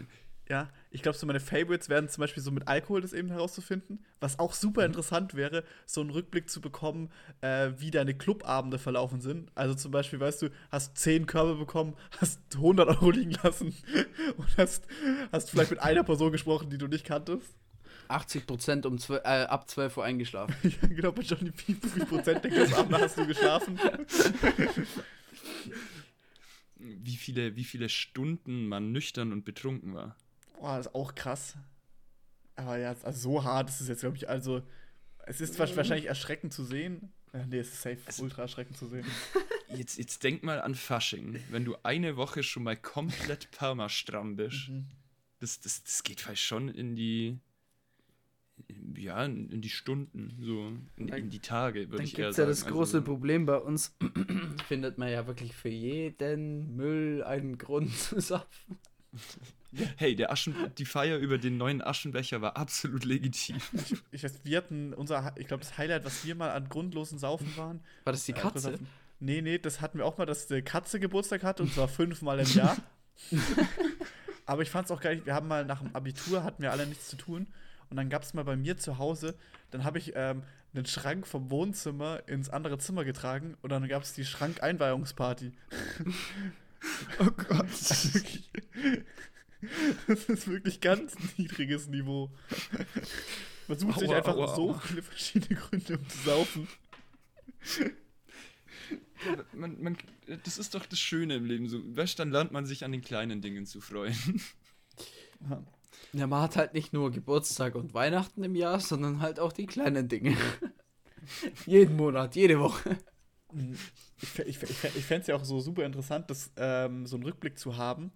ja, 0.52 0.70
ich 0.90 1.02
glaube, 1.02 1.18
so 1.18 1.26
meine 1.26 1.40
Favorites 1.40 1.88
werden 1.88 2.10
zum 2.10 2.20
Beispiel 2.22 2.44
so 2.44 2.52
mit 2.52 2.68
Alkohol 2.68 3.00
das 3.00 3.14
eben 3.14 3.30
herauszufinden. 3.30 4.06
Was 4.20 4.38
auch 4.38 4.54
super 4.54 4.86
interessant 4.86 5.34
wäre, 5.34 5.64
so 5.86 6.02
einen 6.02 6.10
Rückblick 6.10 6.50
zu 6.50 6.60
bekommen, 6.60 7.10
äh, 7.40 7.72
wie 7.78 7.90
deine 7.90 8.14
Clubabende 8.14 8.78
verlaufen 8.78 9.22
sind. 9.22 9.50
Also 9.56 9.76
zum 9.76 9.92
Beispiel, 9.92 10.20
weißt 10.20 10.42
du, 10.42 10.50
hast 10.70 10.98
10 10.98 11.26
Körbe 11.26 11.56
bekommen, 11.56 11.96
hast 12.20 12.42
100 12.54 12.88
Euro 12.90 13.12
liegen 13.12 13.38
lassen 13.44 13.74
und 14.38 14.58
hast, 14.58 14.88
hast 15.32 15.50
vielleicht 15.50 15.72
mit 15.72 15.80
einer 15.82 16.04
Person 16.04 16.34
gesprochen, 16.34 16.70
die 16.70 16.78
du 16.78 16.88
nicht 16.88 17.06
kanntest. 17.06 17.56
80% 18.10 18.86
um 18.86 18.98
12, 18.98 19.22
äh, 19.24 19.28
ab 19.44 19.70
12 19.70 19.98
Uhr 19.98 20.04
eingeschlafen. 20.04 20.56
ja, 20.64 20.88
genau, 20.90 21.14
bei 21.14 21.22
Johnny 21.22 21.52
P. 21.52 21.78
Wie 21.82 21.90
viel 21.90 22.06
Prozent 22.06 22.44
des 22.44 22.74
Abends 22.74 23.00
hast 23.00 23.18
du 23.18 23.26
geschlafen? 23.26 23.80
Wie 26.76 27.16
viele, 27.18 27.56
wie 27.56 27.64
viele 27.64 27.90
Stunden 27.90 28.68
man 28.68 28.92
nüchtern 28.92 29.32
und 29.32 29.46
betrunken 29.46 29.94
war. 29.94 30.16
Boah, 30.60 30.78
das 30.78 30.88
ist 30.88 30.96
auch 30.96 31.14
krass. 31.16 31.56
Aber 32.56 32.78
ja, 32.78 32.96
also 33.04 33.12
so 33.20 33.44
hart 33.44 33.70
ist 33.70 33.82
es 33.82 33.88
jetzt, 33.88 34.02
glaube 34.02 34.18
ich, 34.18 34.28
also. 34.30 34.64
Es 35.28 35.40
ist 35.42 35.58
wahrscheinlich 35.60 36.08
erschreckend 36.08 36.52
zu 36.54 36.64
sehen. 36.66 37.12
Ja, 37.34 37.46
nee, 37.46 37.60
es 37.60 37.68
ist 37.72 37.82
safe 37.84 38.00
Also- 38.06 38.24
ultra 38.24 38.42
erschreckend 38.44 38.78
zu 38.78 38.88
sehen. 38.88 39.06
Jetzt, 39.74 39.98
jetzt 39.98 40.22
denk 40.26 40.44
mal 40.44 40.60
an 40.60 40.76
Fasching. 40.76 41.42
Wenn 41.50 41.64
du 41.64 41.78
eine 41.84 42.18
Woche 42.18 42.44
schon 42.44 42.64
mal 42.64 42.76
komplett 42.76 43.52
permastramm 43.52 44.36
bist, 44.36 44.68
Mhm. 44.68 44.86
das, 45.40 45.62
das, 45.62 45.82
das 45.86 46.04
geht 46.04 46.20
vielleicht 46.20 46.42
schon 46.44 46.68
in 46.68 46.98
die. 46.98 47.40
Ja, 48.96 49.24
in 49.26 49.62
die 49.62 49.70
Stunden, 49.70 50.38
so 50.40 50.72
in, 50.98 51.08
in 51.10 51.30
die 51.30 51.40
Tage, 51.40 51.82
würde 51.90 51.98
Dann 51.98 52.06
ich 52.06 52.12
gibt 52.12 52.20
eher 52.20 52.30
es 52.30 52.38
ja 52.38 52.44
sagen. 52.44 52.50
das 52.50 52.66
große 52.66 52.98
also, 52.98 53.06
Problem 53.06 53.46
bei 53.46 53.58
uns, 53.58 53.96
findet 54.68 54.98
man 54.98 55.10
ja 55.10 55.28
wirklich 55.28 55.56
für 55.56 55.70
jeden 55.70 56.76
Müll 56.76 57.24
einen 57.24 57.58
Grund 57.58 57.96
zu 57.98 58.20
saufen. 58.20 58.78
Hey, 59.96 60.16
der 60.16 60.32
Aschen, 60.32 60.56
die 60.78 60.86
Feier 60.86 61.18
über 61.18 61.38
den 61.38 61.58
neuen 61.58 61.82
Aschenbecher 61.82 62.42
war 62.42 62.58
absolut 62.58 63.06
legitim. 63.06 63.58
Ich 64.12 64.24
weiß, 64.24 64.42
wir 64.44 64.58
hatten 64.58 64.94
unser, 64.94 65.34
ich 65.38 65.48
glaube, 65.48 65.64
das 65.64 65.78
Highlight, 65.78 66.04
was 66.04 66.26
wir 66.26 66.36
mal 66.36 66.52
an 66.52 66.68
grundlosen 66.68 67.18
Saufen 67.20 67.56
waren. 67.56 67.82
War 68.04 68.14
das 68.14 68.26
die 68.26 68.34
äh, 68.34 68.36
Katze? 68.36 68.54
besoffen. 68.54 68.88
Nee, 69.20 69.42
nee, 69.42 69.60
das 69.60 69.82
hatten 69.82 70.00
wir 70.00 70.06
auch 70.06 70.18
mal, 70.18 70.26
dass 70.26 70.48
die 70.48 70.62
Katze 70.62 71.00
Geburtstag 71.00 71.44
hatte 71.44 71.64
und 71.64 71.74
zwar 71.74 71.88
fünfmal 71.88 72.40
im 72.40 72.48
Jahr. 72.48 72.76
Aber 74.46 74.64
ich 74.64 74.70
fand 74.70 74.86
es 74.86 74.92
auch 74.92 75.00
geil, 75.00 75.22
wir 75.24 75.36
haben 75.36 75.48
mal 75.48 75.64
nach 75.64 75.82
dem 75.82 75.96
Abitur, 75.96 76.44
hatten 76.44 76.64
wir 76.64 76.72
alle 76.72 76.88
nichts 76.88 77.08
zu 77.08 77.16
tun. 77.16 77.48
Und 77.92 77.98
dann 77.98 78.10
gab 78.10 78.24
es 78.24 78.34
mal 78.34 78.44
bei 78.44 78.56
mir 78.56 78.78
zu 78.78 78.98
Hause, 78.98 79.36
dann 79.70 79.84
habe 79.84 79.98
ich 79.98 80.14
ähm, 80.16 80.44
einen 80.74 80.86
Schrank 80.86 81.28
vom 81.28 81.52
Wohnzimmer 81.52 82.24
ins 82.26 82.50
andere 82.50 82.78
Zimmer 82.78 83.04
getragen 83.04 83.58
und 83.62 83.70
dann 83.70 83.86
gab 83.90 84.04
es 84.04 84.14
die 84.14 84.26
Schrankeinweihungsparty. 84.26 85.52
Oh 87.20 87.26
Gott. 87.26 87.68
Also 87.68 88.20
das 90.08 90.26
ist 90.26 90.48
wirklich 90.48 90.82
ganz 90.82 91.16
niedriges 91.38 91.88
Niveau. 91.88 92.32
Man 93.68 93.78
sucht 93.78 94.00
sich 94.00 94.10
Aua, 94.10 94.18
einfach 94.18 94.36
aua, 94.36 94.56
so 94.56 94.72
aua. 94.72 94.80
viele 94.80 95.04
verschiedene 95.04 95.60
Gründe, 95.60 96.00
um 96.00 96.10
zu 96.10 96.18
saufen. 96.18 96.68
Man, 99.54 99.80
man, 99.80 99.98
das 100.44 100.58
ist 100.58 100.74
doch 100.74 100.88
das 100.88 101.00
Schöne 101.00 101.36
im 101.36 101.46
Leben. 101.46 101.70
So, 101.70 101.96
weißt, 101.96 102.18
dann 102.18 102.32
lernt 102.32 102.52
man 102.52 102.66
sich 102.66 102.84
an 102.84 102.92
den 102.92 103.02
kleinen 103.04 103.42
Dingen 103.42 103.68
zu 103.68 103.80
freuen. 103.80 104.18
Ja, 105.48 105.64
man 106.14 106.42
hat 106.42 106.56
halt 106.58 106.74
nicht 106.74 106.94
nur 106.94 107.12
Geburtstag 107.12 107.76
und 107.76 107.94
Weihnachten 107.94 108.44
im 108.44 108.56
Jahr, 108.56 108.80
sondern 108.80 109.22
halt 109.22 109.40
auch 109.40 109.54
die 109.54 109.66
kleinen 109.68 110.08
Dinge. 110.10 110.36
Jeden 111.66 111.96
Monat, 111.96 112.36
jede 112.36 112.60
Woche. 112.60 112.98
Ich, 114.22 114.30
fä- 114.30 114.44
ich, 114.46 114.62
ich, 114.64 114.70
fä- 114.78 114.96
ich 114.96 115.06
fände 115.06 115.22
es 115.22 115.28
ja 115.28 115.36
auch 115.36 115.44
so 115.44 115.60
super 115.60 115.84
interessant, 115.86 116.30
das, 116.30 116.52
ähm, 116.58 117.06
so 117.06 117.16
einen 117.18 117.24
Rückblick 117.24 117.58
zu 117.58 117.78
haben. 117.78 118.12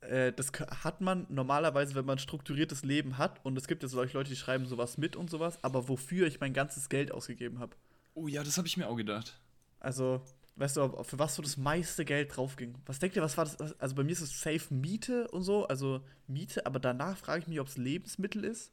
Äh, 0.00 0.32
das 0.32 0.52
hat 0.84 1.00
man 1.00 1.26
normalerweise, 1.28 1.94
wenn 1.94 2.04
man 2.06 2.16
ein 2.16 2.20
strukturiertes 2.20 2.84
Leben 2.84 3.18
hat. 3.18 3.44
Und 3.44 3.56
es 3.58 3.68
gibt 3.68 3.82
ja 3.82 3.88
solche 3.88 4.16
Leute, 4.18 4.30
die 4.30 4.36
schreiben 4.36 4.66
sowas 4.66 4.98
mit 4.98 5.16
und 5.16 5.30
sowas. 5.30 5.62
Aber 5.64 5.88
wofür 5.88 6.26
ich 6.26 6.40
mein 6.40 6.54
ganzes 6.54 6.88
Geld 6.88 7.12
ausgegeben 7.12 7.58
habe. 7.60 7.76
Oh 8.14 8.28
ja, 8.28 8.42
das 8.44 8.58
habe 8.58 8.68
ich 8.68 8.76
mir 8.76 8.88
auch 8.88 8.96
gedacht. 8.96 9.40
Also, 9.80 10.22
weißt 10.56 10.76
du, 10.76 11.02
für 11.02 11.18
was 11.18 11.34
so 11.34 11.42
das 11.42 11.56
meiste 11.56 12.04
Geld 12.04 12.36
draufging? 12.36 12.74
Was 12.86 12.98
denkt 12.98 13.16
ihr, 13.16 13.22
was 13.22 13.36
war 13.36 13.44
das? 13.44 13.58
Also 13.80 13.94
bei 13.94 14.04
mir 14.04 14.12
ist 14.12 14.20
es 14.20 14.40
safe 14.40 14.72
Miete 14.72 15.28
und 15.28 15.42
so. 15.42 15.66
Also 15.66 16.04
Miete, 16.26 16.66
aber 16.66 16.78
danach 16.78 17.16
frage 17.16 17.42
ich 17.42 17.48
mich, 17.48 17.60
ob 17.60 17.68
es 17.68 17.76
Lebensmittel 17.76 18.44
ist. 18.44 18.72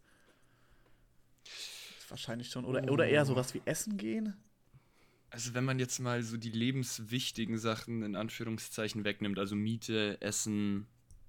Wahrscheinlich 2.09 2.49
schon. 2.49 2.65
Oder, 2.65 2.91
oder 2.91 3.07
eher 3.07 3.25
sowas 3.25 3.53
wie 3.53 3.61
Essen 3.65 3.97
gehen. 3.97 4.35
Also 5.31 5.53
wenn 5.53 5.63
man 5.63 5.77
jetzt 5.77 5.99
mal 5.99 6.23
so 6.23 6.37
die 6.37 6.49
lebenswichtigen 6.49 7.59
Sachen 7.59 8.01
in 8.01 8.15
Anführungszeichen 8.15 9.03
wegnimmt, 9.03 9.37
also 9.37 9.55
Miete, 9.55 10.19
Essen, 10.21 10.87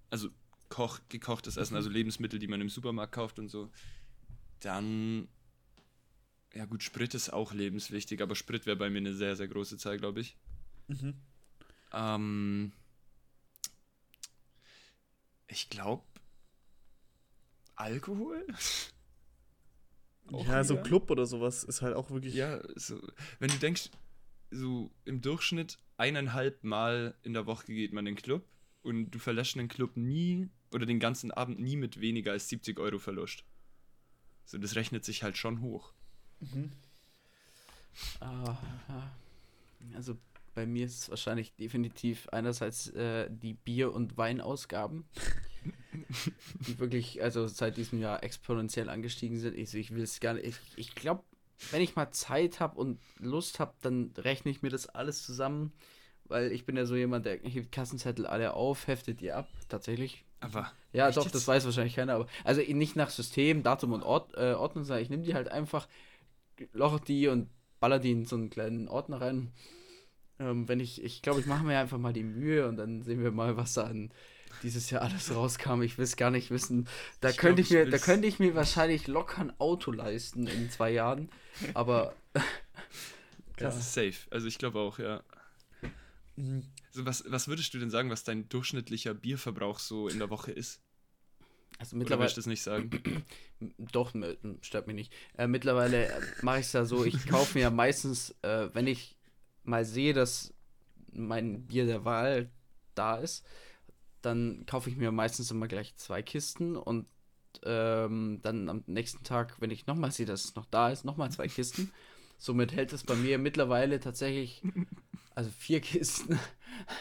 also 0.09 0.31
Koch, 0.71 1.01
gekochtes 1.09 1.57
Essen, 1.59 1.77
also 1.77 1.91
Lebensmittel, 1.91 2.39
die 2.39 2.49
man 2.49 2.61
im 2.61 2.71
Supermarkt 2.71 3.13
kauft 3.13 3.39
und 3.39 3.49
so, 3.49 3.71
dann, 4.61 5.29
ja 6.55 6.65
gut, 6.65 6.83
Sprit 6.83 7.15
ist 7.15 7.33
auch 7.33 7.53
lebenswichtig, 7.53 8.23
aber 8.23 8.35
Sprit 8.35 8.67
wäre 8.67 8.77
bei 8.77 8.91
mir 8.91 8.99
eine 8.99 9.15
sehr, 9.15 9.37
sehr 9.37 9.49
große 9.49 9.79
Zahl, 9.79 9.99
glaube 9.99 10.21
ich. 10.21 10.37
Mhm. 10.89 11.15
Ähm, 11.93 12.73
ich 15.49 15.69
glaube, 15.69 16.05
Alkohol? 17.77 18.47
Auch 20.33 20.47
ja, 20.47 20.65
so 20.65 20.75
wieder? 20.75 20.83
Club 20.83 21.11
oder 21.11 21.27
sowas 21.27 21.65
ist 21.65 21.83
halt 21.83 21.97
auch 21.97 22.11
wirklich. 22.11 22.35
Ja, 22.35 22.61
so, 22.77 23.01
wenn 23.39 23.51
du 23.51 23.57
denkst, 23.57 23.91
so 24.51 24.91
im 25.05 25.21
Durchschnitt 25.21 25.79
eineinhalb 25.97 26.63
Mal 26.65 27.15
in 27.23 27.33
der 27.33 27.47
Woche 27.47 27.67
geht 27.67 27.93
man 27.93 28.07
in 28.07 28.15
den 28.15 28.23
Club 28.23 28.45
und 28.83 29.11
du 29.11 29.19
verlässt 29.19 29.57
den 29.57 29.69
Club 29.69 29.97
nie 29.97 30.49
oder 30.73 30.87
den 30.87 31.01
ganzen 31.01 31.31
Abend 31.31 31.61
nie 31.61 31.77
mit 31.77 32.01
weniger 32.01 32.33
als 32.33 32.49
70 32.49 32.79
Euro 32.79 32.99
Verlust. 32.99 33.45
So, 34.45 34.59
das 34.59 34.77
rechnet 34.77 35.05
sich 35.05 35.23
halt 35.23 35.37
schon 35.37 35.61
hoch. 35.61 35.93
Mhm. 36.41 36.71
Ja. 38.21 38.59
Also 39.95 40.17
bei 40.55 40.67
mir 40.67 40.87
ist 40.87 41.03
es 41.03 41.11
wahrscheinlich 41.11 41.55
definitiv 41.57 42.29
einerseits 42.31 42.89
äh, 42.91 43.29
die 43.31 43.55
Bier- 43.55 43.93
und 43.95 44.17
Weinausgaben, 44.19 45.05
die 46.67 46.79
wirklich, 46.79 47.23
also 47.23 47.47
seit 47.47 47.77
diesem 47.77 48.01
Jahr 48.01 48.23
exponentiell 48.23 48.89
angestiegen 48.89 49.39
sind. 49.39 49.57
Ich, 49.57 49.75
ich 49.75 49.95
will 49.95 50.03
es 50.03 50.21
gar 50.21 50.35
nicht. 50.35 50.47
Ich, 50.47 50.59
ich 50.77 50.95
glaube, 50.95 51.23
wenn 51.71 51.83
ich 51.83 51.97
mal 51.97 52.11
Zeit 52.11 52.61
habe 52.61 52.79
und 52.79 52.99
Lust 53.19 53.61
habe, 53.61 53.75
dann 53.83 54.13
rechne 54.17 54.51
ich 54.51 54.63
mir 54.63 54.71
das 54.71 54.89
alles 54.89 55.25
zusammen, 55.25 55.73
weil 56.25 56.53
ich 56.53 56.65
bin 56.67 56.77
ja 56.77 56.87
so 56.87 56.97
jemand, 56.97 57.27
der 57.27 57.39
hebt 57.39 57.73
Kassenzettel 57.73 58.27
alle 58.27 58.55
auf, 58.55 58.87
heftet 58.87 59.21
die 59.21 59.33
ab, 59.33 59.49
tatsächlich. 59.69 60.25
Aber 60.41 60.73
Ja, 60.93 61.11
doch, 61.11 61.25
jetzt? 61.25 61.35
das 61.35 61.47
weiß 61.47 61.65
wahrscheinlich 61.67 61.97
keiner, 61.97 62.15
aber 62.15 62.27
also 62.45 62.61
nicht 62.63 62.97
nach 62.97 63.11
System, 63.11 63.63
Datum 63.63 63.93
und 63.93 64.03
Ort, 64.03 64.35
äh, 64.37 64.55
Ordnung, 64.55 64.85
sondern 64.85 65.03
ich 65.03 65.11
nehme 65.11 65.23
die 65.23 65.35
halt 65.35 65.49
einfach, 65.49 65.87
loche 66.73 67.01
die 67.01 67.29
und 67.29 67.49
baller 67.81 67.99
die 67.99 68.13
in 68.13 68.27
so 68.27 68.37
einen 68.37 68.51
kleinen 68.51 68.89
Ordner 68.89 69.21
rein. 69.21 69.53
Ähm, 70.39 70.69
wenn 70.69 70.81
ich, 70.81 71.03
ich 71.03 71.23
glaube, 71.23 71.41
ich 71.41 71.47
mache 71.47 71.65
mir 71.65 71.79
einfach 71.79 71.99
mal 71.99 72.13
die 72.13 72.23
Mühe 72.23 72.69
und 72.69 72.77
dann 72.77 73.03
sehen 73.03 73.23
wir 73.23 73.31
mal, 73.31 73.57
was 73.57 73.75
da 73.75 73.85
an 73.85 74.11
dieses 74.63 74.91
Jahr 74.91 75.03
alles 75.03 75.35
rauskam. 75.35 75.83
Ich 75.83 75.99
will 75.99 76.05
es 76.05 76.17
gar 76.17 76.31
nicht 76.31 76.51
wissen. 76.51 76.89
Da 77.21 77.31
Ich 77.31 77.37
könnte 77.37 77.63
glaub, 77.63 77.71
ich 77.71 77.79
ich 77.79 77.85
mir, 77.87 77.91
da 77.91 77.99
könnte 77.99 78.27
ich 78.27 78.39
mir 78.39 78.55
wahrscheinlich 78.55 79.07
locker 79.07 79.41
ein 79.41 79.61
Auto 79.61 79.93
leisten 79.93 80.47
in 80.47 80.71
zwei 80.71 80.91
Jahren. 80.91 81.31
Aber 81.75 82.15
das 83.57 83.79
ist 83.79 83.95
safe. 83.95 84.17
Also 84.31 84.47
ich 84.47 84.59
glaube 84.59 84.81
auch, 84.81 84.99
ja. 84.99 85.23
Mhm. 86.37 86.65
So, 86.91 87.07
was, 87.07 87.25
was 87.29 87.47
würdest 87.47 87.73
du 87.75 87.79
denn 87.79 87.91
sagen, 87.91 88.11
was 88.11 88.25
dein 88.25 88.49
durchschnittlicher 88.49 89.15
Bierverbrauch 89.15 89.79
so 89.79 90.09
in 90.09 90.19
der 90.19 90.31
Woche 90.31 90.51
ist? 90.51 90.81
Also 91.81 91.97
Oder 91.97 92.01
mittlerweile. 92.01 92.25
willst 92.27 92.37
du 92.37 92.41
das 92.41 92.47
nicht 92.47 92.63
sagen? 92.63 92.91
Doch, 93.93 94.15
stört 94.61 94.87
mich 94.87 94.95
nicht. 94.95 95.13
Äh, 95.39 95.47
mittlerweile 95.47 96.09
äh, 96.09 96.21
mache 96.43 96.61
ich 96.61 96.67
es 96.67 96.75
ja 96.75 96.85
so, 96.85 97.07
ich 97.07 97.27
kaufe 97.27 97.57
mir 97.57 97.63
ja 97.63 97.71
meistens, 97.71 98.37
äh, 98.43 98.69
wenn 98.75 98.87
ich 98.87 99.17
mal 99.65 99.87
sehe, 99.87 100.13
dass 100.13 100.53
mein 101.11 101.67
Bier 101.67 101.87
der 101.87 102.05
Wahl 102.05 102.51
da 102.95 103.17
ist, 103.17 103.47
dann 104.21 104.67
kaufe 104.67 104.91
ich 104.91 104.97
mir 104.97 105.11
meistens 105.11 105.51
immer 105.51 105.69
gleich 105.69 105.97
zwei 105.97 106.21
Kisten 106.23 106.77
und 106.77 107.07
ähm, 107.65 108.41
dann 108.43 108.69
am 108.69 108.85
nächsten 108.87 109.25
Tag, 109.25 109.59
wenn 109.61 109.71
ich 109.71 109.87
nochmal 109.87 110.13
sehe, 110.13 110.27
dass 110.27 110.45
es 110.45 110.55
noch 110.57 110.67
da 110.67 110.91
ist, 110.91 111.07
nochmal 111.07 111.31
zwei 111.31 111.49
Kisten. 111.49 111.91
Somit 112.37 112.73
hält 112.73 112.93
es 112.93 113.05
bei 113.05 113.15
mir 113.15 113.39
mittlerweile 113.39 114.01
tatsächlich, 114.01 114.63
also 115.35 115.49
vier 115.51 115.81
Kisten. 115.81 116.39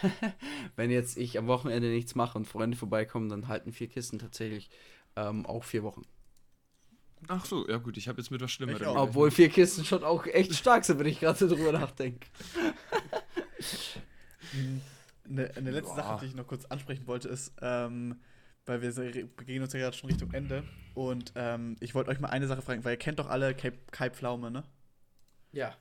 wenn 0.75 0.91
jetzt 0.91 1.17
ich 1.17 1.37
am 1.37 1.47
Wochenende 1.47 1.89
nichts 1.89 2.15
mache 2.15 2.37
und 2.37 2.45
Freunde 2.45 2.77
vorbeikommen, 2.77 3.29
dann 3.29 3.47
halten 3.47 3.71
vier 3.71 3.87
Kisten 3.87 4.19
tatsächlich 4.19 4.69
ähm, 5.15 5.45
auch 5.45 5.63
vier 5.63 5.83
Wochen. 5.83 6.03
Ach 7.27 7.45
so, 7.45 7.67
ja 7.67 7.77
gut, 7.77 7.97
ich 7.97 8.07
habe 8.07 8.21
jetzt 8.21 8.31
mit 8.31 8.41
was 8.41 8.51
Schlimmerem. 8.51 8.95
Obwohl 8.95 9.29
vier 9.29 9.49
Kisten 9.49 9.83
schon 9.83 10.03
auch 10.03 10.25
echt 10.25 10.55
stark 10.55 10.85
sind, 10.85 10.99
wenn 10.99 11.07
ich 11.07 11.19
gerade 11.19 11.37
so 11.37 11.47
drüber 11.47 11.73
nachdenke. 11.73 12.27
Eine, 15.29 15.55
eine 15.55 15.71
letzte 15.71 15.93
Boah. 15.93 16.03
Sache, 16.03 16.19
die 16.21 16.25
ich 16.27 16.35
noch 16.35 16.47
kurz 16.47 16.65
ansprechen 16.65 17.05
wollte, 17.05 17.29
ist, 17.29 17.53
ähm, 17.61 18.19
weil 18.65 18.81
wir 18.81 18.91
begegnen 18.91 19.61
uns 19.61 19.73
ja 19.73 19.79
gerade 19.79 19.95
schon 19.95 20.09
Richtung 20.09 20.31
Ende. 20.33 20.63
Und 20.95 21.33
ähm, 21.35 21.75
ich 21.79 21.93
wollte 21.93 22.09
euch 22.09 22.19
mal 22.19 22.29
eine 22.29 22.47
Sache 22.47 22.63
fragen, 22.63 22.83
weil 22.83 22.93
ihr 22.93 22.97
kennt 22.97 23.19
doch 23.19 23.29
alle 23.29 23.53
Kai, 23.53 23.73
Kai 23.91 24.09
Pflaume, 24.09 24.49
ne? 24.49 24.63
Ja. 25.51 25.75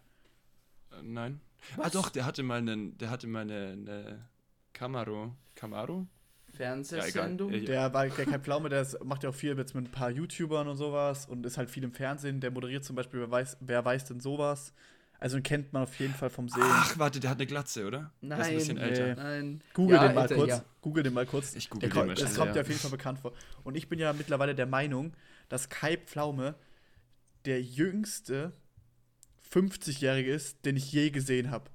Äh, 0.92 1.02
Nein. 1.02 1.40
Ah 1.76 1.90
doch, 1.90 2.10
der 2.10 2.24
hatte 2.24 2.42
mal 2.42 2.58
einen, 2.58 2.96
der 2.98 3.10
hatte 3.10 3.26
mal 3.26 3.40
eine, 3.42 3.72
eine 3.72 4.28
Camaro. 4.72 5.34
Camaro? 5.54 6.06
Fernsehsendung. 6.54 7.52
Ja. 7.52 7.60
Der, 7.60 7.92
war, 7.94 8.08
der 8.08 8.24
Kai 8.26 8.38
Pflaume, 8.38 8.68
der 8.68 8.86
macht 9.04 9.22
ja 9.22 9.30
auch 9.30 9.34
viel 9.34 9.56
jetzt 9.56 9.74
mit 9.74 9.84
ein 9.86 9.90
paar 9.90 10.10
YouTubern 10.10 10.66
und 10.68 10.76
sowas 10.76 11.26
und 11.26 11.44
ist 11.46 11.58
halt 11.58 11.70
viel 11.70 11.84
im 11.84 11.92
Fernsehen. 11.92 12.40
Der 12.40 12.50
moderiert 12.50 12.84
zum 12.84 12.96
Beispiel, 12.96 13.20
wer 13.20 13.30
weiß, 13.30 13.58
wer 13.60 13.84
weiß 13.84 14.06
denn 14.06 14.20
sowas? 14.20 14.72
Also 15.20 15.36
den 15.36 15.42
kennt 15.42 15.72
man 15.72 15.82
auf 15.82 15.94
jeden 15.98 16.14
Fall 16.14 16.30
vom 16.30 16.48
Sehen. 16.48 16.62
Ach, 16.64 16.96
warte, 16.98 17.18
der 17.20 17.30
hat 17.30 17.38
eine 17.38 17.46
Glatze, 17.46 17.86
oder? 17.86 18.12
Der 18.22 18.38
ist 18.38 18.46
ein 18.48 18.54
bisschen 18.54 18.76
Nein, 18.76 18.88
älter. 18.88 19.06
nee. 19.06 19.14
Nein. 19.16 19.62
Google 19.74 19.96
Ja, 19.96 20.06
den 20.06 20.14
mal 20.14 20.22
älter, 20.22 20.34
kurz. 20.36 20.48
ja. 20.50 20.64
Google 20.80 21.02
den 21.02 21.12
mal 21.12 21.26
kurz. 21.26 21.54
Ich 21.56 21.68
google 21.70 21.88
Der 21.90 22.02
den 22.02 22.06
mal 22.06 22.14
Das 22.14 22.34
kommt 22.36 22.50
ja. 22.50 22.54
ja 22.56 22.60
auf 22.62 22.68
jeden 22.68 22.80
Fall 22.80 22.90
bekannt 22.92 23.18
vor. 23.18 23.32
Und 23.64 23.76
ich 23.76 23.88
bin 23.88 23.98
ja 23.98 24.12
mittlerweile 24.12 24.54
der 24.54 24.66
Meinung, 24.66 25.12
dass 25.48 25.68
Kai 25.68 25.96
Pflaume 25.96 26.54
der 27.46 27.60
jüngste 27.62 28.52
50-Jährige 29.52 30.30
ist, 30.32 30.64
den 30.64 30.76
ich 30.76 30.92
je 30.92 31.10
gesehen 31.10 31.50
habe. 31.50 31.70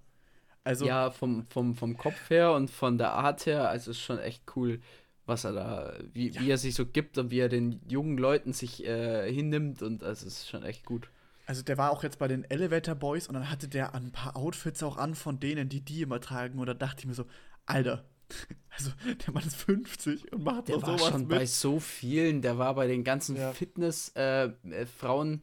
Also, 0.63 0.85
ja, 0.85 1.11
vom, 1.11 1.45
vom, 1.47 1.75
vom 1.75 1.97
Kopf 1.97 2.29
her 2.29 2.53
und 2.53 2.69
von 2.71 2.97
der 2.97 3.11
Art 3.11 3.45
her, 3.45 3.69
also 3.69 3.91
ist 3.91 3.99
schon 3.99 4.19
echt 4.19 4.43
cool, 4.55 4.79
was 5.25 5.43
er 5.43 5.51
da, 5.53 5.93
wie, 6.13 6.39
wie 6.39 6.49
er 6.49 6.57
sich 6.57 6.75
so 6.75 6.85
gibt 6.85 7.17
und 7.17 7.31
wie 7.31 7.39
er 7.39 7.49
den 7.49 7.81
jungen 7.87 8.17
Leuten 8.17 8.53
sich 8.53 8.85
äh, 8.85 9.31
hinnimmt 9.31 9.81
und 9.81 10.03
also 10.03 10.25
ist 10.25 10.47
schon 10.49 10.63
echt 10.63 10.85
gut. 10.85 11.09
also 11.45 11.63
der 11.63 11.77
war 11.77 11.91
auch 11.91 12.03
jetzt 12.03 12.17
bei 12.19 12.27
den 12.29 12.43
Elevator 12.45 12.95
Boys 12.95 13.27
und 13.27 13.33
dann 13.33 13.49
hatte 13.49 13.67
der 13.67 13.93
ein 13.93 14.11
paar 14.11 14.35
Outfits 14.37 14.81
auch 14.83 14.95
an 14.97 15.15
von 15.15 15.39
denen, 15.39 15.67
die 15.69 15.81
die 15.81 16.01
immer 16.01 16.21
tragen. 16.21 16.59
Und 16.59 16.67
da 16.67 16.73
dachte 16.73 17.01
ich 17.01 17.05
mir 17.07 17.13
so, 17.13 17.25
Alter, 17.65 18.05
also 18.69 18.91
der 19.25 19.33
Mann 19.33 19.43
ist 19.45 19.55
50 19.57 20.31
und 20.31 20.43
macht 20.45 20.69
Der 20.69 20.75
doch 20.77 20.83
war 20.87 20.97
sowas 20.97 21.11
schon 21.11 21.21
mit. 21.21 21.29
bei 21.29 21.45
so 21.45 21.79
vielen, 21.81 22.41
der 22.41 22.57
war 22.57 22.73
bei 22.75 22.87
den 22.87 23.03
ganzen 23.03 23.35
Ja. 23.35 23.51
Fitness-Frauen, 23.51 25.41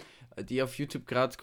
die 0.49 0.63
auf 0.63 0.79
YouTube 0.79 1.07
gerade 1.07 1.37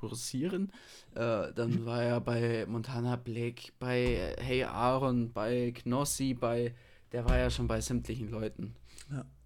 kursieren. 0.00 0.72
Äh, 1.14 1.52
dann 1.52 1.84
war 1.84 2.02
er 2.02 2.20
bei 2.20 2.64
Montana 2.66 3.16
Black, 3.16 3.72
bei 3.78 4.34
Hey 4.38 4.64
Aaron, 4.64 5.32
bei 5.32 5.72
Knossi, 5.72 6.34
bei, 6.34 6.74
der 7.12 7.24
war 7.28 7.38
ja 7.38 7.50
schon 7.50 7.66
bei 7.68 7.80
sämtlichen 7.80 8.30
Leuten. 8.30 8.74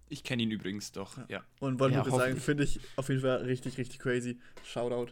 Ich 0.07 0.23
kenne 0.23 0.43
ihn 0.43 0.51
übrigens 0.51 0.91
doch, 0.91 1.17
ja. 1.29 1.43
Und 1.59 1.79
wollte 1.79 1.97
Ja, 1.97 2.05
nur 2.05 2.17
sagen, 2.17 2.37
finde 2.37 2.63
ich 2.63 2.79
auf 2.95 3.09
jeden 3.09 3.21
Fall 3.21 3.37
richtig, 3.43 3.77
richtig 3.77 3.99
crazy. 3.99 4.39
Shoutout. 4.63 5.11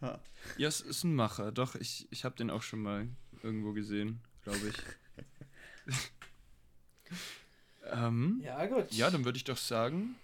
Ja. 0.00 0.20
Ja, 0.56 0.68
es 0.68 0.80
ist 0.80 1.04
ein 1.04 1.14
Macher. 1.14 1.50
Doch, 1.52 1.74
ich, 1.74 2.06
ich 2.10 2.24
habe 2.24 2.36
den 2.36 2.48
auch 2.50 2.62
schon 2.62 2.80
mal 2.80 3.08
irgendwo 3.42 3.72
gesehen, 3.72 4.20
glaube 4.42 4.58
ich. 4.68 5.94
ähm, 7.92 8.40
Ja, 8.44 8.64
gut. 8.66 8.92
ja, 8.92 9.10
dann 9.10 9.24
würde 9.24 9.36
ich 9.36 9.44
doch 9.44 9.56
sagen, 9.56 10.14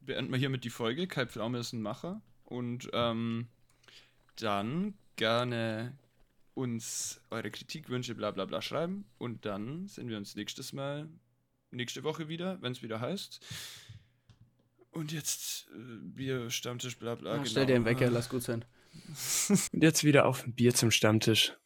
beenden 0.00 0.32
wir 0.32 0.38
hiermit 0.38 0.64
die 0.64 0.70
Folge. 0.70 1.06
Kai 1.06 1.26
Pflaume 1.26 1.58
ist 1.58 1.72
ein 1.72 1.82
Macher. 1.82 2.20
Und 2.50 2.90
ähm, 2.92 3.46
dann 4.36 4.94
gerne 5.16 5.96
uns 6.54 7.20
eure 7.30 7.50
Kritik, 7.50 7.88
Wünsche, 7.88 8.14
bla 8.14 8.32
bla 8.32 8.44
bla 8.44 8.60
schreiben. 8.60 9.06
Und 9.18 9.46
dann 9.46 9.88
sehen 9.88 10.08
wir 10.08 10.18
uns 10.18 10.34
nächstes 10.34 10.72
Mal, 10.72 11.08
nächste 11.70 12.02
Woche 12.02 12.28
wieder, 12.28 12.60
wenn 12.60 12.72
es 12.72 12.82
wieder 12.82 13.00
heißt. 13.00 13.40
Und 14.90 15.12
jetzt 15.12 15.68
äh, 15.74 15.78
Bier, 16.02 16.50
Stammtisch, 16.50 16.98
bla 16.98 17.14
bla. 17.14 17.36
Ja, 17.36 17.46
Stell 17.46 17.66
dir 17.66 17.76
einen 17.76 17.84
Wecker, 17.84 18.10
lass 18.10 18.28
gut 18.28 18.42
sein. 18.42 18.64
Und 19.72 19.82
jetzt 19.82 20.02
wieder 20.02 20.26
auf 20.26 20.44
ein 20.44 20.52
Bier 20.52 20.74
zum 20.74 20.90
Stammtisch. 20.90 21.56